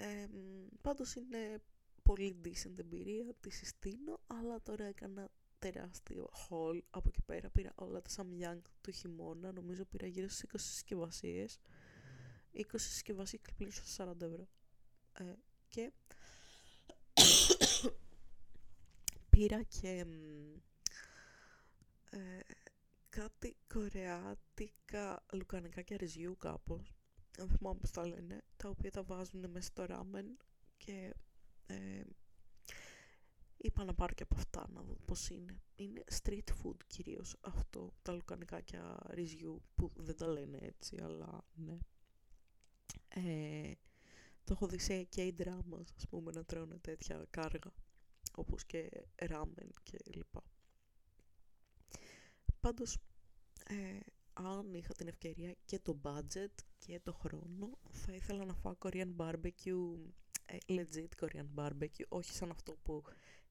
ε, 0.00 0.26
πάντως 0.80 1.14
είναι 1.14 1.62
πολύ 2.02 2.40
decent 2.44 2.78
εμπειρία, 2.78 3.34
τη 3.40 3.50
συστήνω, 3.50 4.20
αλλά 4.26 4.62
τώρα 4.62 4.84
έκανα 4.84 5.30
τεράστιο 5.58 6.28
haul 6.32 6.80
από 6.90 7.08
εκεί 7.08 7.22
πέρα. 7.22 7.50
Πήρα 7.50 7.72
όλα 7.74 8.02
τα 8.02 8.10
Samyang 8.16 8.60
του 8.80 8.90
χειμώνα, 8.90 9.52
νομίζω 9.52 9.84
πήρα 9.84 10.06
γύρω 10.06 10.28
στις 10.28 10.44
20 10.52 10.54
συσκευασίες. 10.58 11.58
20 12.52 12.62
συσκευασίες 12.74 13.42
και 13.42 13.52
πλήρω 13.56 13.72
40 13.96 14.20
ευρώ. 14.20 14.48
Ε, 15.12 15.32
και 15.68 15.92
πήρα 19.30 19.62
και 19.62 20.04
ε, 22.10 22.40
κάτι 23.08 23.56
κορεάτικα 23.72 25.24
λουκανικά 25.32 25.82
και 25.82 25.96
ρεζιού 25.96 26.36
κάπως. 26.36 26.94
Δεν 27.36 27.48
θυμάμαι 27.48 27.78
πώς 27.78 27.90
τα 27.90 28.06
λένε, 28.06 28.44
τα 28.56 28.68
οποία 28.68 28.90
τα 28.90 29.02
βάζουν 29.02 29.50
μέσα 29.50 29.66
στο 29.66 29.84
ράμεν 29.84 30.36
και 30.76 31.14
ε, 31.66 32.02
είπα 33.56 33.84
να 33.84 33.94
πάρω 33.94 34.14
και 34.14 34.22
από 34.22 34.34
αυτά 34.34 34.68
να 34.74 34.82
δω 34.82 34.96
πώς 35.04 35.28
είναι. 35.28 35.60
Είναι 35.76 36.04
street 36.22 36.48
food 36.62 36.76
κυρίως 36.86 37.36
αυτό, 37.40 37.92
τα 38.02 38.12
λουκανικάκια 38.12 38.98
ρυζιού 39.10 39.62
που 39.74 39.92
δεν 39.96 40.16
τα 40.16 40.26
λένε 40.26 40.58
έτσι, 40.60 40.96
αλλά 41.02 41.44
ναι. 41.54 41.78
Ε, 43.08 43.72
το 44.48 44.54
έχω 44.54 44.66
δει 44.66 44.78
σε 44.78 45.08
K-dramas, 45.16 45.86
ας 45.96 46.06
πούμε, 46.08 46.32
να 46.34 46.44
τρώνε 46.44 46.78
τέτοια 46.78 47.26
κάργα, 47.30 47.72
όπως 48.34 48.64
και 48.64 48.90
ramen 49.16 49.68
και 49.82 49.98
λοιπά. 50.04 50.42
Πάντως, 52.60 52.98
ε, 53.68 53.98
αν 54.32 54.74
είχα 54.74 54.94
την 54.94 55.08
ευκαιρία 55.08 55.54
και 55.64 55.78
το 55.78 56.00
budget 56.02 56.54
και 56.78 57.00
το 57.00 57.12
χρόνο, 57.12 57.78
θα 57.90 58.12
ήθελα 58.12 58.44
να 58.44 58.54
φάω 58.54 58.76
Korean 58.78 59.16
barbecue 59.16 59.96
ε, 60.46 60.56
legit 60.68 61.08
Korean 61.20 61.46
barbecue, 61.54 62.08
όχι 62.08 62.32
σαν 62.32 62.50
αυτό 62.50 62.76
που 62.82 63.02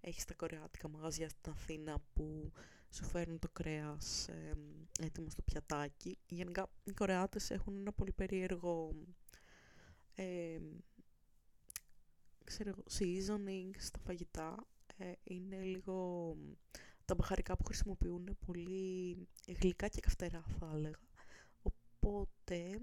έχεις 0.01 0.21
στα 0.21 0.33
κορεάτικα 0.33 0.87
μαγαζιά 0.87 1.29
στην 1.29 1.51
Αθήνα 1.51 2.03
που 2.13 2.51
σου 2.89 3.05
φέρνουν 3.05 3.39
το 3.39 3.49
κρέας 3.53 4.27
ε, 4.27 4.53
έτοιμο 4.99 5.29
στο 5.29 5.41
πιατάκι. 5.41 6.17
Γενικά 6.27 6.69
οι 6.83 6.91
Κορεάτες 6.91 7.49
έχουν 7.49 7.75
ένα 7.77 7.93
πολύ 7.93 8.11
περίεργο 8.11 8.91
ε, 10.17 10.59
ξέρω, 12.43 12.73
seasoning 12.99 13.69
στα 13.77 13.99
φαγητά. 13.99 14.67
Ε, 14.97 15.11
είναι 15.23 15.61
λίγο 15.61 16.35
τα 17.05 17.15
μπαχαρικά 17.15 17.57
που 17.57 17.65
χρησιμοποιούν 17.65 18.37
πολύ 18.45 19.17
γλυκά 19.61 19.87
και 19.87 19.99
καυτερά 19.99 20.43
θα 20.59 20.71
έλεγα. 20.75 20.99
Οπότε 21.61 22.79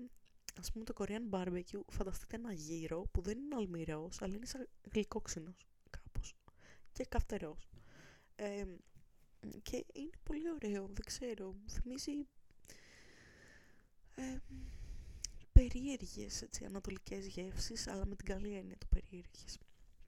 ας 0.61 0.73
πούμε 0.73 0.85
το 0.85 0.95
Korean 0.99 1.31
barbecue 1.31 1.81
φανταστείτε 1.89 2.37
ένα 2.37 2.53
γύρο 2.53 3.07
που 3.11 3.21
δεν 3.21 3.39
είναι 3.39 3.55
αλμυρός 3.55 4.23
αλλά 4.23 4.35
είναι 4.35 4.47
σαν 4.47 4.69
γλυκόξινος 4.93 5.67
κάπως 5.91 6.35
και 6.93 7.05
καυτερός 7.05 7.69
ε, 8.37 8.65
και 9.63 9.85
είναι 9.93 10.11
πολύ 10.23 10.51
ωραίο 10.51 10.87
δεν 10.87 11.05
ξέρω 11.05 11.53
μου 11.53 11.71
θυμίζει 11.71 12.27
ε, 14.15 14.37
περίεργες 15.55 16.43
έτσι, 16.43 16.65
ανατολικές 16.65 17.27
γεύσεις 17.27 17.87
αλλά 17.87 18.07
με 18.07 18.17
την 18.17 18.27
καλή 18.27 18.57
έννοια 18.57 18.79
το 18.79 18.87
περίεργες. 18.89 19.59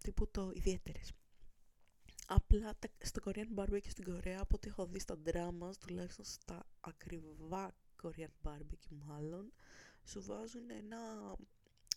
Τύπου 0.03 0.31
το 0.31 0.51
ιδιαίτερες. 0.55 1.13
Απλά 2.27 2.79
στο 2.99 3.21
Korean 3.25 3.55
barbecue 3.57 3.89
στην 3.89 4.05
Κορέα, 4.05 4.39
από 4.41 4.55
ό,τι 4.57 4.69
έχω 4.69 4.87
δει 4.87 4.99
στα 4.99 5.19
dramas, 5.25 5.77
τουλάχιστον 5.87 6.25
στα 6.25 6.67
ακριβά 6.81 7.75
Korean 8.03 8.49
barbecue 8.49 8.97
μάλλον, 9.07 9.53
σου 10.05 10.23
βάζουν 10.23 10.71
ένα 10.71 10.99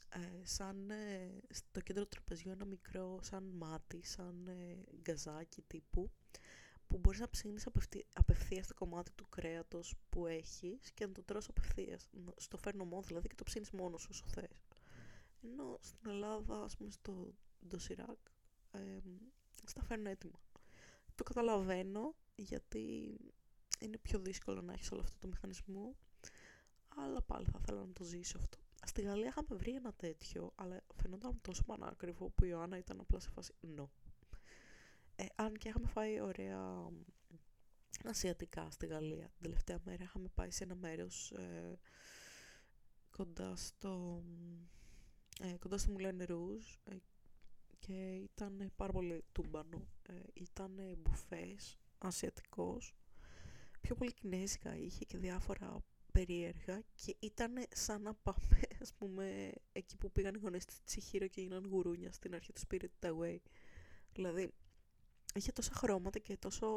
ε, 0.09 0.45
σαν 0.45 0.89
ε, 0.89 1.41
στο 1.49 1.81
κέντρο 1.81 2.03
του 2.03 2.09
τραπεζιού 2.09 2.51
ένα 2.51 2.65
μικρό 2.65 3.19
σαν 3.21 3.43
μάτι, 3.43 4.05
σαν 4.05 4.47
ε, 4.47 4.83
γκαζάκι 5.01 5.61
τύπου 5.61 6.11
που 6.89 6.97
μπορείς 6.97 7.19
να 7.19 7.29
ψήνεις 7.29 7.67
απευθείας 8.13 8.67
το 8.67 8.73
κομμάτι 8.73 9.11
του 9.11 9.29
κρέατος 9.29 9.95
που 10.09 10.25
έχεις 10.25 10.91
και 10.93 11.05
να 11.05 11.11
το 11.11 11.23
τρως 11.23 11.47
απευθείας, 11.49 12.09
στο 12.37 12.57
φέρνω 12.57 12.85
μόνο 12.85 13.01
δηλαδή 13.01 13.27
και 13.27 13.35
το 13.35 13.43
ψήνεις 13.43 13.71
μόνος 13.71 14.07
όσο 14.09 14.25
θες. 14.27 14.63
Ενώ 15.43 15.77
στην 15.81 16.09
Ελλάδα, 16.09 16.63
ας 16.63 16.77
πούμε 16.77 16.91
στο 16.91 17.33
ντοσιράκ, 17.67 18.17
ε, 18.71 18.97
στα 19.65 19.83
φέρνω 19.83 20.09
έτοιμα. 20.09 20.39
Το 21.15 21.23
καταλαβαίνω 21.23 22.15
γιατί 22.35 23.17
είναι 23.79 23.97
πιο 23.97 24.19
δύσκολο 24.19 24.61
να 24.61 24.73
έχεις 24.73 24.91
όλο 24.91 25.01
αυτό 25.01 25.17
το 25.19 25.27
μηχανισμό 25.27 25.95
αλλά 26.95 27.21
πάλι 27.21 27.45
θα 27.45 27.59
ήθελα 27.61 27.79
να 27.79 27.93
το 27.93 28.03
ζήσω 28.03 28.37
αυτό. 28.37 28.57
Στη 28.85 29.01
Γαλλία 29.01 29.27
είχαμε 29.27 29.47
βρει 29.51 29.71
ένα 29.71 29.93
τέτοιο, 29.93 30.51
αλλά 30.55 30.83
φαινόταν 30.95 31.41
τόσο 31.41 31.63
πανάκριβο 31.63 32.29
που 32.29 32.43
η 32.45 32.47
Ιωάννα 32.51 32.77
ήταν 32.77 32.99
απλά 32.99 33.19
σε 33.19 33.29
φάση 33.29 33.53
no. 33.77 33.85
Ε, 35.19 35.25
αν 35.35 35.53
και 35.53 35.67
είχαμε 35.67 35.87
φάει 35.87 36.21
ωραία 36.21 36.89
ασιατικά 38.03 38.71
στη 38.71 38.85
Γαλλία. 38.85 39.25
Την 39.25 39.41
τελευταία 39.41 39.79
μέρα 39.83 40.03
είχαμε 40.03 40.27
πάει 40.35 40.51
σε 40.51 40.63
ένα 40.63 40.75
μέρος 40.75 41.31
ε, 41.31 41.79
κοντά 43.11 43.55
στο 43.55 44.23
ε, 45.41 45.57
κοντά 45.59 45.77
στο 45.77 45.91
Μουλέν 45.91 46.23
Ρούζ 46.25 46.65
ε, 46.83 46.95
και 47.79 48.15
ήταν 48.15 48.71
πάρα 48.75 48.91
πολύ 48.91 49.23
τούμπανο. 49.31 49.87
Ε, 50.01 50.13
ήταν 50.33 50.97
μπουφές 50.97 51.77
ασιατικός 51.97 52.95
πιο 53.81 53.95
πολύ 53.95 54.13
κινέζικα 54.13 54.77
είχε 54.77 55.05
και 55.05 55.17
διάφορα 55.17 55.83
περίεργα 56.11 56.81
και 56.95 57.15
ήταν 57.19 57.53
σαν 57.69 58.01
να 58.01 58.13
πάμε, 58.13 58.59
ας 58.81 58.93
πούμε, 58.93 59.51
εκεί 59.71 59.97
που 59.97 60.11
πήγαν 60.11 60.35
οι 60.35 60.39
γονείς 60.41 60.65
της 60.65 60.83
Τσιχύρο 60.83 61.27
και 61.27 61.41
έγιναν 61.41 61.65
γουρούνια 61.65 62.11
στην 62.11 62.35
αρχή 62.35 62.53
του 62.53 62.61
Spirit 62.67 63.09
Away. 63.09 63.37
Δηλαδή, 64.13 64.53
είχε 65.33 65.51
τόσα 65.51 65.71
χρώματα 65.73 66.19
και 66.19 66.37
τόσο 66.37 66.67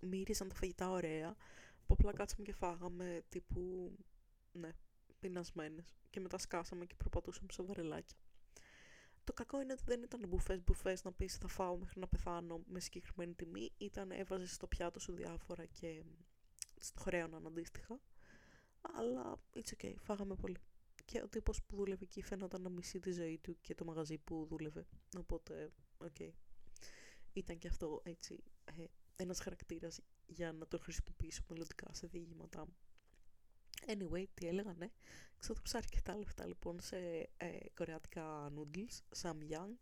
μύριζαν 0.00 0.48
τα 0.48 0.54
φαγητά 0.54 0.90
ωραία, 0.90 1.34
που 1.86 1.94
απλά 1.98 2.12
κάτσαμε 2.12 2.44
και 2.44 2.52
φάγαμε 2.52 3.22
τύπου, 3.28 3.92
ναι, 4.52 4.70
πεινασμένες. 5.20 5.94
Και 6.10 6.20
μετά 6.20 6.38
σκάσαμε 6.38 6.84
και 6.84 6.94
προπατούσαμε 6.94 7.52
σε 7.52 7.62
βαρελάκια. 7.62 8.16
Το 9.24 9.32
κακό 9.32 9.60
είναι 9.60 9.72
ότι 9.72 9.82
δεν 9.86 10.02
ήταν 10.02 10.28
μπουφές 10.28 10.62
μπουφές 10.64 11.04
να 11.04 11.12
πεις 11.12 11.36
θα 11.36 11.48
φάω 11.48 11.76
μέχρι 11.76 12.00
να 12.00 12.08
πεθάνω 12.08 12.62
με 12.66 12.80
συγκεκριμένη 12.80 13.34
τιμή. 13.34 13.72
Ήταν 13.78 14.10
έβαζες 14.10 14.52
στο 14.54 14.66
πιάτο 14.66 15.00
σου 15.00 15.12
διάφορα 15.12 15.64
και 15.64 16.02
στο 16.78 17.00
χρέωναν 17.00 17.46
αντίστοιχα 17.46 18.00
αλλά 18.82 19.38
it's 19.54 19.84
okay, 19.84 19.94
φάγαμε 19.98 20.34
πολύ. 20.34 20.56
Και 21.04 21.22
ο 21.22 21.28
τύπος 21.28 21.62
που 21.62 21.76
δούλευε 21.76 22.04
εκεί 22.04 22.22
φαίνονταν 22.22 22.62
να 22.62 22.68
μισεί 22.68 23.00
τη 23.00 23.12
ζωή 23.12 23.38
του 23.38 23.56
και 23.60 23.74
το 23.74 23.84
μαγαζί 23.84 24.18
που 24.18 24.46
δούλευε. 24.46 24.86
Οπότε, 25.18 25.72
οκ. 25.98 26.16
Ήταν 27.32 27.58
και 27.58 27.68
αυτό 27.68 28.00
έτσι 28.04 28.42
ε, 28.64 28.84
ένας 29.16 29.40
χαρακτήρας 29.40 30.00
για 30.26 30.52
να 30.52 30.66
το 30.66 30.78
χρησιμοποιήσω 30.78 31.42
μελλοντικά 31.48 31.94
σε 31.94 32.06
διηγήματά 32.06 32.66
μου. 32.66 32.76
Anyway, 33.86 34.24
τι 34.34 34.46
έλεγα, 34.46 34.74
ναι. 34.74 34.90
Ξόδεψα 35.38 35.78
αρκετά 35.78 36.16
λεφτά 36.16 36.46
λοιπόν 36.46 36.80
σε 36.80 36.96
ε, 37.36 37.58
κορεάτικα 37.74 38.52
noodles, 38.56 39.22
Samyang. 39.22 39.76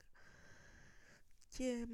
Και 1.48 1.86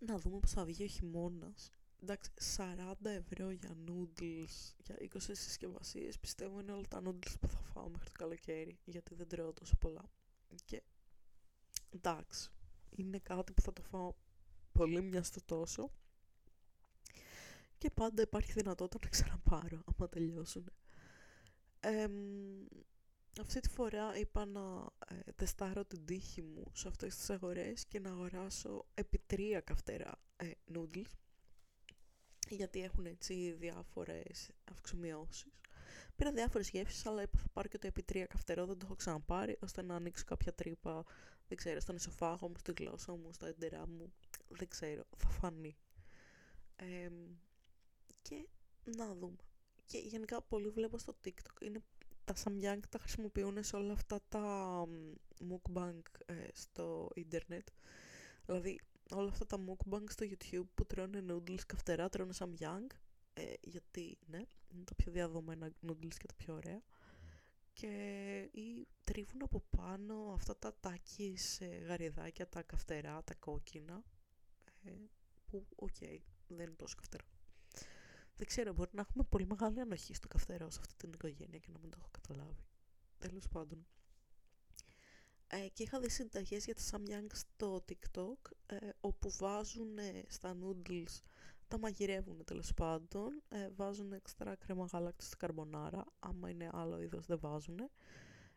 να 0.00 0.18
δούμε 0.18 0.38
πώς 0.38 0.50
θα 0.50 0.64
βγει 0.64 0.82
ο 0.84 0.86
χειμώνας 0.86 1.72
εντάξει, 2.02 2.30
40 2.56 2.92
ευρώ 3.02 3.50
για 3.50 3.76
noodles, 3.86 4.74
για 4.76 4.96
20 4.98 5.16
συσκευασίες, 5.18 6.18
πιστεύω 6.18 6.60
είναι 6.60 6.72
όλα 6.72 6.88
τα 6.88 7.02
noodles 7.04 7.34
που 7.40 7.48
θα 7.48 7.58
φάω 7.58 7.88
μέχρι 7.88 8.06
το 8.06 8.12
καλοκαίρι, 8.18 8.78
γιατί 8.84 9.14
δεν 9.14 9.28
τρώω 9.28 9.52
τόσο 9.52 9.76
πολλά. 9.76 10.10
Και 10.64 10.82
εντάξει, 11.90 12.50
είναι 12.90 13.18
κάτι 13.18 13.52
που 13.52 13.60
θα 13.62 13.72
το 13.72 13.82
φάω 13.82 14.14
πολύ 14.72 15.02
μιας 15.02 15.26
στο 15.26 15.44
τόσο. 15.44 15.90
Και 17.78 17.90
πάντα 17.90 18.22
υπάρχει 18.22 18.52
δυνατότητα 18.52 18.98
να 19.02 19.10
ξαναπάρω, 19.10 19.82
άμα 19.84 20.08
τελειώσουν. 20.08 20.70
αυτή 23.40 23.60
τη 23.60 23.68
φορά 23.68 24.16
είπα 24.16 24.44
να 24.44 24.86
ε, 25.08 25.32
τεστάρω 25.36 25.84
την 25.84 26.04
τύχη 26.04 26.42
μου 26.42 26.64
σε 26.72 26.88
αυτές 26.88 27.16
τις 27.16 27.30
αγορές 27.30 27.86
και 27.86 28.00
να 28.00 28.10
αγοράσω 28.10 28.86
επί 28.94 29.18
τρία 29.26 29.60
καυτερά 29.60 30.22
ε, 30.36 30.50
noodles 30.74 31.12
γιατί 32.48 32.82
έχουν 32.82 33.06
έτσι 33.06 33.52
διάφορες 33.52 34.50
αυξομοιώσεις. 34.70 35.60
Πήρα 36.16 36.32
διάφορες 36.32 36.70
γεύσεις, 36.70 37.06
αλλά 37.06 37.22
είπα 37.22 37.38
θα 37.38 37.48
πάρω 37.52 37.68
και 37.68 37.78
το 37.78 37.86
επί 37.86 38.02
τρία 38.02 38.26
καυτερό, 38.26 38.66
δεν 38.66 38.78
το 38.78 38.84
έχω 38.84 38.94
ξαναπάρει, 38.94 39.58
ώστε 39.60 39.82
να 39.82 39.94
ανοίξω 39.94 40.24
κάποια 40.24 40.54
τρύπα, 40.54 41.04
δεν 41.50 41.58
ξέρω, 41.58 41.80
στον 41.80 41.94
εσωφάγο 41.94 42.48
μου, 42.48 42.54
στη 42.58 42.72
γλώσσα 42.78 43.12
μου, 43.16 43.32
στα 43.32 43.46
εντερά 43.46 43.86
μου, 43.86 44.12
δεν 44.48 44.68
ξέρω, 44.68 45.04
θα 45.16 45.28
φανεί. 45.28 45.76
και 48.22 48.48
να 48.84 49.14
δούμε. 49.14 49.36
Και 49.86 49.98
γενικά 49.98 50.42
πολύ 50.42 50.68
βλέπω 50.68 50.98
στο 50.98 51.16
TikTok, 51.24 51.62
είναι 51.62 51.82
τα 52.24 52.34
Samyang 52.44 52.80
τα 52.88 52.98
χρησιμοποιούν 52.98 53.62
σε 53.62 53.76
όλα 53.76 53.92
αυτά 53.92 54.20
τα 54.28 54.84
mukbang 55.50 56.00
ε, 56.26 56.34
στο 56.52 57.10
ίντερνετ. 57.14 57.68
Δηλαδή 58.46 58.80
όλα 59.10 59.28
αυτά 59.28 59.46
τα 59.46 59.58
mukbang 59.66 60.04
στο 60.08 60.26
YouTube 60.30 60.68
που 60.74 60.86
τρώνε 60.86 61.24
noodles 61.28 61.64
καυτερά, 61.66 62.08
τρώνε 62.08 62.32
Samyang. 62.38 62.86
Ε, 63.34 63.52
γιατί, 63.60 64.18
ναι, 64.26 64.42
είναι 64.68 64.84
τα 64.84 64.94
πιο 64.94 65.12
διαδομένα 65.12 65.72
noodles 65.86 66.14
και 66.18 66.26
τα 66.26 66.34
πιο 66.36 66.54
ωραία. 66.54 66.82
Και 67.80 68.48
ή 68.52 68.86
τρίβουν 69.04 69.42
από 69.42 69.62
πάνω 69.76 70.32
αυτά 70.32 70.56
τα 70.56 70.74
Takis 70.80 71.60
ε, 71.60 71.66
γαριδάκια, 71.66 72.48
τα 72.48 72.62
καυτερά, 72.62 73.22
τα 73.24 73.34
κόκκινα. 73.34 74.04
Ε, 74.84 74.90
που, 75.46 75.66
οκ, 75.76 75.98
δεν 76.46 76.66
είναι 76.66 76.74
τόσο 76.76 76.94
καυτερά. 76.96 77.24
Δεν 78.36 78.46
ξέρω, 78.46 78.72
μπορεί 78.72 78.90
να 78.92 79.00
έχουμε 79.00 79.24
πολύ 79.28 79.46
μεγάλη 79.46 79.80
ανοχή 79.80 80.14
στο 80.14 80.28
καυτερό 80.28 80.70
σε 80.70 80.78
αυτή 80.80 80.94
την 80.96 81.12
οικογένεια 81.12 81.58
και 81.58 81.68
να 81.72 81.78
μην 81.78 81.90
το 81.90 81.96
έχω 82.00 82.08
καταλάβει. 82.10 82.64
Τέλος 83.18 83.48
πάντων. 83.48 83.86
Ε, 85.46 85.68
και 85.68 85.82
είχα 85.82 86.00
δει 86.00 86.10
συνταγές 86.10 86.64
για 86.64 86.74
τα 86.74 86.82
Samyang 86.90 87.30
στο 87.32 87.84
TikTok, 87.88 88.50
ε, 88.66 88.76
όπου 89.00 89.30
βάζουν 89.30 89.98
στα 90.28 90.56
noodles, 90.62 91.20
τα 91.70 91.78
μαγειρεύουν 91.78 92.44
τέλος 92.44 92.74
πάντων, 92.74 93.42
ε, 93.48 93.68
βάζουν 93.76 94.12
εξτρά 94.12 94.54
κρέμα 94.54 94.84
γάλακτος 94.92 95.26
στην 95.26 95.38
καρμπονάρα, 95.38 96.04
άμα 96.18 96.50
είναι 96.50 96.70
άλλο 96.72 97.00
είδος 97.00 97.26
δεν 97.26 97.38
βάζουν. 97.38 97.78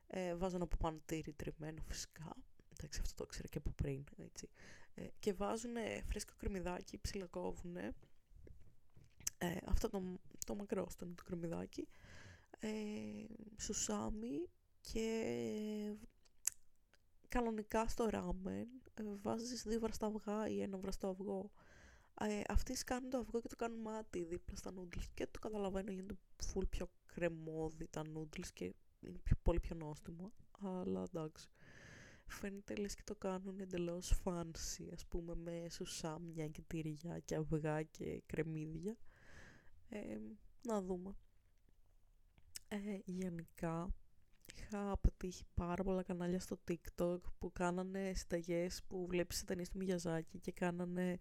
Ε, 0.08 0.36
βάζουν 0.36 0.62
από 0.62 0.78
πάνω 0.78 1.00
τύρι 1.06 1.34
τριμμένο 1.34 1.82
φυσικά, 1.88 2.36
εντάξει 2.74 3.00
αυτό 3.04 3.16
το 3.16 3.24
ήξερα 3.28 3.48
και 3.48 3.58
από 3.58 3.72
πριν, 3.72 4.04
έτσι. 4.18 4.50
Ε, 4.94 5.08
και 5.20 5.34
βάζουν 5.34 5.76
φρέσκο 6.06 6.34
κρεμμυδάκι, 6.38 6.98
ψιλακόβουν 6.98 7.76
ε, 9.44 9.58
αυτό 9.66 9.90
το, 9.90 10.20
το 10.46 10.56
μακρό 10.56 10.90
στο 10.90 11.06
το 11.06 11.24
κρεμμυδάκι, 11.24 11.88
ε, 12.60 12.70
σουσάμι 13.58 14.50
και 14.82 15.96
κανονικά 17.28 17.88
στο 17.88 18.10
ράμεν 18.10 18.68
ε, 18.94 19.04
βάζεις 19.04 19.64
δύο 19.64 19.80
βραστά 19.80 20.06
αυγά 20.06 20.48
ή 20.48 20.62
ένα 20.62 20.78
βραστό 20.78 21.08
αυγό. 21.08 21.52
Ε, 22.28 22.42
αυτοί 22.48 22.76
σκάνουν 22.76 23.10
το 23.10 23.18
αυγό 23.18 23.42
και 23.42 23.48
το 23.48 23.56
κάνουν 23.56 23.82
μάτι 23.82 24.24
δίπλα 24.24 24.56
στα 24.56 24.72
noodles 24.72 25.06
και 25.14 25.28
το 25.32 25.40
καταλαβαίνω 25.40 25.92
γίνεται 25.92 26.16
full 26.54 26.70
πιο 26.70 26.90
κρεμόδι 27.06 27.88
τα 27.88 28.02
noodles 28.02 28.48
και 28.54 28.74
είναι 29.00 29.18
πιο, 29.24 29.36
πολύ 29.42 29.60
πιο 29.60 29.76
νόστιμο, 29.76 30.34
αλλά 30.62 31.04
εντάξει. 31.14 31.50
Φαίνεται 32.26 32.76
λες 32.76 32.96
και 32.96 33.02
το 33.06 33.16
κάνουν 33.16 33.60
εντελώς 33.60 34.22
fancy, 34.24 34.88
ας 34.94 35.06
πούμε, 35.06 35.36
με 35.36 35.68
σουσάμια 35.70 36.48
και 36.48 36.62
τυριά 36.68 37.20
και 37.20 37.36
αυγά 37.36 37.84
και 37.84 38.22
κρεμμύδια. 38.26 38.98
Ε, 39.90 40.18
να 40.62 40.82
δούμε. 40.82 41.16
Ε, 42.68 42.78
γενικά, 43.06 43.94
είχα 44.56 44.98
πετύχει 44.98 45.44
πάρα 45.54 45.84
πολλά 45.84 46.04
κανάλια 46.04 46.40
στο 46.40 46.60
TikTok 46.68 47.20
που 47.40 47.52
κάνανε 47.54 48.14
συνταγές 48.14 48.84
που 48.88 49.08
βλέπεις 49.08 49.44
ταινίες 49.44 49.70
του 49.70 49.78
Μιγιαζάκη 49.78 50.40
και 50.40 50.52
κάνανε 50.52 51.18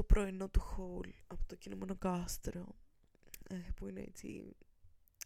το 0.00 0.06
πρωινό 0.06 0.48
του 0.48 0.60
Χολ 0.60 1.12
από 1.26 1.46
το 1.46 1.56
κινούμενο 1.56 1.96
κάστρο 1.96 2.66
ε, 3.48 3.56
που 3.76 3.88
είναι 3.88 4.00
έτσι 4.00 4.56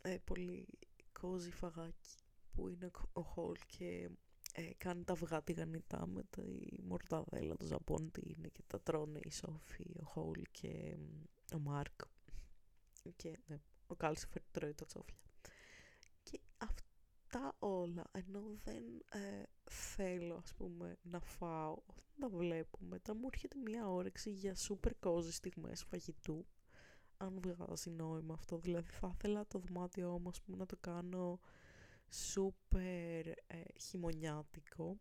ε, 0.02 0.16
πολύ 0.24 0.68
κόζι 1.12 1.50
φαγάκι 1.50 2.16
που 2.52 2.68
είναι 2.68 2.90
ο 3.12 3.20
Χολ 3.20 3.54
και 3.66 4.10
ε, 4.52 4.70
κάνει 4.76 5.04
τα 5.04 5.12
αυγά 5.12 5.42
τηγανιτά 5.42 6.06
με 6.06 6.22
τη 6.30 6.42
μορταδέλα, 6.82 7.56
το 7.56 7.66
ζαμπόν 7.66 8.10
τι 8.10 8.20
είναι 8.24 8.48
και 8.48 8.62
τα 8.66 8.80
τρώνε 8.80 9.20
η 9.22 9.30
Σόφη, 9.30 9.96
ο 10.00 10.04
Χολ 10.04 10.42
και 10.50 10.96
ο 11.54 11.58
Μάρκ 11.58 12.00
και 13.16 13.38
ναι, 13.46 13.60
ο 13.86 13.94
Κάλσιφερ 13.94 14.42
τρώει 14.50 14.74
τα 14.74 14.84
τσόφια. 14.84 15.23
Και 17.34 17.40
αυτά 17.40 17.56
όλα, 17.58 18.04
ενώ 18.12 18.42
δεν 18.64 18.84
ε, 19.08 19.42
θέλω 19.70 20.34
ας 20.34 20.54
πούμε 20.54 20.96
να 21.02 21.20
φάω, 21.20 21.72
όταν 21.72 22.04
τα 22.20 22.28
βλέπω 22.28 22.78
μετά 22.80 23.14
μου 23.14 23.28
έρχεται 23.32 23.56
μια 23.64 23.88
όρεξη 23.88 24.30
για 24.30 24.56
super 24.68 24.90
cozy 25.00 25.30
στιγμές 25.30 25.84
φαγητού, 25.84 26.46
αν 27.16 27.40
βγάζει 27.40 27.90
νόημα 27.90 28.34
αυτό, 28.34 28.58
δηλαδή 28.58 28.90
θα 28.90 29.10
ήθελα 29.14 29.46
το 29.46 29.58
δωμάτιό 29.58 30.18
μου 30.18 30.28
ας 30.28 30.42
πούμε 30.42 30.56
να 30.56 30.66
το 30.66 30.76
κάνω 30.80 31.40
super 32.34 33.32
ε, 33.46 33.60
χειμωνιάτικο, 33.80 34.96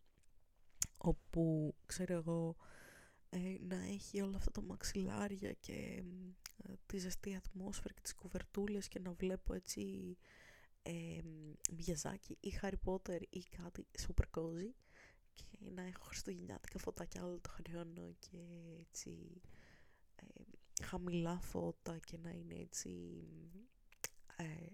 όπου 0.98 1.76
ξέρω 1.86 2.14
εγώ 2.14 2.56
ε, 3.30 3.58
να 3.60 3.76
έχει 3.76 4.22
όλα 4.22 4.38
αυτά 4.38 4.52
τα 4.52 4.62
μαξιλάρια 4.62 5.54
και 5.54 6.04
ε, 6.64 6.74
τη 6.86 6.98
ζεστή 6.98 7.36
ατμόσφαιρα 7.36 7.94
και 7.94 8.02
τις 8.02 8.16
κουβερτούλες 8.16 8.88
και 8.88 9.00
να 9.00 9.12
βλέπω 9.12 9.54
έτσι 9.54 10.18
ε, 10.84 11.20
Μιαζάκι 11.72 12.38
ή 12.40 12.60
Harry 12.62 12.78
Potter 12.86 13.22
ή 13.30 13.40
κάτι 13.40 13.86
super 14.08 14.40
cozy 14.40 14.72
και 15.34 15.58
να 15.76 15.82
έχω 15.82 16.04
χριστουγεννιάτικα 16.04 16.80
φωτάκια 16.80 17.26
όλο 17.26 17.40
το 17.40 17.50
χρόνο 17.50 18.16
και 18.20 18.38
έτσι 18.80 19.42
ε, 20.16 20.24
χαμηλά 20.84 21.40
φώτα 21.40 22.00
και 22.00 22.18
να 22.18 22.30
είναι 22.30 22.56
έτσι 22.56 23.24
ε, 24.36 24.68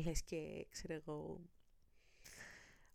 λες 0.00 0.22
και 0.22 0.66
ξέρω 0.70 0.94
εγώ 0.94 1.40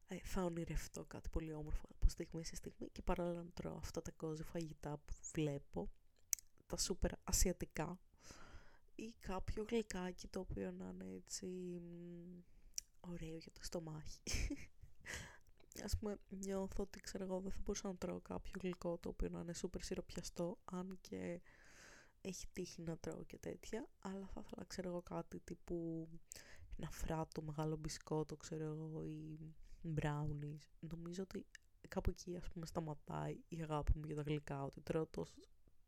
ε, 0.08 0.18
θα 0.24 0.44
ονειρευτώ 0.44 1.06
κάτι 1.06 1.30
πολύ 1.30 1.54
όμορφο 1.54 1.88
από 1.92 2.10
στιγμή 2.10 2.46
σε 2.46 2.56
στιγμή 2.56 2.90
και 2.92 3.02
παράλληλα 3.02 3.44
να 3.44 3.50
τρώω 3.50 3.78
αυτά 3.78 4.02
τα 4.02 4.12
κόζι 4.12 4.44
φαγητά 4.44 4.98
που 4.98 5.14
βλέπω, 5.34 5.92
τα 6.68 6.78
σούπερ 6.78 7.12
ασιατικά 7.24 8.00
ή 8.96 9.14
κάποιο 9.20 9.66
γλυκάκι 9.70 10.28
το 10.28 10.40
οποίο 10.40 10.72
να 10.72 10.90
είναι 10.94 11.14
έτσι 11.16 11.82
ωραίο 13.00 13.38
για 13.38 13.52
το 13.52 13.64
στομάχι. 13.64 14.22
Ας 15.86 15.98
πούμε 15.98 16.18
νιώθω 16.30 16.84
ότι 16.84 17.00
ξέρω 17.00 17.24
εγώ 17.24 17.40
δεν 17.40 17.52
θα 17.52 17.60
μπορούσα 17.64 17.88
να 17.88 17.96
τρώω 17.96 18.20
κάποιο 18.20 18.52
γλυκό 18.62 18.98
το 18.98 19.10
οποίο 19.10 19.30
να 19.30 19.40
είναι 19.40 19.54
σούπερ 19.54 19.82
σιροπιαστό 19.82 20.58
αν 20.64 20.98
και 21.02 21.42
έχει 22.22 22.48
τύχει 22.54 22.82
να 22.82 22.98
τρώω 22.98 23.24
και 23.24 23.38
τέτοια 23.38 23.88
αλλά 24.00 24.28
θα 24.28 24.42
ήθελα 24.46 24.66
ξέρω 24.68 24.90
εγώ 24.90 25.02
κάτι 25.02 25.40
τύπου 25.40 26.08
ένα 26.78 26.90
φράτο 26.92 27.42
μεγάλο 27.42 27.76
μπισκότο 27.76 28.38
ξέρω 28.38 28.64
εγώ 28.64 29.04
ή 29.04 29.38
brownies. 29.96 30.70
Νομίζω 30.80 31.24
ότι 31.24 31.46
κάπου 31.88 32.10
εκεί 32.10 32.38
ας 32.38 32.50
πούμε 32.50 32.66
σταματάει 32.66 33.40
η 33.48 33.62
αγάπη 33.62 33.92
μου 33.98 34.06
για 34.06 34.16
τα 34.16 34.22
γλυκά, 34.22 34.64
ότι 34.64 34.82
τρώω 34.82 35.06
το, 35.06 35.26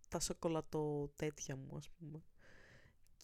τα 0.10 0.20
σοκολατό 0.20 1.12
τέτοια 1.16 1.56
μου 1.56 1.78
ας 1.78 1.90
πούμε. 1.90 2.24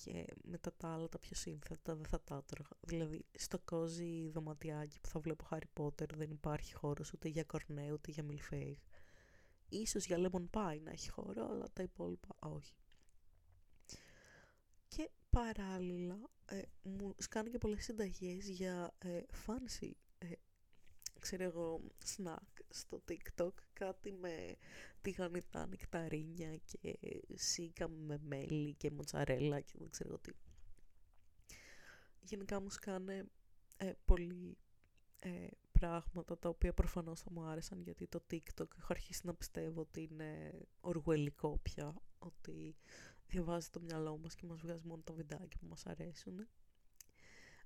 Και 0.03 0.25
μετά 0.43 0.73
τα 0.73 0.93
άλλα 0.93 1.09
τα 1.09 1.19
πιο 1.19 1.35
σύνθετα 1.35 1.95
δεν 1.95 2.05
θα 2.05 2.21
τα 2.21 2.43
τρώγα. 2.43 2.69
Δηλαδή 2.81 3.25
στο 3.37 3.59
κόζι 3.59 4.29
δωματιάκι 4.29 4.99
που 4.99 5.07
θα 5.07 5.19
βλέπω 5.19 5.47
Harry 5.51 5.81
Potter 5.81 6.13
δεν 6.15 6.31
υπάρχει 6.31 6.73
χώρος 6.73 7.13
ούτε 7.13 7.27
για 7.27 7.43
κορνέ 7.43 7.91
ούτε 7.91 8.11
για 8.11 8.23
μιλφέιγ. 8.23 8.77
Ίσως 9.69 10.05
για 10.05 10.17
lemon 10.19 10.49
pie 10.51 10.79
να 10.83 10.91
έχει 10.91 11.09
χώρο 11.09 11.45
αλλά 11.45 11.65
τα 11.73 11.83
υπόλοιπα 11.83 12.35
όχι. 12.39 12.73
Και 14.87 15.09
παράλληλα 15.29 16.29
ε, 16.45 16.61
μου 16.81 17.15
σκάνε 17.17 17.49
και 17.49 17.57
πολλές 17.57 17.83
συνταγές 17.83 18.49
για 18.49 18.95
ε, 18.97 19.21
fancy 19.45 19.91
ε, 19.91 20.08
ξέρω 21.19 21.43
εγώ, 21.43 21.81
snack 22.05 22.61
στο 22.69 23.03
TikTok, 23.07 23.53
κάτι 23.73 24.11
με 24.11 24.55
τηγανιτά 25.01 25.67
νεκταρίνια 25.67 26.57
και 26.57 26.99
σίκα 27.33 27.87
με 27.87 28.19
μέλι 28.23 28.73
και 28.73 28.91
μοτσαρέλα 28.91 29.59
και 29.59 29.73
δεν 29.77 29.89
ξέρω 29.89 30.17
τι. 30.17 30.31
Γενικά 32.19 32.61
μου 32.61 32.69
σκάνε 32.69 33.25
ε, 33.77 33.91
πολύ 34.05 34.57
ε, 35.19 35.47
πράγματα 35.71 36.37
τα 36.37 36.49
οποία 36.49 36.73
προφανώς 36.73 37.21
θα 37.21 37.31
μου 37.31 37.43
άρεσαν 37.43 37.81
γιατί 37.81 38.07
το 38.07 38.23
TikTok 38.31 38.67
έχω 38.77 38.87
αρχίσει 38.87 39.21
να 39.25 39.33
πιστεύω 39.33 39.81
ότι 39.81 40.07
είναι 40.11 40.51
οργουελικό 40.81 41.59
πια, 41.61 42.01
ότι 42.19 42.75
διαβάζει 43.27 43.69
το 43.69 43.79
μυαλό 43.79 44.17
μας 44.17 44.35
και 44.35 44.45
μας 44.45 44.59
βγάζει 44.59 44.87
μόνο 44.87 45.01
τα 45.01 45.13
βιντεάκια 45.13 45.59
που 45.59 45.67
μας 45.67 45.85
αρέσουν. 45.85 46.47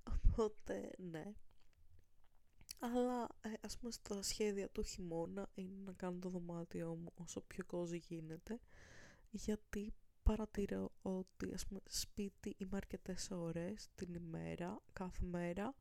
Οπότε, 0.03 0.91
ναι, 0.97 1.33
αλλά 2.85 3.27
ε, 3.41 3.49
ας 3.61 3.77
πούμε 3.77 3.91
στα 3.91 4.21
σχέδια 4.21 4.69
του 4.69 4.83
χειμώνα 4.83 5.49
είναι 5.53 5.75
να 5.85 5.91
κάνω 5.93 6.19
το 6.19 6.29
δωμάτιό 6.29 6.95
μου 6.95 7.11
όσο 7.15 7.41
πιο 7.41 7.65
κόζι 7.65 7.97
γίνεται 7.97 8.59
γιατί 9.31 9.93
παρατηρώ 10.23 10.91
ότι 11.01 11.53
ας 11.53 11.65
πούμε 11.67 11.79
σπίτι 11.87 12.55
είμαι 12.57 12.77
αρκετές 12.77 13.31
ώρες 13.31 13.89
την 13.95 14.13
ημέρα, 14.13 14.81
κάθε 14.93 15.25
μέρα 15.25 15.75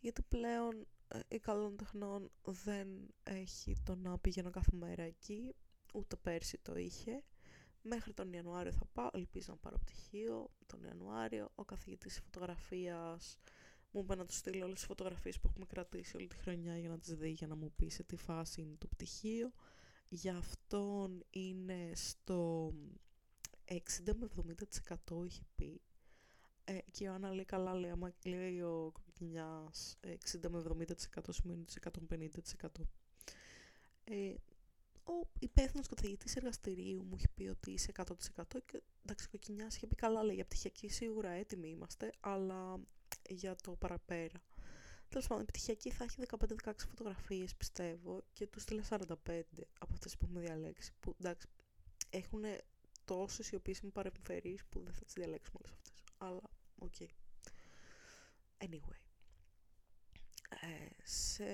γιατί 0.00 0.22
πλέον 0.22 0.86
ε, 1.08 1.20
η 1.28 1.38
καλών 1.38 1.76
τεχνών 1.76 2.30
δεν 2.42 2.88
έχει 3.22 3.76
το 3.84 3.94
να 3.94 4.18
πηγαίνω 4.18 4.50
κάθε 4.50 4.76
μέρα 4.76 5.02
εκεί 5.02 5.54
ούτε 5.94 6.16
πέρσι 6.16 6.58
το 6.58 6.76
είχε. 6.76 7.22
Μέχρι 7.82 8.12
τον 8.12 8.32
Ιανουάριο 8.32 8.72
θα 8.72 8.86
πάω, 8.92 9.10
ελπίζω 9.12 9.46
να 9.52 9.56
πάρω 9.56 9.78
πτυχίο 9.78 10.50
τον 10.66 10.82
Ιανουάριο, 10.84 11.50
ο 11.54 11.64
καθηγητής 11.64 12.20
φωτογραφίας 12.20 13.38
μου 13.94 14.00
είπε 14.00 14.14
να 14.14 14.24
τους 14.24 14.36
στείλω 14.36 14.64
όλες 14.64 14.78
τις 14.78 14.86
φωτογραφίες 14.86 15.40
που 15.40 15.48
έχουμε 15.48 15.66
κρατήσει 15.66 16.16
όλη 16.16 16.26
τη 16.26 16.36
χρονιά 16.36 16.78
για 16.78 16.88
να 16.88 16.98
τις 16.98 17.14
δει, 17.14 17.30
για 17.30 17.46
να 17.46 17.54
μου 17.54 17.72
πει 17.76 17.88
σε 17.88 18.02
τι 18.02 18.16
φάση 18.16 18.60
είναι 18.60 18.74
το 18.78 18.86
πτυχίο. 18.86 19.52
Για 20.08 20.36
αυτόν 20.36 21.24
είναι 21.30 21.90
στο 21.94 22.72
60 23.64 23.76
με 24.16 24.28
70% 25.06 25.24
είχε 25.24 25.42
πει. 25.54 25.80
Ε, 26.64 26.78
και 26.90 27.08
ο 27.08 27.12
Άννα 27.12 27.30
λέει 27.34 27.44
καλά, 27.44 27.74
λέει, 27.74 27.90
άμα 27.90 28.12
λέει 28.24 28.60
ο 28.60 28.92
Κοκκινιάς 28.92 29.98
60 30.02 30.48
με 30.50 30.62
70% 31.16 31.20
σημαίνει 31.30 31.64
150%. 31.80 32.68
Ε, 34.04 34.34
ο 35.04 35.28
υπεύθυνος 35.38 35.88
καθηγητής 35.88 36.36
εργαστηρίου 36.36 37.04
μου 37.04 37.16
είχε 37.16 37.28
πει 37.34 37.46
ότι 37.48 37.70
είσαι 37.70 37.92
100% 37.96 38.12
και 38.66 38.82
εντάξει, 39.02 39.26
ο 39.26 39.30
Κοκκινιάς 39.30 39.76
είχε 39.76 39.86
πει 39.86 39.94
καλά, 39.94 40.22
λέει 40.22 40.34
για 40.34 40.44
πτυχιακή 40.44 40.88
σίγουρα 40.88 41.30
έτοιμοι 41.30 41.68
είμαστε, 41.68 42.12
αλλά 42.20 42.80
για 43.28 43.56
το 43.62 43.72
παραπέρα. 43.72 44.42
Τέλος 45.08 45.26
πάντων, 45.26 45.42
η 45.42 45.46
πτυχιακή 45.46 45.90
θα 45.90 46.04
έχει 46.04 46.22
15-16 46.64 46.72
φωτογραφίες, 46.88 47.54
πιστεύω, 47.54 48.24
και 48.32 48.46
τους 48.46 48.62
στείλα 48.62 48.82
45 48.88 49.06
από 49.78 49.92
αυτές 49.92 50.16
που 50.16 50.24
έχουμε 50.24 50.40
διαλέξει. 50.40 50.92
Που 51.00 51.14
εντάξει, 51.20 51.48
έχουν 52.10 52.42
τόσες 53.04 53.50
οι 53.50 53.54
οποίες 53.54 53.78
είμαι 53.78 53.90
παρεμφερείς 53.90 54.64
που 54.64 54.80
δεν 54.80 54.92
θα 54.92 55.04
τις 55.04 55.14
διαλέξουμε 55.14 55.58
όλες 55.62 55.72
αυτές. 55.76 55.92
Αλλά, 56.18 56.50
OK. 56.78 56.92
Okay. 56.98 57.08
Anyway. 58.58 59.04
Ε, 60.60 60.88
σε... 61.02 61.44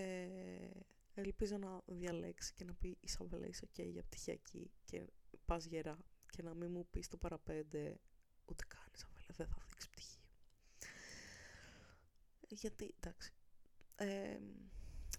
Ελπίζω 1.15 1.59
να 1.59 1.83
διαλέξει 1.87 2.53
και 2.55 2.65
να 2.65 2.75
πει 2.75 2.97
Ισαβέλα 3.01 3.47
είσαι 3.47 3.69
ok 3.73 3.87
για 3.87 4.03
πτυχιακή 4.03 4.71
και 4.85 5.07
πας 5.45 5.65
γερά 5.65 5.99
και 6.31 6.43
να 6.43 6.55
μην 6.55 6.71
μου 6.71 6.87
πεις 6.91 7.09
το 7.09 7.17
παρά 7.17 7.54
πέντε 7.54 8.01
ούτε 8.45 8.65
καν 8.69 8.87
Ισαβέλα 8.95 9.27
δεν 9.37 9.47
θα 9.47 9.57
δείξεις 9.69 9.89
πτυχία 9.89 9.90
γιατί 12.55 12.95
εντάξει 12.97 13.33
ε, 13.97 14.39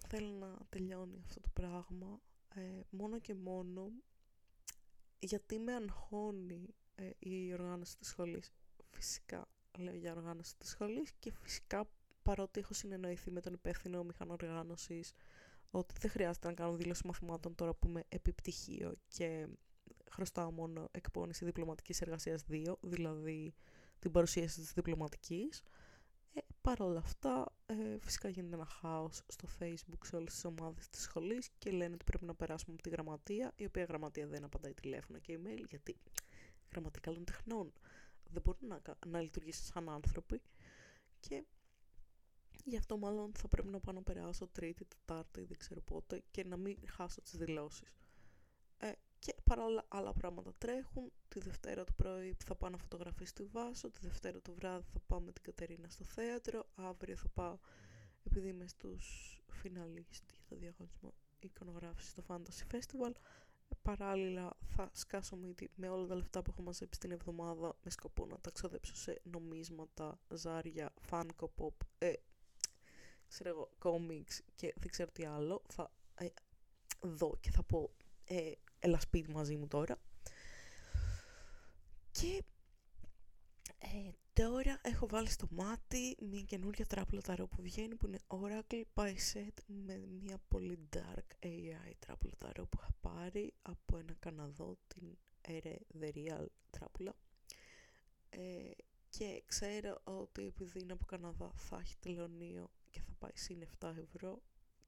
θέλω 0.08 0.30
να 0.30 0.58
τελειώνει 0.70 1.22
αυτό 1.26 1.39
το 1.39 1.50
πράγμα 1.54 2.22
ε, 2.56 2.80
μόνο 2.89 3.20
και 3.20 3.34
μόνο 3.34 3.91
γιατί 5.20 5.60
με 5.60 5.74
αγχώνει 5.74 6.76
ε, 6.96 7.10
η 7.20 7.54
οργάνωση 7.54 7.98
της 7.98 8.08
σχολής. 8.08 8.52
Φυσικά 8.89 9.48
λέω 9.78 9.96
για 9.96 10.12
οργάνωση 10.12 10.58
της 10.58 10.70
σχολής 10.70 11.12
και 11.20 11.32
φυσικά 11.32 11.89
παρότι 12.24 12.60
έχω 12.60 12.74
συνεννοηθεί 12.74 13.32
με 13.32 13.41
τον 13.41 13.54
υπεύθυνο 13.54 14.04
μηχανοργάνωσης 14.04 15.13
ότι 15.72 15.94
δεν 16.00 16.10
χρειάζεται 16.10 16.48
να 16.48 16.54
κάνω 16.54 16.76
δήλωση 16.76 17.08
μαθημάτων 17.08 17.56
τώρα 17.56 17.74
που 17.74 17.88
είμαι 17.88 18.04
επιπτυχίο 18.10 18.96
και 19.08 19.48
χρωστάω 20.12 20.52
μόνο 20.52 20.88
εκπόνηση 20.91 21.46
διπλωματικής 21.46 22.02
εργασίας 22.02 22.44
2, 22.50 22.74
δηλαδή 22.82 23.54
την 24.00 24.12
παρουσίαση 24.12 24.60
της 24.60 24.74
διπλωματικής 24.74 25.62
ε, 26.34 26.39
Παρ' 26.62 26.82
όλα 26.82 27.00
αυτά, 27.00 27.54
ε, 27.65 27.98
φυσικά 28.00 28.30
γίνεται 28.30 28.56
ένα 28.56 28.65
χάος 28.65 29.22
στο 29.28 29.48
facebook 29.60 30.00
σε 30.04 30.15
όλες 30.15 30.34
τις 30.34 30.46
ομάδες 30.46 30.89
της 30.89 31.02
σχολής 31.02 31.50
και 31.58 31.72
λένε 31.72 31.94
ότι 31.94 32.04
πρέπει 32.04 32.26
να 32.26 32.36
περάσουμε 32.36 32.74
από 32.74 32.82
τη 32.84 32.89
γραμματεία, 32.89 33.54
η 33.56 33.65
οποία 33.65 33.84
γραμματεία 33.84 34.28
δεν 34.28 34.44
απαντάει 34.44 34.74
τηλέφωνα 34.74 35.20
και 35.20 35.39
email, 35.39 35.63
γιατί 35.70 35.98
γραμματεία 36.72 37.02
καλών 37.02 37.24
τεχνών 37.26 37.74
δεν 38.30 38.41
μπορούν 38.41 38.67
να, 38.67 38.82
να 39.08 39.22
λειτουργήσουν 39.22 39.65
σαν 39.65 39.89
άνθρωποι 39.89 40.41
και 41.20 41.44
γι' 42.65 42.78
αυτό 42.78 42.98
μάλλον 42.98 43.32
θα 43.36 43.48
πρέπει 43.48 43.67
να 43.67 43.80
πάω 43.80 43.96
να 43.96 44.02
περάσω 44.02 44.48
τρίτη, 44.48 44.86
τετάρτη, 44.86 45.44
δεν 45.44 45.58
ξέρω 45.58 45.82
πότε 45.82 46.24
και 46.32 46.44
να 46.44 46.58
μην 46.58 46.78
χάσω 46.88 47.22
τις 47.22 47.36
δηλώσεις. 47.38 47.89
Ε, 49.22 49.32
και 49.32 49.36
παρόλα 49.44 49.86
άλλα 49.88 50.14
πράγματα 50.14 50.54
τρέχουν. 50.58 51.12
Τη 51.28 51.40
Δευτέρα 51.40 51.84
το 51.84 51.94
πρωί 51.96 52.38
θα 52.46 52.56
πάω 52.56 52.70
να 52.70 52.78
φωτογραφίσω 52.78 53.30
στη 53.30 53.44
Βάσο, 53.44 53.90
τη 53.90 54.00
Δευτέρα 54.02 54.42
το 54.42 54.54
βράδυ 54.54 54.86
θα 54.94 55.00
πάω 55.08 55.20
με 55.20 55.32
την 55.32 55.44
Κατερίνα 55.44 55.90
στο 55.90 56.04
θέατρο, 56.04 56.66
αύριο 56.76 57.16
θα 57.16 57.28
πάω 57.34 57.58
επειδή 58.24 58.48
είμαι 58.48 58.68
στους 58.68 59.38
φιναλίστ 59.50 60.24
για 60.32 60.44
το 60.50 60.56
διαγωνισμό 60.56 61.14
εικονογράφησης 61.40 62.12
στο 62.12 62.24
Fantasy 62.28 62.76
Festival. 62.76 63.12
Παράλληλα 63.82 64.58
θα 64.68 64.90
σκάσω 64.94 65.36
μύτη 65.36 65.72
με 65.76 65.90
όλα 65.90 66.08
τα 66.08 66.16
λεφτά 66.16 66.42
που 66.42 66.52
έχω 66.52 66.62
μαζέψει 66.62 67.00
την 67.00 67.12
εβδομάδα 67.12 67.78
με 67.84 67.90
σκοπό 67.90 68.26
να 68.26 68.40
τα 68.40 68.52
ξοδέψω 68.52 68.96
σε 68.96 69.22
νομίσματα, 69.24 70.20
ζάρια, 70.30 70.94
Funko 71.10 71.48
Pop, 71.58 71.74
ε, 71.98 72.14
ξέρω 73.28 73.50
εγώ, 73.50 73.70
comics 73.82 74.40
και 74.56 74.74
δεν 74.78 74.90
ξέρω 74.90 75.12
τι 75.12 75.26
άλλο. 75.26 75.62
Θα 75.68 75.92
ε, 76.16 76.28
δω 77.02 77.38
και 77.40 77.52
θα 77.52 77.64
πω 77.64 77.92
ε, 78.24 78.52
έλα 78.82 79.00
σπίτι 79.00 79.32
μαζί 79.32 79.56
μου 79.56 79.67
τώρα. 79.67 79.98
Και 82.12 82.44
ε, 83.78 84.12
τώρα 84.34 84.80
έχω 84.82 85.08
βάλει 85.08 85.30
στο 85.30 85.48
μάτι 85.50 86.17
μια 86.20 86.41
καινούργια 86.41 86.86
τράπουλα 86.86 87.22
ταρό 87.22 87.48
που 87.48 87.62
βγαίνει 87.62 87.96
που 87.96 88.08
είναι 88.08 88.20
Oracle 88.28 88.84
by 88.94 89.13
Set 89.34 89.54
με 89.65 89.98
μια 90.22 90.38
πολύ 90.48 90.80
dark 90.96 91.46
AI 91.46 91.91
τράπουλα 92.00 92.34
ταρό 92.38 92.65
που 92.65 92.78
είχα 92.82 92.91
πάρει 93.02 93.54
από 93.62 93.98
ένα 93.98 94.13
Καναδό 94.20 94.78
την 94.88 95.17
Ere 95.48 95.76
The 96.02 96.12
Real 96.15 96.46
τράπουλα 96.70 97.15
ε, 98.30 98.72
και 99.10 99.44
ξέρω 99.46 100.02
ότι 100.04 100.46
επειδή 100.46 100.80
είναι 100.80 100.94
από 100.94 101.06
Καναδά 101.06 101.52
θα 101.56 101.78
έχει 101.78 101.96
τελωνίο 102.00 102.72
και 102.89 103.00
θα 103.02 103.13
πάει 103.20 103.32
συν 103.34 103.67
7 103.80 103.94
ευρώ 103.98 104.41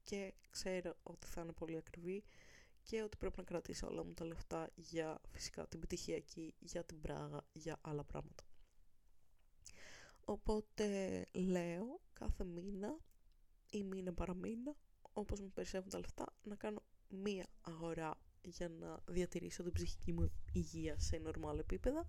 και 0.04 0.34
ξέρω 0.50 0.96
ότι 1.04 1.28
θα 1.28 1.42
είναι 1.42 1.52
πολύ 1.52 1.78
ακριβή 1.78 2.24
και 2.84 3.02
ότι 3.04 3.18
πρέπει 3.18 3.38
να 3.38 3.44
κρατήσω 3.44 3.88
όλα 3.88 4.04
μου 4.04 4.14
τα 4.14 4.26
λεφτά 4.26 4.70
για 4.76 5.22
φυσικά 5.32 5.68
την 5.68 5.80
πτυχιακή, 5.80 6.54
για 6.60 6.84
την 6.84 7.00
πράγα, 7.02 7.46
για 7.54 7.78
άλλα 7.82 8.04
πράγματα. 8.04 8.44
Οπότε 10.26 11.26
λέω 11.34 12.00
κάθε 12.14 12.44
μήνα 12.44 12.98
ή 13.72 13.84
μήνα 13.84 14.14
παραμήνα, 14.14 14.76
όπως 15.14 15.40
μου 15.40 15.52
περισσεύουν 15.52 15.90
τα 15.90 16.00
λεφτά, 16.00 16.26
να 16.44 16.56
κάνω 16.56 16.84
μία 17.10 17.48
αγορά 17.62 18.20
για 18.42 18.70
να 18.70 19.00
διατηρήσω 19.06 19.64
την 19.64 19.72
ψυχική 19.72 20.14
μου 20.14 20.32
υγεία 20.52 21.00
σε 21.00 21.18
νορμάλ 21.18 21.60
επίπεδα. 21.60 22.08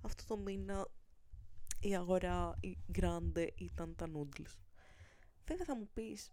Αυτό 0.00 0.24
το 0.26 0.36
μήνα 0.36 0.88
η 1.80 1.96
αγορά, 1.96 2.56
η 2.60 2.78
grande 2.98 3.48
ήταν 3.54 3.94
τα 3.96 4.06
noodles. 4.14 4.54
Βέβαια 5.46 5.64
θα 5.66 5.76
μου 5.76 5.88
πεις, 5.94 6.26
ε, 6.26 6.32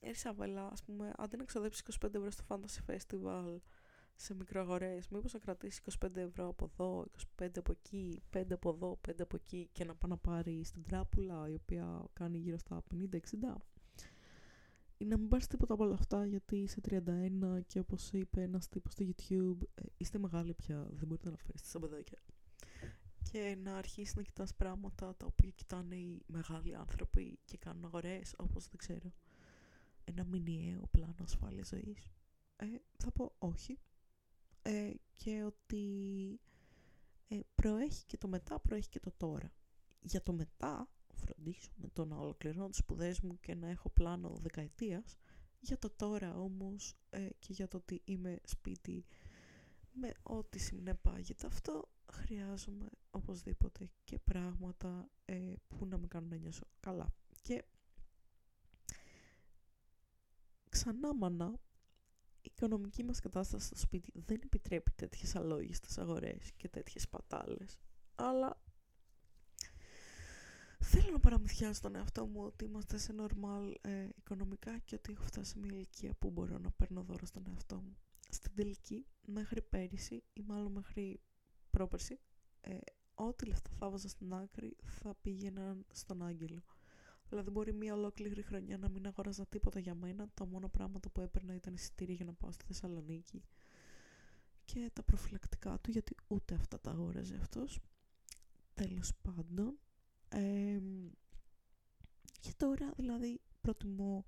Ισαβέλα, 0.00 0.68
ας 0.72 0.82
πούμε, 0.82 1.12
αντί 1.16 1.36
να 1.36 1.44
ξοδέψει 1.44 1.82
25 2.04 2.14
ευρώ 2.14 2.30
στο 2.30 2.44
Fantasy 2.48 2.90
Festival 2.90 3.56
σε 4.16 4.34
μικροαγορές, 4.34 5.08
μήπως 5.08 5.32
να 5.32 5.38
κρατήσεις 5.38 5.80
25 6.04 6.16
ευρώ 6.16 6.48
από 6.48 6.70
εδώ, 6.72 7.04
25 7.38 7.58
από 7.58 7.72
εκεί, 7.72 8.22
5 8.30 8.54
από 8.54 8.70
εδώ, 8.70 8.98
5 9.08 9.22
από 9.22 9.36
εκεί 9.36 9.68
και 9.72 9.84
να 9.84 9.94
πάει 9.94 10.10
να 10.10 10.16
πάρει 10.16 10.64
στην 10.64 10.82
τράπουλα 10.82 11.48
η 11.48 11.54
οποία 11.54 12.04
κάνει 12.12 12.38
γύρω 12.38 12.58
στα 12.58 12.82
50-60. 12.90 13.54
Ή 14.98 15.04
να 15.04 15.18
μην 15.18 15.28
πάρεις 15.28 15.46
τίποτα 15.46 15.74
από 15.74 15.84
όλα 15.84 15.94
αυτά 15.94 16.26
γιατί 16.26 16.56
είσαι 16.56 16.80
31 16.88 17.60
και 17.66 17.78
όπως 17.78 18.12
είπε 18.12 18.42
ένας 18.42 18.68
τύπος 18.68 18.92
στο 18.92 19.04
YouTube, 19.08 19.66
ε, 19.74 19.82
είστε 19.96 20.18
μεγάλοι 20.18 20.54
πια, 20.54 20.86
δεν 20.90 21.06
μπορείτε 21.06 21.30
να 21.30 21.36
φέρετε 21.36 21.64
σαν 21.64 21.80
παιδάκια. 21.80 22.18
Και 23.30 23.56
να 23.62 23.76
αρχίσεις 23.76 24.14
να 24.14 24.22
κοιτάς 24.22 24.54
πράγματα 24.54 25.16
τα 25.16 25.26
οποία 25.26 25.50
κοιτάνε 25.50 25.94
οι 25.94 26.22
μεγάλοι 26.26 26.74
άνθρωποι 26.74 27.38
και 27.44 27.56
κάνουν 27.56 27.84
αγορές, 27.84 28.34
όπως 28.38 28.68
δεν 28.68 28.76
ξέρω 28.76 29.12
ένα 30.06 30.24
μηνιαίο 30.24 30.86
πλάνο 30.90 31.14
ασφάλειας 31.22 31.68
ζωής. 31.68 32.10
Ε, 32.56 32.66
θα 32.96 33.10
πω 33.12 33.34
όχι. 33.38 33.78
Ε, 34.62 34.92
και 35.12 35.42
ότι 35.42 36.40
ε, 37.28 37.40
προέχει 37.54 38.04
και 38.06 38.16
το 38.16 38.28
μετά, 38.28 38.60
προέχει 38.60 38.88
και 38.88 39.00
το 39.00 39.12
τώρα. 39.16 39.52
Για 40.00 40.22
το 40.22 40.32
μετά, 40.32 40.88
φροντίσω 41.14 41.70
με 41.76 41.88
το 41.88 42.04
να 42.04 42.16
ολοκληρώνω 42.16 42.68
τις 42.68 42.78
σπουδές 42.78 43.20
μου 43.20 43.40
και 43.40 43.54
να 43.54 43.68
έχω 43.68 43.88
πλάνο 43.88 44.36
δεκαετίας. 44.40 45.16
Για 45.60 45.78
το 45.78 45.90
τώρα 45.90 46.38
όμως 46.38 46.96
ε, 47.10 47.28
και 47.38 47.52
για 47.52 47.68
το 47.68 47.76
ότι 47.76 48.02
είμαι 48.04 48.38
σπίτι 48.44 49.04
με 49.92 50.12
ό,τι 50.22 50.58
συνεπάγεται 50.58 51.46
αυτό, 51.46 51.88
χρειάζομαι 52.12 52.88
οπωσδήποτε 53.10 53.90
και 54.04 54.18
πράγματα 54.18 55.10
ε, 55.24 55.54
που 55.68 55.86
να 55.86 55.98
με 55.98 56.06
κάνουν 56.06 56.28
να 56.28 56.36
νιώσω 56.36 56.66
καλά. 56.80 57.14
Και 57.42 57.64
ξανά 60.76 61.14
μανά, 61.14 61.60
η 62.40 62.50
οικονομική 62.54 63.04
μας 63.04 63.20
κατάσταση 63.20 63.66
στο 63.66 63.76
σπίτι 63.76 64.12
δεν 64.14 64.40
επιτρέπει 64.44 64.90
τέτοιες 64.90 65.36
αλόγιστες 65.36 65.98
αγορές 65.98 66.52
και 66.56 66.68
τέτοιες 66.68 67.08
πατάλες. 67.08 67.78
Αλλά 68.14 68.62
θέλω 70.78 71.10
να 71.10 71.20
παραμυθιάσω 71.20 71.80
τον 71.80 71.94
εαυτό 71.94 72.26
μου 72.26 72.42
ότι 72.44 72.64
είμαστε 72.64 72.98
σε 72.98 73.14
normal 73.18 73.74
ε, 73.80 74.08
οικονομικά 74.16 74.78
και 74.78 74.94
ότι 74.94 75.12
έχω 75.12 75.22
φτάσει 75.22 75.50
σε 75.50 75.58
μια 75.58 75.74
ηλικία 75.74 76.14
που 76.18 76.30
μπορώ 76.30 76.58
να 76.58 76.70
παίρνω 76.70 77.02
δώρο 77.02 77.26
στον 77.26 77.44
εαυτό 77.48 77.76
μου. 77.76 77.96
Στην 78.28 78.54
τελική, 78.54 79.06
μέχρι 79.26 79.62
πέρυσι 79.62 80.24
ή 80.32 80.42
μάλλον 80.46 80.72
μέχρι 80.72 81.20
πρόπερση, 81.70 82.20
ε, 82.60 82.78
ό,τι 83.14 83.46
λεφτά 83.46 83.70
θα 83.78 83.90
βάζα 83.90 84.08
στην 84.08 84.34
άκρη 84.34 84.76
θα 84.82 85.14
πήγαιναν 85.14 85.86
στον 85.92 86.22
άγγελο. 86.22 86.62
Δηλαδή 87.28 87.50
μπορεί 87.50 87.72
μια 87.72 87.94
ολόκληρη 87.94 88.42
χρονιά 88.42 88.78
να 88.78 88.88
μην 88.88 89.06
αγόραζα 89.06 89.46
τίποτα 89.46 89.78
για 89.78 89.94
μένα, 89.94 90.28
τα 90.34 90.46
μόνα 90.46 90.68
πράγματα 90.68 91.10
που 91.10 91.20
έπαιρνα 91.20 91.54
ήταν 91.54 91.74
εισιτήρια 91.74 92.14
για 92.14 92.24
να 92.24 92.32
πάω 92.32 92.52
στη 92.52 92.64
Θεσσαλονίκη 92.64 93.42
και 94.64 94.90
τα 94.92 95.02
προφυλακτικά 95.02 95.78
του 95.80 95.90
γιατί 95.90 96.14
ούτε 96.26 96.54
αυτά 96.54 96.80
τα 96.80 96.90
αγόραζε 96.90 97.34
αυτός. 97.34 97.80
Τέλος 98.74 99.12
πάντων. 99.22 99.78
και 102.40 102.52
τώρα 102.56 102.92
δηλαδή 102.96 103.40
προτιμώ 103.60 104.26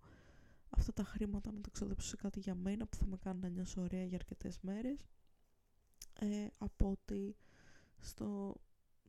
αυτά 0.70 0.92
τα 0.92 1.04
χρήματα 1.04 1.52
να 1.52 1.60
τα 1.60 1.70
ξοδέψω 1.70 2.08
σε 2.08 2.16
κάτι 2.16 2.40
για 2.40 2.54
μένα 2.54 2.86
που 2.86 2.96
θα 2.96 3.06
με 3.06 3.16
κάνει 3.16 3.40
να 3.40 3.48
νιώσω 3.48 3.80
ωραία 3.80 4.04
για 4.04 4.16
αρκετές 4.16 4.58
μέρες 4.60 5.06
ε, 6.18 6.46
από 6.58 6.90
ότι 6.90 7.36
στο, 7.98 8.56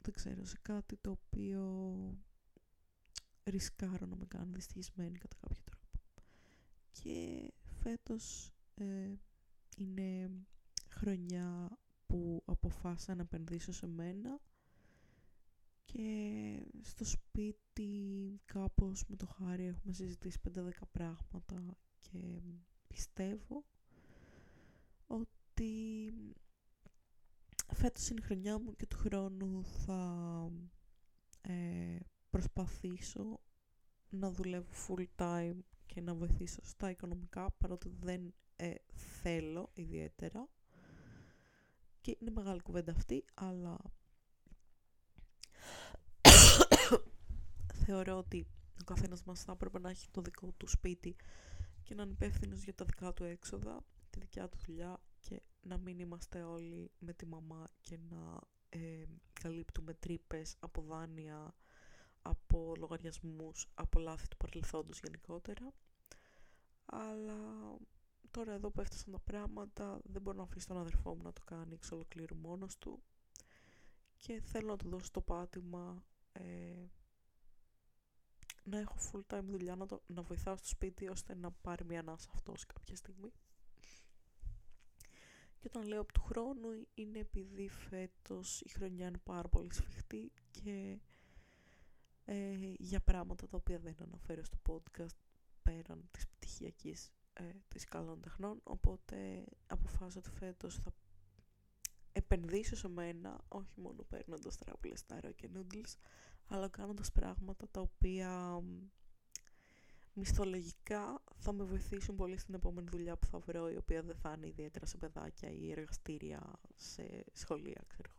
δεν 0.02 0.14
ξέρω, 0.14 0.46
σε 0.46 0.58
κάτι 0.62 0.96
το 0.96 1.10
οποίο 1.12 1.94
ρισκάρω 3.50 4.06
να 4.06 4.16
με 4.16 4.26
κάνει 4.26 4.52
δυστυχισμένη 4.54 5.18
κατά 5.18 5.36
κάποιο 5.40 5.62
τρόπο. 5.64 5.88
Και 6.92 7.50
φέτος 7.82 8.54
ε, 8.76 9.14
είναι 9.78 10.30
χρονιά 10.90 11.78
που 12.06 12.44
αποφάσισα 12.46 13.16
να 13.16 13.22
επενδύσω 13.22 13.72
σε 13.72 13.88
μένα 13.88 14.40
και 15.86 16.64
στο 16.82 17.06
σπίτι 17.06 18.42
κάπως 18.46 19.06
με 19.08 19.16
το 19.16 19.26
χάρη 19.26 19.66
έχουμε 19.66 19.94
συζητήσει 19.94 20.40
5-10 20.56 20.70
πράγματα 20.92 21.78
και 22.00 22.42
πιστεύω 22.88 23.66
ότι 25.08 26.14
φέτος 27.74 28.10
είναι 28.10 28.20
η 28.20 28.26
χρονιά 28.26 28.60
μου 28.60 28.76
και 28.76 28.86
του 28.86 28.98
χρόνου 28.98 29.64
θα 29.66 30.52
ε, 31.42 31.98
προσπαθήσω 32.30 33.40
να 34.10 34.32
δουλεύω 34.32 34.72
full 34.88 35.06
time 35.16 35.58
και 35.86 36.02
να 36.02 36.14
βοηθήσω 36.14 36.62
στα 36.64 36.90
οικονομικά 36.90 37.52
παρότι 37.52 37.90
δεν 38.00 38.34
ε, 38.56 38.74
θέλω 39.22 39.70
ιδιαίτερα. 39.74 40.48
Και 42.02 42.18
είναι 42.20 42.32
μεγάλη 42.32 42.62
κουβέντα 42.62 42.92
αυτή 42.92 43.26
αλλά 43.34 43.78
θεωρώ 47.86 48.18
ότι 48.18 48.48
ο 48.82 48.84
καθένας 48.84 49.24
μας 49.24 49.44
θα 49.44 49.52
έπρεπε 49.52 49.80
να 49.80 49.90
έχει 49.90 50.10
το 50.12 50.22
δικό 50.22 50.52
του 50.58 50.68
σπίτι 50.68 51.16
και 51.84 51.96
να 51.96 52.04
είναι 52.04 52.12
υπεύθυνο 52.12 52.56
για 52.56 52.76
τα 52.76 52.86
δικά 52.86 53.14
του 53.14 53.24
έξοδα, 53.24 53.86
τη 54.10 54.20
δικιά 54.20 54.50
του 54.50 54.58
δουλειά 54.66 55.02
και 55.20 55.42
να 55.62 55.78
μην 55.78 56.00
είμαστε 56.00 56.44
όλοι 56.44 56.92
με 57.00 57.14
τη 57.14 57.26
μαμά 57.26 57.68
και 57.82 57.98
να 58.10 58.40
ε, 58.70 59.04
καλύπτουμε 59.34 59.94
τρύπες 59.94 60.56
από 60.60 60.82
δάνεια, 60.82 61.56
από 62.22 62.74
λογαριασμούς, 62.78 63.68
από 63.74 64.00
λάθη 64.00 64.28
του 64.28 64.38
παρελθόντος 64.38 65.00
γενικότερα. 65.00 65.74
Αλλά 66.86 67.38
τώρα 68.32 68.54
εδώ 68.54 68.70
που 68.70 68.82
έφτασαν 68.82 69.12
τα 69.12 69.20
πράγματα 69.20 70.00
δεν 70.04 70.22
μπορώ 70.22 70.38
να 70.38 70.44
αφήσω 70.44 70.68
τον 70.68 70.78
αδερφό 70.78 71.16
μου 71.16 71.24
να 71.24 71.34
το 71.34 71.42
κάνει 71.46 71.74
εξ 71.74 71.92
ολοκλήρου 71.92 72.36
μόνος 72.36 72.78
του 72.78 73.04
και 74.18 74.42
θέλω 74.42 74.68
να 74.68 74.78
του 74.78 74.90
δώσω 74.90 75.12
το 75.12 75.22
πάτημα 75.22 76.04
ε, 76.32 76.86
να 78.64 78.78
έχω 78.78 78.96
full 79.12 79.36
time 79.36 79.44
δουλειά, 79.44 79.76
να, 79.76 79.86
το, 79.86 80.02
να 80.08 80.22
βοηθάω 80.22 80.58
στο 80.58 80.68
σπίτι 80.68 81.08
ώστε 81.08 81.36
να 81.36 81.52
πάρει 81.52 81.86
μια 81.86 82.00
ανάσα 82.00 82.30
αυτός 82.34 82.66
κάποια 82.66 82.96
στιγμή. 82.96 83.32
Και 85.60 85.68
όταν 85.68 85.88
λέω 85.88 86.02
από 86.02 86.14
του 86.14 86.22
χρόνου 86.22 86.70
είναι 86.94 87.20
επειδή 87.20 87.68
φέτος 87.70 88.62
η 88.62 88.70
χρονιά 88.70 89.08
είναι 89.08 89.18
πάρα 89.18 89.48
πολύ 89.48 89.74
σφιχτή 89.74 90.32
και 90.52 91.00
ε, 92.32 92.74
για 92.80 93.00
πράγματα 93.00 93.48
τα 93.48 93.58
οποία 93.58 93.80
δεν 93.80 93.96
αναφέρω 94.02 94.44
στο 94.44 94.58
podcast 94.68 95.18
πέραν 95.64 96.08
της 96.12 96.28
πτυχιακής 96.28 97.12
ε, 97.34 97.44
της 97.68 97.86
καλών 97.86 98.22
τεχνών 98.22 98.60
οπότε 98.64 99.46
αποφάσισα 99.68 100.20
ότι 100.20 100.30
φέτος 100.30 100.76
θα 100.76 100.94
επενδύσω 102.12 102.76
σε 102.76 102.88
μένα 102.88 103.42
όχι 103.48 103.74
μόνο 103.76 104.04
παίρνοντας 104.04 104.58
τράπουλες, 104.58 105.06
τάρα 105.06 105.32
και 105.32 105.50
noodles 105.56 105.94
αλλά 106.48 106.68
κάνοντας 106.68 107.12
πράγματα 107.12 107.70
τα 107.72 107.82
οποία 107.82 108.62
μισθολογικά 110.14 111.24
θα 111.36 111.52
με 111.54 111.64
βοηθήσουν 111.64 112.16
πολύ 112.16 112.38
στην 112.38 112.54
επόμενη 112.54 112.88
δουλειά 112.92 113.18
που 113.18 113.26
θα 113.26 113.40
βρω 113.40 113.70
η 113.70 113.76
οποία 113.76 114.04
δεν 114.04 114.16
θα 114.16 114.34
είναι 114.38 114.48
ιδιαίτερα 114.48 114.86
σε 114.86 114.98
παιδάκια 114.98 115.52
ή 115.52 115.72
εργαστήρια 115.72 116.60
σε 116.76 117.26
σχολεία 117.34 117.84
ξέρω 117.88 118.19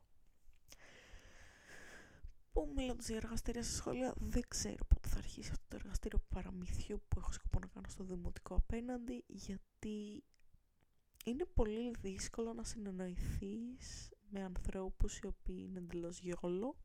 που 2.52 2.72
μιλώντας 2.76 3.08
για 3.08 3.16
εργαστήρια 3.16 3.62
σε 3.62 3.74
σχολεία 3.74 4.14
δεν 4.16 4.42
ξέρω 4.48 4.84
πότε 4.88 5.08
θα 5.08 5.18
αρχίσει 5.18 5.50
αυτό 5.50 5.64
το 5.68 5.76
εργαστήριο 5.76 6.18
παραμυθιού 6.28 7.02
που 7.08 7.18
έχω 7.18 7.32
σκοπό 7.32 7.58
να 7.58 7.66
κάνω 7.66 7.88
στο 7.88 8.04
δημοτικό 8.04 8.54
απέναντι 8.54 9.24
γιατί 9.26 10.24
είναι 11.24 11.44
πολύ 11.44 11.90
δύσκολο 12.00 12.52
να 12.52 12.64
συνεννοηθείς 12.64 14.10
με 14.30 14.42
ανθρώπους 14.42 15.18
οι 15.18 15.26
οποίοι 15.26 15.66
είναι 15.68 15.78
εντελώς 15.78 16.20
γιόλο 16.20 16.76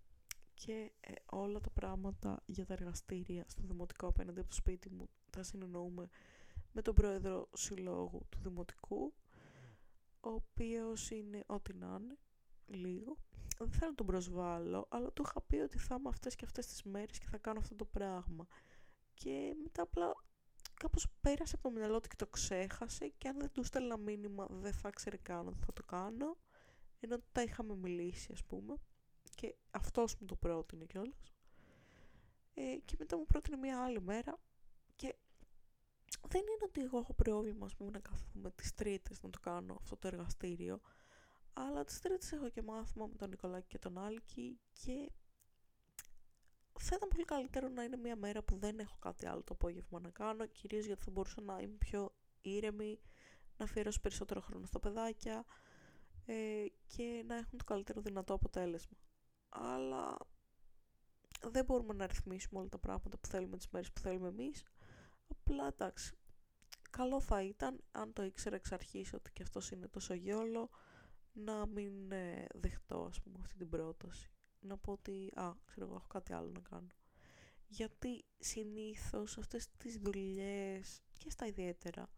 και 0.53 0.91
ε, 0.99 1.13
όλα 1.26 1.59
τα 1.59 1.70
πράγματα 1.70 2.43
για 2.45 2.66
τα 2.66 2.74
εργαστήρια 2.74 3.43
στο 3.47 3.61
δημοτικό 3.66 4.07
απέναντι 4.07 4.39
από 4.39 4.49
το 4.49 4.55
σπίτι 4.55 4.89
μου 4.89 5.09
τα 5.30 5.43
συνεννοούμε 5.43 6.09
με 6.72 6.82
τον 6.82 6.93
πρόεδρο 6.93 7.49
συλλόγου 7.53 8.26
του 8.30 8.39
δημοτικού 8.41 9.13
ο 10.20 10.30
οποίος 10.30 11.09
είναι 11.09 11.43
ό,τι 11.45 11.74
να 11.74 11.97
είναι 12.01 12.18
λίγο. 12.68 13.18
Δεν 13.57 13.72
θέλω 13.72 13.89
να 13.89 13.95
τον 13.95 14.05
προσβάλλω 14.05 14.88
αλλά 14.89 15.11
του 15.11 15.24
είχα 15.26 15.41
πει 15.41 15.55
ότι 15.55 15.78
θα 15.78 15.95
είμαι 15.99 16.09
αυτές 16.09 16.36
και 16.36 16.45
αυτές 16.45 16.68
τις 16.68 16.84
μέρες 16.84 17.20
και 17.20 17.28
θα 17.28 17.38
κάνω 17.38 17.59
αυτό 17.59 17.76
το 17.76 17.86
πράγμα. 17.86 18.47
Και 19.13 19.55
μετά 19.63 19.82
απλά 19.82 20.16
κάπως 20.74 21.07
πέρασε 21.22 21.55
από 21.55 21.70
το 21.70 21.76
μυαλό 21.76 21.99
του 21.99 22.07
και 22.07 22.16
το 22.16 22.28
ξέχασε 22.28 23.07
και 23.07 23.28
αν 23.28 23.39
δεν 23.39 23.51
του 23.51 23.63
στέλνα 23.63 23.97
μήνυμα 23.97 24.47
δεν 24.49 24.74
θα 24.74 24.89
ξέρει 24.89 25.18
καν 25.18 25.47
ότι 25.47 25.63
θα 25.66 25.74
το 25.74 25.84
κάνω. 25.84 26.38
Ενώ 26.99 27.18
τα 27.32 27.41
είχαμε 27.41 27.76
μιλήσει 27.76 28.32
ας 28.32 28.43
πούμε. 28.43 28.76
Και 29.36 29.55
αυτός 29.72 30.16
μου 30.20 30.26
το 30.26 30.36
πρότεινε 30.36 30.86
κιόλας. 30.86 31.34
Ε, 32.53 32.76
και 32.86 32.95
μετά 32.99 33.18
μου 33.18 33.26
πρότεινε 33.26 33.57
μια 33.57 33.84
άλλη 33.84 34.01
μέρα. 34.01 34.39
Και 34.95 35.16
δεν 36.28 36.41
είναι 36.41 36.63
ότι 36.63 36.82
εγώ 36.82 36.97
έχω 36.97 37.13
πρόβλημα 37.13 37.66
ας 37.66 37.76
πούμε 37.76 37.89
να 37.91 37.99
κάθομαι 37.99 38.51
τις 38.51 38.74
τρίτες 38.74 39.24
να 39.24 39.30
το 39.30 39.39
κάνω 39.39 39.76
αυτό 39.82 39.97
το 39.97 40.07
εργαστήριο 40.07 40.82
αλλά 41.58 41.84
τις 41.84 41.99
τρίτες 41.99 42.32
έχω 42.32 42.49
και 42.49 42.62
μάθημα 42.62 43.06
με 43.06 43.16
τον 43.16 43.30
Νικολάκη 43.30 43.68
και 43.68 43.80
τον 43.80 43.97
Άλκη 43.97 44.60
και 44.74 45.12
θα 46.80 46.95
ήταν 46.95 47.10
πολύ 47.10 47.26
καλύτερο 47.26 47.68
να 47.68 47.84
είναι 47.84 47.97
μια 47.97 48.16
μέρα 48.16 48.43
που 48.43 48.58
δεν 48.58 48.80
έχω 48.80 48.97
κάτι 48.99 49.28
άλλο 49.28 49.43
το 49.43 49.53
απόγευμα 49.53 49.99
να 49.99 50.10
κάνω 50.10 50.45
κυρίως 50.45 50.86
γιατί 50.86 51.03
θα 51.03 51.12
μπορούσα 51.12 51.41
να 51.41 51.60
είμαι 51.60 51.76
πιο 51.78 52.16
ήρεμη 52.41 52.99
να 53.58 53.66
αφιερώσω 53.66 53.99
περισσότερο 54.01 54.41
χρόνο 54.41 54.66
στα 54.66 54.80
παιδάκια 54.80 55.45
ε, 56.26 56.66
και 56.88 57.24
να 57.28 57.36
έχουν 57.36 57.58
το 57.58 57.64
καλύτερο 57.64 58.01
δυνατό 58.01 58.34
αποτέλεσμα 58.34 58.97
αλλά 59.49 60.18
δεν 61.41 61.66
μπορούμε 61.66 61.93
να 61.93 62.08
ρυθμίσουμε 62.08 62.60
όλα 62.60 62.70
τα 62.70 62.78
πράγματα 62.78 63.18
που 63.18 63.28
θέλουμε 63.28 63.58
τις 63.58 63.68
μέρες 63.70 63.91
που 63.91 63.99
θέλουμε 63.99 64.28
εμείς. 64.28 64.64
Απλά 65.28 65.68
εντάξει, 65.68 66.16
καλό 66.89 67.22
θα 67.22 67.43
ήταν 67.43 67.84
αν 67.91 68.14
το 68.14 68.24
ήξερα 68.24 68.56
εξ 68.56 68.72
αρχής 68.72 69.14
ότι 69.14 69.32
και 69.32 69.43
αυτός 69.43 69.72
είναι 69.72 69.88
τόσο 69.88 70.14
γιόλο 70.14 70.70
να 71.36 71.66
μην 71.66 72.12
ε, 72.12 72.48
δεχτώ 72.54 73.06
ας 73.10 73.22
πούμε 73.22 73.38
αυτή 73.42 73.56
την 73.56 73.70
πρόταση. 73.70 74.30
Να 74.60 74.78
πω 74.78 74.92
ότι, 74.92 75.32
α, 75.36 75.52
ξέρω 75.66 75.86
εγώ, 75.86 75.96
έχω 75.96 76.08
κάτι 76.08 76.34
άλλο 76.34 76.52
να 76.52 76.60
κάνω. 76.60 76.88
Γιατί 77.68 78.26
συνήθως 78.38 79.38
αυτές 79.38 79.68
τις 79.78 79.98
δουλειές 79.98 81.02
και 81.18 81.30
στα 81.30 81.46
ιδιαίτερα, 81.46 82.10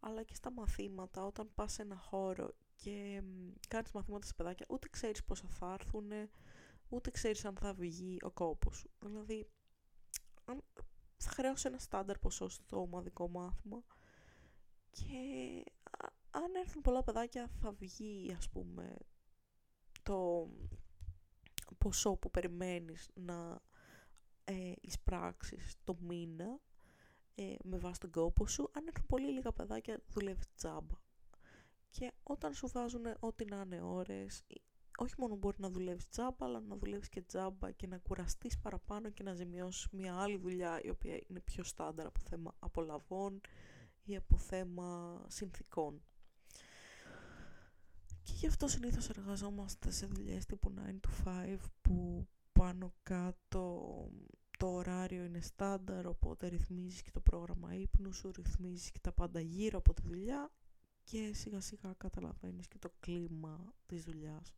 αλλά 0.00 0.22
και 0.22 0.34
στα 0.34 0.52
μαθήματα, 0.52 1.24
όταν 1.24 1.50
πας 1.54 1.72
σε 1.72 1.82
ένα 1.82 1.96
χώρο 1.96 2.54
και 2.74 3.22
κάνεις 3.68 3.92
μαθήματα 3.92 4.26
σε 4.26 4.34
παιδάκια, 4.34 4.66
ούτε 4.68 4.88
ξέρεις 4.88 5.24
πόσα 5.24 5.48
θα 5.48 5.72
έρθουν, 5.72 6.10
ούτε 6.88 7.10
ξέρεις 7.10 7.44
αν 7.44 7.56
θα 7.56 7.74
βγει 7.74 8.18
ο 8.22 8.30
κόπος 8.30 8.76
σου. 8.76 8.90
Δηλαδή, 8.98 9.50
αν 10.44 10.62
θα 11.16 11.30
χρέωσε 11.30 11.68
ένα 11.68 11.78
στάνταρ 11.78 12.18
ποσό 12.18 12.48
στο 12.48 12.80
ομαδικό 12.80 13.28
μάθημα 13.28 13.82
και 14.90 15.64
αν 16.30 16.54
έρθουν 16.54 16.82
πολλά 16.82 17.02
παιδάκια 17.02 17.48
θα 17.60 17.72
βγει, 17.72 18.34
ας 18.38 18.48
πούμε, 18.48 18.96
το 20.02 20.48
ποσό 21.78 22.16
που 22.16 22.30
περιμένεις 22.30 23.10
να 23.14 23.60
ε, 24.44 24.72
εισπράξεις 24.80 25.74
το 25.84 25.96
μήνα 26.00 26.60
ε, 27.34 27.54
με 27.64 27.76
βάση 27.76 28.00
τον 28.00 28.10
κόπο 28.10 28.46
σου. 28.46 28.70
Αν 28.72 28.86
έρθουν 28.86 29.06
πολύ 29.06 29.30
λίγα 29.32 29.52
παιδάκια 29.52 30.02
δουλεύει 30.08 30.44
τζάμπα. 30.54 30.96
Και 31.90 32.12
όταν 32.22 32.54
σου 32.54 32.68
βάζουν 32.68 33.04
ό,τι 33.20 33.44
να 33.44 33.60
είναι 33.60 33.80
ώρες, 33.82 34.44
όχι 34.98 35.14
μόνο 35.18 35.36
μπορεί 35.36 35.56
να 35.60 35.70
δουλεύεις 35.70 36.08
τζάμπα, 36.08 36.46
αλλά 36.46 36.60
να 36.60 36.76
δουλεύεις 36.76 37.08
και 37.08 37.22
τζάμπα 37.22 37.70
και 37.70 37.86
να 37.86 37.98
κουραστείς 37.98 38.58
παραπάνω 38.58 39.10
και 39.10 39.22
να 39.22 39.34
ζημιώσεις 39.34 39.88
μια 39.92 40.16
άλλη 40.16 40.36
δουλειά 40.36 40.80
η 40.82 40.90
οποία 40.90 41.20
είναι 41.26 41.40
πιο 41.40 41.64
στάνταρ 41.64 42.06
από 42.06 42.20
θέμα 42.20 42.54
απολαβών 42.58 43.40
ή 44.04 44.16
από 44.16 44.38
θέμα 44.38 45.20
συνθήκων. 45.28 46.02
Και 48.28 48.34
γι' 48.36 48.46
αυτό 48.46 48.68
συνήθως 48.68 49.08
εργαζόμαστε 49.08 49.90
σε 49.90 50.06
δουλειές 50.06 50.46
τύπου 50.46 50.72
9 50.76 50.90
to 50.90 51.24
5 51.24 51.56
που 51.80 52.28
πάνω 52.52 52.94
κάτω 53.02 53.84
το 54.58 54.66
ωράριο 54.66 55.24
είναι 55.24 55.40
στάνταρ, 55.40 56.06
οπότε 56.06 56.46
ρυθμίζεις 56.48 57.02
και 57.02 57.10
το 57.10 57.20
πρόγραμμα 57.20 57.74
ύπνου 57.74 58.12
σου, 58.12 58.30
ρυθμίζεις 58.36 58.90
και 58.90 58.98
τα 58.98 59.12
πάντα 59.12 59.40
γύρω 59.40 59.78
από 59.78 59.94
τη 59.94 60.02
δουλειά 60.02 60.52
και 61.04 61.32
σιγά 61.34 61.60
σιγά 61.60 61.94
καταλαβαίνεις 61.96 62.68
και 62.68 62.78
το 62.78 62.92
κλίμα 63.00 63.74
της 63.86 64.04
δουλειάς. 64.04 64.54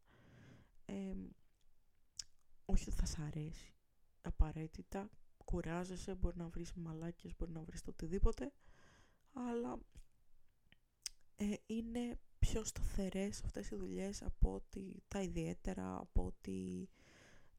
όχι 2.64 2.88
ότι 2.88 2.96
θα 2.96 3.06
σ' 3.06 3.18
αρέσει 3.18 3.74
απαραίτητα, 4.22 5.10
κουράζεσαι, 5.44 6.14
μπορεί 6.14 6.36
να 6.36 6.48
βρεις 6.48 6.72
μαλάκες, 6.72 7.36
μπορεί 7.36 7.52
να 7.52 7.62
βρεις 7.62 7.82
το 7.82 7.90
οτιδήποτε, 7.90 8.52
αλλά 9.32 9.78
ε, 11.36 11.54
είναι 11.66 12.18
πιο 12.40 12.64
σταθερές 12.64 13.42
αυτές 13.44 13.70
οι 13.70 13.76
δουλειές 13.76 14.22
από 14.22 14.54
ότι 14.54 15.02
τα 15.08 15.22
ιδιαίτερα, 15.22 15.96
από 15.96 16.24
ότι 16.26 16.88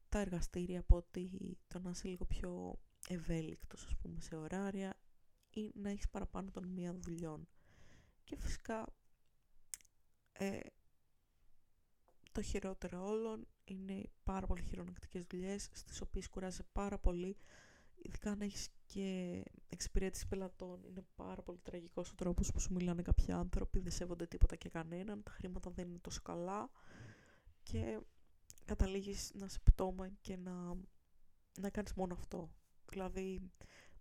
τα 0.08 0.18
εργαστήρια, 0.18 0.80
από 0.80 0.96
ότι 0.96 1.30
το 1.68 1.78
να 1.78 1.90
είσαι 1.90 2.08
λίγο 2.08 2.24
πιο 2.24 2.78
ευέλικτος, 3.08 3.84
ας 3.84 3.96
πούμε, 3.96 4.20
σε 4.20 4.36
ωράρια 4.36 4.96
ή 5.50 5.70
να 5.74 5.90
έχεις 5.90 6.08
παραπάνω 6.08 6.50
των 6.50 6.66
μία 6.66 6.94
δουλειών. 6.94 7.48
Και 8.24 8.36
φυσικά 8.36 8.86
ε, 10.32 10.60
το 12.32 12.42
χειρότερο 12.42 13.06
όλων 13.08 13.46
είναι 13.64 14.02
πάρα 14.24 14.46
πολύ 14.46 14.62
χειρονακτικές 14.62 15.24
δουλειές 15.24 15.68
στις 15.72 16.00
οποίες 16.00 16.28
κουράζεσαι 16.28 16.66
πάρα 16.72 16.98
πολύ 16.98 17.36
ειδικά 18.02 18.30
αν 18.30 18.40
έχεις 18.40 18.68
και 18.86 19.42
εξυπηρέτηση 19.68 20.28
πελατών 20.28 20.84
είναι 20.84 21.04
πάρα 21.14 21.42
πολύ 21.42 21.58
τραγικός 21.62 22.10
ο 22.10 22.14
τρόπος 22.14 22.52
που 22.52 22.60
σου 22.60 22.72
μιλάνε 22.72 23.02
κάποιοι 23.02 23.32
άνθρωποι 23.32 23.80
δεν 23.80 23.92
σέβονται 23.92 24.26
τίποτα 24.26 24.56
και 24.56 24.68
κανέναν 24.68 25.22
τα 25.22 25.30
χρήματα 25.30 25.70
δεν 25.70 25.88
είναι 25.88 25.98
τόσο 25.98 26.20
καλά 26.22 26.70
και 27.62 28.00
καταλήγεις 28.64 29.30
να 29.34 29.48
σε 29.48 29.58
πτώμα 29.62 30.08
και 30.20 30.36
να, 30.36 30.74
να 31.60 31.70
κάνεις 31.70 31.94
μόνο 31.94 32.14
αυτό. 32.14 32.50
Δηλαδή 32.88 33.50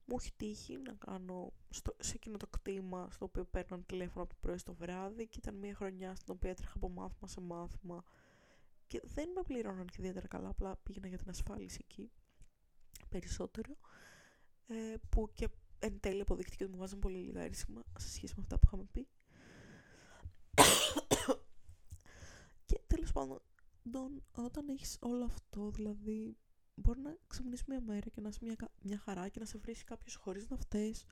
μου 0.05 0.15
έχει 0.19 0.31
τύχει 0.37 0.77
να 0.77 0.93
κάνω 0.93 1.53
στο, 1.69 1.95
σε 1.99 2.13
εκείνο 2.15 2.37
το 2.37 2.47
κτήμα 2.47 3.07
στο 3.11 3.25
οποίο 3.25 3.45
παίρνω 3.45 3.79
τηλέφωνο 3.85 4.23
από 4.23 4.33
το 4.33 4.39
πρωί 4.39 4.57
στο 4.57 4.73
βράδυ 4.73 5.27
και 5.27 5.37
ήταν 5.37 5.55
μια 5.55 5.75
χρονιά 5.75 6.15
στην 6.15 6.33
οποία 6.33 6.49
έτρεχα 6.49 6.73
από 6.75 6.89
μάθημα 6.89 7.27
σε 7.27 7.41
μάθημα 7.41 8.03
και 8.87 9.01
δεν 9.03 9.29
με 9.35 9.41
πληρώναν 9.41 9.85
και 9.85 9.95
ιδιαίτερα 9.99 10.27
καλά, 10.27 10.49
απλά 10.49 10.75
πήγαινα 10.75 11.07
για 11.07 11.17
την 11.17 11.29
ασφάλιση 11.29 11.79
εκεί 11.81 12.11
περισσότερο 13.09 13.77
ε, 14.71 14.95
που 15.09 15.31
και 15.33 15.49
εν 15.79 15.99
τέλει 15.99 16.21
αποδείχτηκε 16.21 16.63
ότι 16.63 16.73
μου 16.73 16.79
βάζαν 16.79 16.99
πολύ 16.99 17.17
λίγα 17.17 17.41
έρισμα 17.41 17.83
σε 17.99 18.09
σχέση 18.09 18.33
με 18.35 18.41
αυτά 18.41 18.59
που 18.59 18.63
είχαμε 18.65 18.85
πει. 18.91 19.07
Και 22.65 22.81
τέλος 22.87 23.11
πάντων 23.11 23.41
όταν 24.31 24.69
έχεις 24.69 24.97
όλο 24.99 25.23
αυτό 25.25 25.69
δηλαδή 25.69 26.37
μπορεί 26.75 26.99
να 26.99 27.17
ξυπνήσει 27.27 27.63
μια 27.67 27.81
μέρα 27.81 28.09
και 28.09 28.21
να 28.21 28.29
είσαι 28.29 28.39
μια, 28.41 28.55
μια 28.81 28.97
χαρά 28.97 29.29
και 29.29 29.39
να 29.39 29.45
σε 29.45 29.57
βρεις 29.57 29.83
κάποιος 29.83 30.15
χωρίς 30.15 30.49
να 30.49 30.57
φταίεις 30.57 31.05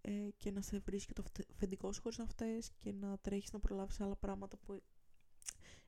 ε, 0.00 0.28
και 0.36 0.50
να 0.50 0.60
σε 0.60 0.78
βρεις 0.78 1.06
και 1.06 1.12
το 1.12 1.24
αφεντικό 1.52 1.92
σου 1.92 2.02
χωρίς 2.02 2.18
να 2.18 2.26
φταίεις 2.26 2.70
και 2.78 2.92
να 2.92 3.18
τρέχεις 3.18 3.52
να 3.52 3.58
προλάβεις 3.58 4.00
άλλα 4.00 4.16
πράγματα 4.16 4.56
που 4.56 4.82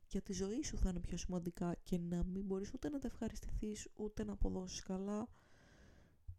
για 0.07 0.23
τη 0.23 0.33
ζωή 0.33 0.63
σου 0.63 0.79
θα 0.79 0.89
είναι 0.89 1.01
πιο 1.01 1.17
σημαντικά 1.17 1.75
και 1.83 1.99
να 1.99 2.25
μην 2.25 2.45
μπορείς 2.45 2.73
ούτε 2.75 2.89
να 2.89 2.99
τα 2.99 3.07
ευχαριστηθείς 3.07 3.89
ούτε 3.95 4.25
να 4.25 4.33
αποδώσεις 4.33 4.83
καλά 4.83 5.29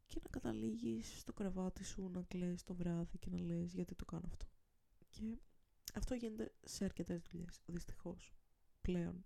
και 0.07 0.19
να 0.23 0.29
καταλήγεις 0.29 1.19
στο 1.19 1.33
κρεβάτι 1.33 1.83
σου 1.83 2.09
να 2.09 2.21
κλαις 2.21 2.63
το 2.63 2.75
βράδυ 2.75 3.17
και 3.17 3.29
να 3.29 3.39
λες 3.39 3.73
γιατί 3.73 3.95
το 3.95 4.05
κάνω 4.05 4.25
αυτό. 4.27 4.45
Και 5.09 5.37
αυτό 5.93 6.13
γίνεται 6.13 6.53
σε 6.63 6.83
αρκετές 6.83 7.21
δουλειές, 7.21 7.61
δυστυχώς, 7.65 8.33
πλέον. 8.81 9.25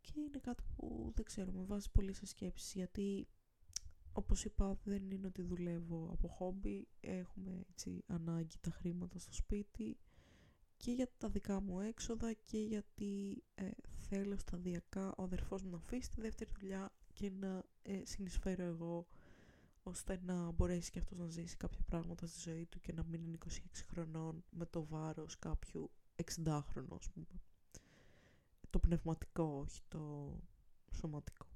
Και 0.00 0.12
είναι 0.16 0.38
κάτι 0.38 0.62
που 0.76 1.12
δεν 1.14 1.24
ξέρω, 1.24 1.52
με 1.52 1.62
βάζει 1.62 1.90
πολύ 1.90 2.12
σε 2.12 2.26
σκέψη 2.26 2.78
γιατί 2.78 3.28
όπως 4.12 4.44
είπα 4.44 4.78
δεν 4.84 5.10
είναι 5.10 5.26
ότι 5.26 5.42
δουλεύω 5.42 6.08
από 6.12 6.28
χόμπι, 6.28 6.88
έχουμε 7.00 7.64
έτσι 7.70 8.04
ανάγκη 8.06 8.58
τα 8.60 8.70
χρήματα 8.70 9.18
στο 9.18 9.32
σπίτι 9.32 9.98
και 10.76 10.92
για 10.92 11.10
τα 11.18 11.28
δικά 11.28 11.60
μου 11.60 11.80
έξοδα 11.80 12.32
και 12.32 12.58
γιατί 12.58 13.42
ε, 13.54 13.70
θέλω 14.08 14.36
σταδιακά 14.36 15.14
ο 15.16 15.22
αδερφός 15.22 15.62
μου 15.62 15.70
να 15.70 15.76
αφήσει 15.76 16.10
τη 16.10 16.20
δεύτερη 16.20 16.50
δουλειά 16.58 16.92
και 17.20 17.30
να 17.40 17.62
ε, 17.82 18.04
συνεισφέρω 18.04 18.64
εγώ 18.64 19.06
ώστε 19.82 20.20
να 20.22 20.50
μπορέσει 20.50 20.90
και 20.90 20.98
αυτός 20.98 21.18
να 21.18 21.26
ζήσει 21.26 21.56
κάποια 21.56 21.80
πράγματα 21.86 22.26
στη 22.26 22.50
ζωή 22.50 22.66
του 22.66 22.80
και 22.80 22.92
να 22.92 23.02
μην 23.02 23.22
είναι 23.22 23.38
26 23.48 23.48
χρονών 23.90 24.44
με 24.50 24.66
το 24.66 24.84
βάρος 24.84 25.38
κάποιου 25.38 25.90
60χρονου 26.24 26.94
ας 26.98 27.10
πούμε. 27.10 27.26
Το 28.70 28.78
πνευματικό, 28.78 29.44
όχι 29.44 29.80
το 29.88 30.34
σωματικό. 30.92 31.46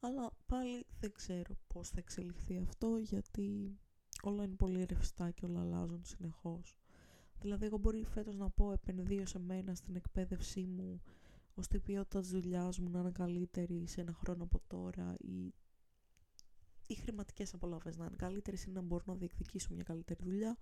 Αλλά 0.00 0.30
πάλι 0.46 0.86
δεν 1.00 1.12
ξέρω 1.12 1.56
πώς 1.66 1.88
θα 1.88 1.98
εξελιχθεί 1.98 2.58
αυτό 2.58 2.96
γιατί 2.96 3.78
όλα 4.22 4.44
είναι 4.44 4.56
πολύ 4.56 4.84
ρευστά 4.84 5.30
και 5.30 5.44
όλα 5.44 5.60
αλλάζουν 5.60 6.04
συνεχώς. 6.04 6.76
Δηλαδή, 7.40 7.66
εγώ 7.66 7.78
μπορεί 7.78 8.04
φέτος 8.04 8.36
να 8.36 8.50
πω 8.50 8.72
επενδύω 8.72 9.26
σε 9.26 9.38
μένα 9.38 9.74
στην 9.74 9.96
εκπαίδευσή 9.96 10.66
μου 10.66 11.02
ώστε 11.58 11.76
η 11.76 11.80
ποιότητας 11.80 12.22
της 12.22 12.40
δουλειάς 12.40 12.78
μου 12.78 12.90
να 12.90 12.98
είναι 12.98 13.10
καλύτερη 13.10 13.86
σε 13.86 14.00
ένα 14.00 14.12
χρόνο 14.12 14.42
από 14.44 14.60
τώρα 14.66 15.14
ή 15.18 15.54
οι 16.86 16.94
χρηματικές 16.94 17.54
απολαύες 17.54 17.96
να 17.96 18.04
είναι 18.04 18.16
καλύτερες 18.16 18.64
ή 18.64 18.70
να 18.70 18.80
μπορώ 18.80 19.02
να 19.06 19.14
διεκδικήσω 19.14 19.74
μια 19.74 19.82
καλύτερη 19.82 20.20
δουλειά 20.22 20.56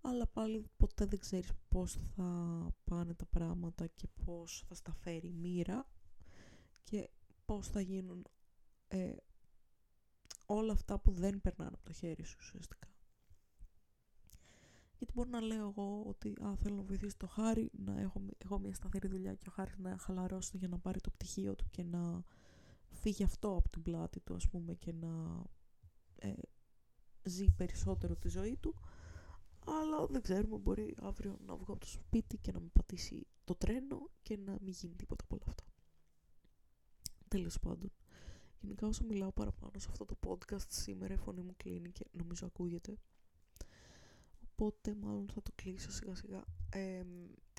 αλλά 0.00 0.26
πάλι 0.26 0.64
ποτέ 0.76 1.04
δεν 1.04 1.18
ξέρεις 1.18 1.52
πώς 1.68 1.98
θα 2.16 2.68
πάνε 2.84 3.14
τα 3.14 3.26
πράγματα 3.26 3.86
και 3.86 4.08
πώς 4.24 4.64
θα 4.68 4.74
στα 4.74 4.92
φέρει 4.92 5.28
η 5.28 5.32
μοίρα 5.32 5.86
και 6.84 7.10
πώς 7.44 7.68
θα 7.68 7.80
γίνουν 7.80 8.26
ε, 8.88 9.12
όλα 10.46 10.72
αυτά 10.72 10.98
που 10.98 11.12
δεν 11.12 11.40
περνάνε 11.40 11.70
από 11.74 11.84
το 11.84 11.92
χέρι 11.92 12.24
σου 12.24 12.36
ουσιαστικά. 12.40 12.91
Γιατί 15.02 15.16
μπορεί 15.16 15.30
να 15.30 15.40
λέω 15.40 15.68
εγώ 15.68 16.04
ότι 16.06 16.34
α, 16.42 16.56
θέλω 16.56 16.74
να 16.74 16.82
βοηθήσω 16.82 17.16
το 17.16 17.26
Χάρη, 17.26 17.70
να 17.72 18.00
έχω, 18.00 18.22
έχω 18.38 18.58
μια 18.58 18.74
σταθερή 18.74 19.08
δουλειά 19.08 19.34
και 19.34 19.48
ο 19.48 19.52
Χάρης 19.52 19.78
να 19.78 19.96
χαλαρώσει 19.98 20.56
για 20.56 20.68
να 20.68 20.78
πάρει 20.78 21.00
το 21.00 21.10
πτυχίο 21.10 21.54
του 21.54 21.64
και 21.70 21.82
να 21.82 22.24
φύγει 22.90 23.22
αυτό 23.24 23.56
από 23.56 23.68
την 23.68 23.82
πλάτη 23.82 24.20
του 24.20 24.34
ας 24.34 24.48
πούμε 24.48 24.74
και 24.74 24.92
να 24.92 25.42
ε, 26.14 26.32
ζει 27.22 27.50
περισσότερο 27.50 28.16
τη 28.16 28.28
ζωή 28.28 28.56
του 28.56 28.74
αλλά 29.66 30.06
δεν 30.06 30.22
ξέρουμε 30.22 30.56
μπορεί 30.56 30.96
αύριο 31.00 31.38
να 31.46 31.56
βγω 31.56 31.72
από 31.72 31.80
το 31.80 31.86
σπίτι 31.86 32.38
και 32.38 32.52
να 32.52 32.60
με 32.60 32.68
πατήσει 32.72 33.26
το 33.44 33.54
τρένο 33.54 34.10
και 34.22 34.36
να 34.36 34.52
μην 34.60 34.72
γίνει 34.72 34.94
τίποτα 34.94 35.24
από 35.24 35.34
όλα 35.34 35.44
αυτά. 35.48 35.64
Τέλος 37.28 37.60
πάντων. 37.60 37.92
Γενικά 38.60 38.86
όσο 38.86 39.04
μιλάω 39.04 39.32
παραπάνω 39.32 39.72
σε 39.76 39.88
αυτό 39.90 40.04
το 40.04 40.18
podcast 40.26 40.68
σήμερα 40.68 41.14
η 41.14 41.16
φωνή 41.16 41.42
μου 41.42 41.54
κλείνει 41.56 41.90
και 41.90 42.06
νομίζω 42.12 42.46
ακούγεται 42.46 42.98
οπότε 44.52 44.94
μάλλον 44.94 45.28
θα 45.34 45.42
το 45.42 45.50
κλείσω 45.54 45.90
σιγά 45.90 46.14
σιγά. 46.14 46.44
Ε, 46.72 47.02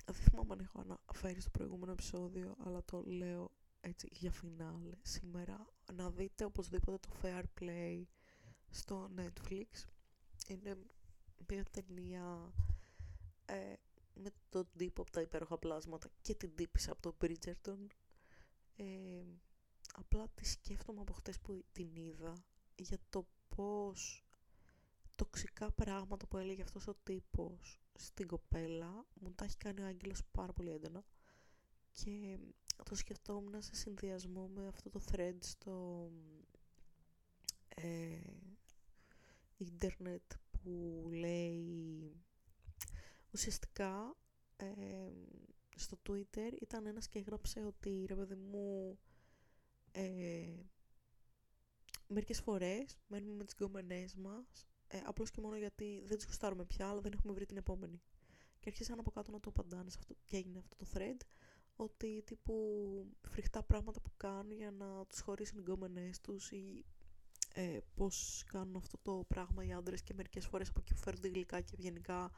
δεν 0.04 0.14
θυμάμαι 0.14 0.52
αν 0.52 0.60
έχω 0.60 0.80
αναφέρει 0.80 1.40
στο 1.40 1.50
προηγούμενο 1.50 1.92
επεισόδιο, 1.92 2.56
αλλά 2.58 2.84
το 2.84 3.02
λέω 3.06 3.50
έτσι 3.80 4.08
για 4.12 4.30
φινάλε 4.30 4.96
σήμερα. 5.02 5.66
Να 5.94 6.10
δείτε 6.10 6.44
οπωσδήποτε 6.44 6.98
το 7.08 7.14
Fair 7.22 7.42
Play 7.60 8.02
στο 8.70 9.10
Netflix. 9.16 9.66
Είναι 10.48 10.76
μια 11.48 11.64
ταινία 11.64 12.52
ε, 13.44 13.74
με 14.14 14.30
τον 14.48 14.68
τύπο 14.76 15.02
από 15.02 15.10
τα 15.10 15.20
υπέροχα 15.20 15.58
πλάσματα 15.58 16.08
και 16.22 16.34
την 16.34 16.54
τύπησα 16.54 16.92
από 16.92 17.00
τον 17.02 17.14
Bridgerton. 17.20 17.86
Ε, 18.76 19.22
απλά 19.94 20.28
τη 20.34 20.46
σκέφτομαι 20.46 21.00
από 21.00 21.12
χτες 21.12 21.40
που 21.40 21.64
την 21.72 21.96
είδα 21.96 22.34
για 22.74 22.98
το 23.10 23.26
πώς 23.56 24.23
τοξικά 25.14 25.70
πράγματα 25.70 26.26
που 26.26 26.36
έλεγε 26.36 26.62
αυτός 26.62 26.86
ο 26.86 26.94
τύπος 26.94 27.80
στην 27.94 28.26
κοπέλα. 28.26 29.06
Μου 29.14 29.32
τα 29.34 29.44
έχει 29.44 29.56
κάνει 29.56 29.80
ο 29.80 29.86
άγγελος 29.86 30.24
πάρα 30.30 30.52
πολύ 30.52 30.70
έντονα. 30.70 31.04
Και 31.92 32.38
το 32.84 32.94
σκεφτόμουν 32.94 33.62
σε 33.62 33.74
συνδυασμό 33.74 34.46
με 34.46 34.66
αυτό 34.66 34.90
το 34.90 35.00
thread 35.10 35.36
στο 35.40 36.10
ε, 37.68 38.18
ίντερνετ 39.56 40.32
που 40.50 41.04
λέει 41.12 42.12
ουσιαστικά 43.30 44.16
ε, 44.56 44.66
στο 45.76 45.98
Twitter 46.08 46.52
ήταν 46.60 46.86
ένας 46.86 47.08
και 47.08 47.18
έγραψε 47.18 47.64
ότι 47.64 48.04
ρε 48.08 48.14
παιδί 48.14 48.34
μου 48.34 48.98
ε, 49.92 50.54
μερικές 52.06 52.40
φορές 52.40 52.98
μένουμε 53.06 53.34
με 53.34 53.44
τις 53.44 53.54
γκόμενές 53.54 54.14
μας 54.14 54.66
ε, 54.94 55.02
απλώς 55.04 55.30
και 55.30 55.40
μόνο 55.40 55.56
γιατί 55.56 56.02
δεν 56.06 56.16
τις 56.16 56.26
γουστάρουμε 56.26 56.64
πια, 56.64 56.88
αλλά 56.88 57.00
δεν 57.00 57.12
έχουμε 57.12 57.32
βρει 57.32 57.46
την 57.46 57.56
επόμενη. 57.56 58.02
Και 58.58 58.68
αρχίσαν 58.68 58.98
από 58.98 59.10
κάτω 59.10 59.30
να 59.30 59.40
το 59.40 59.48
απαντάνε 59.50 59.90
σε 59.90 59.96
αυτό, 60.00 60.14
και 60.24 60.36
έγινε 60.36 60.58
αυτό 60.58 60.76
το 60.76 60.86
thread, 60.94 61.20
ότι 61.76 62.22
τύπου 62.26 62.54
φρικτά 63.22 63.62
πράγματα 63.62 64.00
που 64.00 64.10
κάνουν 64.16 64.50
για 64.52 64.70
να 64.70 65.06
τους 65.06 65.20
χωρίσουν 65.20 65.58
οι 65.58 65.60
γκόμενες 65.60 66.20
τους 66.20 66.50
ή 66.50 66.84
ε, 67.54 67.78
πώς 67.94 68.44
κάνουν 68.46 68.76
αυτό 68.76 68.98
το 69.02 69.24
πράγμα 69.28 69.64
οι 69.64 69.72
άντρες 69.72 70.02
και 70.02 70.14
μερικές 70.14 70.46
φορές 70.46 70.68
από 70.68 70.80
εκεί 70.80 70.94
που 70.94 71.00
φέρνουν 71.00 71.32
γλυκά 71.32 71.60
και 71.60 71.74
ευγενικά 71.74 72.30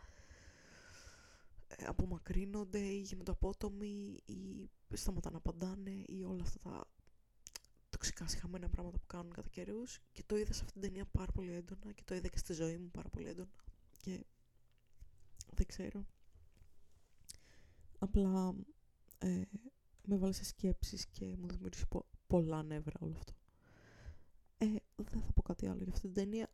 ε, 1.69 1.85
απομακρύνονται 1.85 2.79
ή 2.79 2.99
γίνονται 2.99 3.31
απότομοι 3.31 4.17
ή 4.25 4.71
σταματάνε 4.93 5.39
να 5.43 5.51
απαντάνε 5.51 5.91
ή 6.07 6.25
όλα 6.25 6.43
αυτά 6.43 6.59
τα 6.59 6.89
τοξικά 8.07 8.29
συχαμένα 8.29 8.69
πράγματα 8.69 8.99
που 8.99 9.07
κάνουν 9.07 9.33
κατά 9.33 9.49
καιρούς. 9.49 10.01
και 10.13 10.23
το 10.27 10.37
είδα 10.37 10.53
σε 10.53 10.63
αυτήν 10.65 10.81
την 10.81 10.91
ταινία 10.91 11.07
πάρα 11.07 11.33
πολύ 11.33 11.53
έντονα 11.53 11.93
και 11.93 12.03
το 12.05 12.15
είδα 12.15 12.29
και 12.29 12.39
στη 12.39 12.53
ζωή 12.53 12.77
μου 12.79 12.91
πάρα 12.91 13.09
πολύ 13.09 13.29
έντονα 13.29 13.51
και 14.01 14.25
δεν 15.55 15.67
ξέρω 15.67 16.07
απλά 17.99 18.55
ε, 19.19 19.43
με 20.05 20.17
βάλε 20.17 20.33
σε 20.33 20.45
σκέψεις 20.45 21.07
και 21.07 21.37
μου 21.37 21.49
δημιούργησε 21.49 21.87
πολλά 22.27 22.63
νεύρα 22.63 22.97
όλο 23.01 23.15
αυτό 23.17 23.33
ε, 24.59 24.67
δεν 24.97 25.23
θα 25.23 25.33
πω 25.33 25.43
κάτι 25.43 25.67
άλλο 25.67 25.83
για 25.83 25.93
αυτή 25.93 26.01
την 26.01 26.15
ταινία 26.15 26.51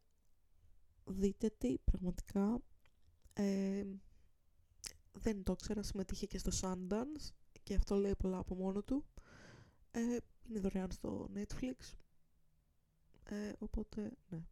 δείτε 1.04 1.50
τι 1.58 1.78
πραγματικά 1.78 2.60
ε, 3.32 3.84
δεν 5.12 5.42
το 5.42 5.52
ήξερα, 5.52 5.82
συμμετείχε 5.82 6.26
και 6.26 6.38
στο 6.38 6.50
Sundance 6.60 7.30
και 7.62 7.74
αυτό 7.74 7.94
λέει 7.94 8.14
πολλά 8.18 8.38
από 8.38 8.54
μόνο 8.54 8.82
του. 8.82 9.04
Ε, 9.90 10.16
είναι 10.48 10.60
δωρεάν 10.60 10.90
στο 10.90 11.30
Netflix. 11.34 11.94
Ε, 13.24 13.52
οπότε, 13.58 14.12
ναι. 14.28 14.42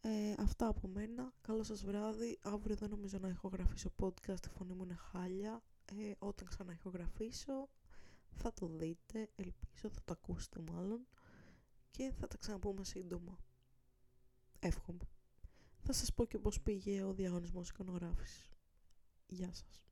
Ε, 0.00 0.34
αυτά 0.38 0.66
από 0.66 0.88
μένα. 0.88 1.32
Καλό 1.40 1.62
σας 1.62 1.84
βράδυ. 1.84 2.38
Αύριο 2.42 2.76
δεν 2.76 2.90
νομίζω 2.90 3.18
να 3.18 3.28
έχω 3.28 3.48
γραφήσω 3.48 3.92
podcast. 4.02 4.46
Η 4.46 4.48
φωνή 4.48 4.72
μου 4.74 4.82
είναι 4.82 4.94
χάλια. 4.94 5.62
Ε, 5.84 6.12
όταν 6.18 6.46
ξανά 6.46 6.72
έχω 6.72 6.90
γραφήσω 6.90 7.68
θα 8.30 8.52
το 8.52 8.66
δείτε. 8.66 9.30
Ελπίζω 9.36 9.88
θα 9.88 10.00
το 10.04 10.12
ακούσετε 10.12 10.60
μάλλον. 10.72 11.06
Και 11.90 12.12
θα 12.20 12.26
τα 12.26 12.36
ξαναπούμε 12.36 12.84
σύντομα. 12.84 13.38
Εύχομαι. 14.58 15.08
Θα 15.80 15.92
σας 15.92 16.14
πω 16.14 16.24
και 16.24 16.38
πώς 16.38 16.60
πήγε 16.60 17.02
ο 17.02 17.12
διαγωνισμός 17.12 17.68
εικονογράφησης. 17.70 18.56
Γεια 19.26 19.52
σας. 19.52 19.87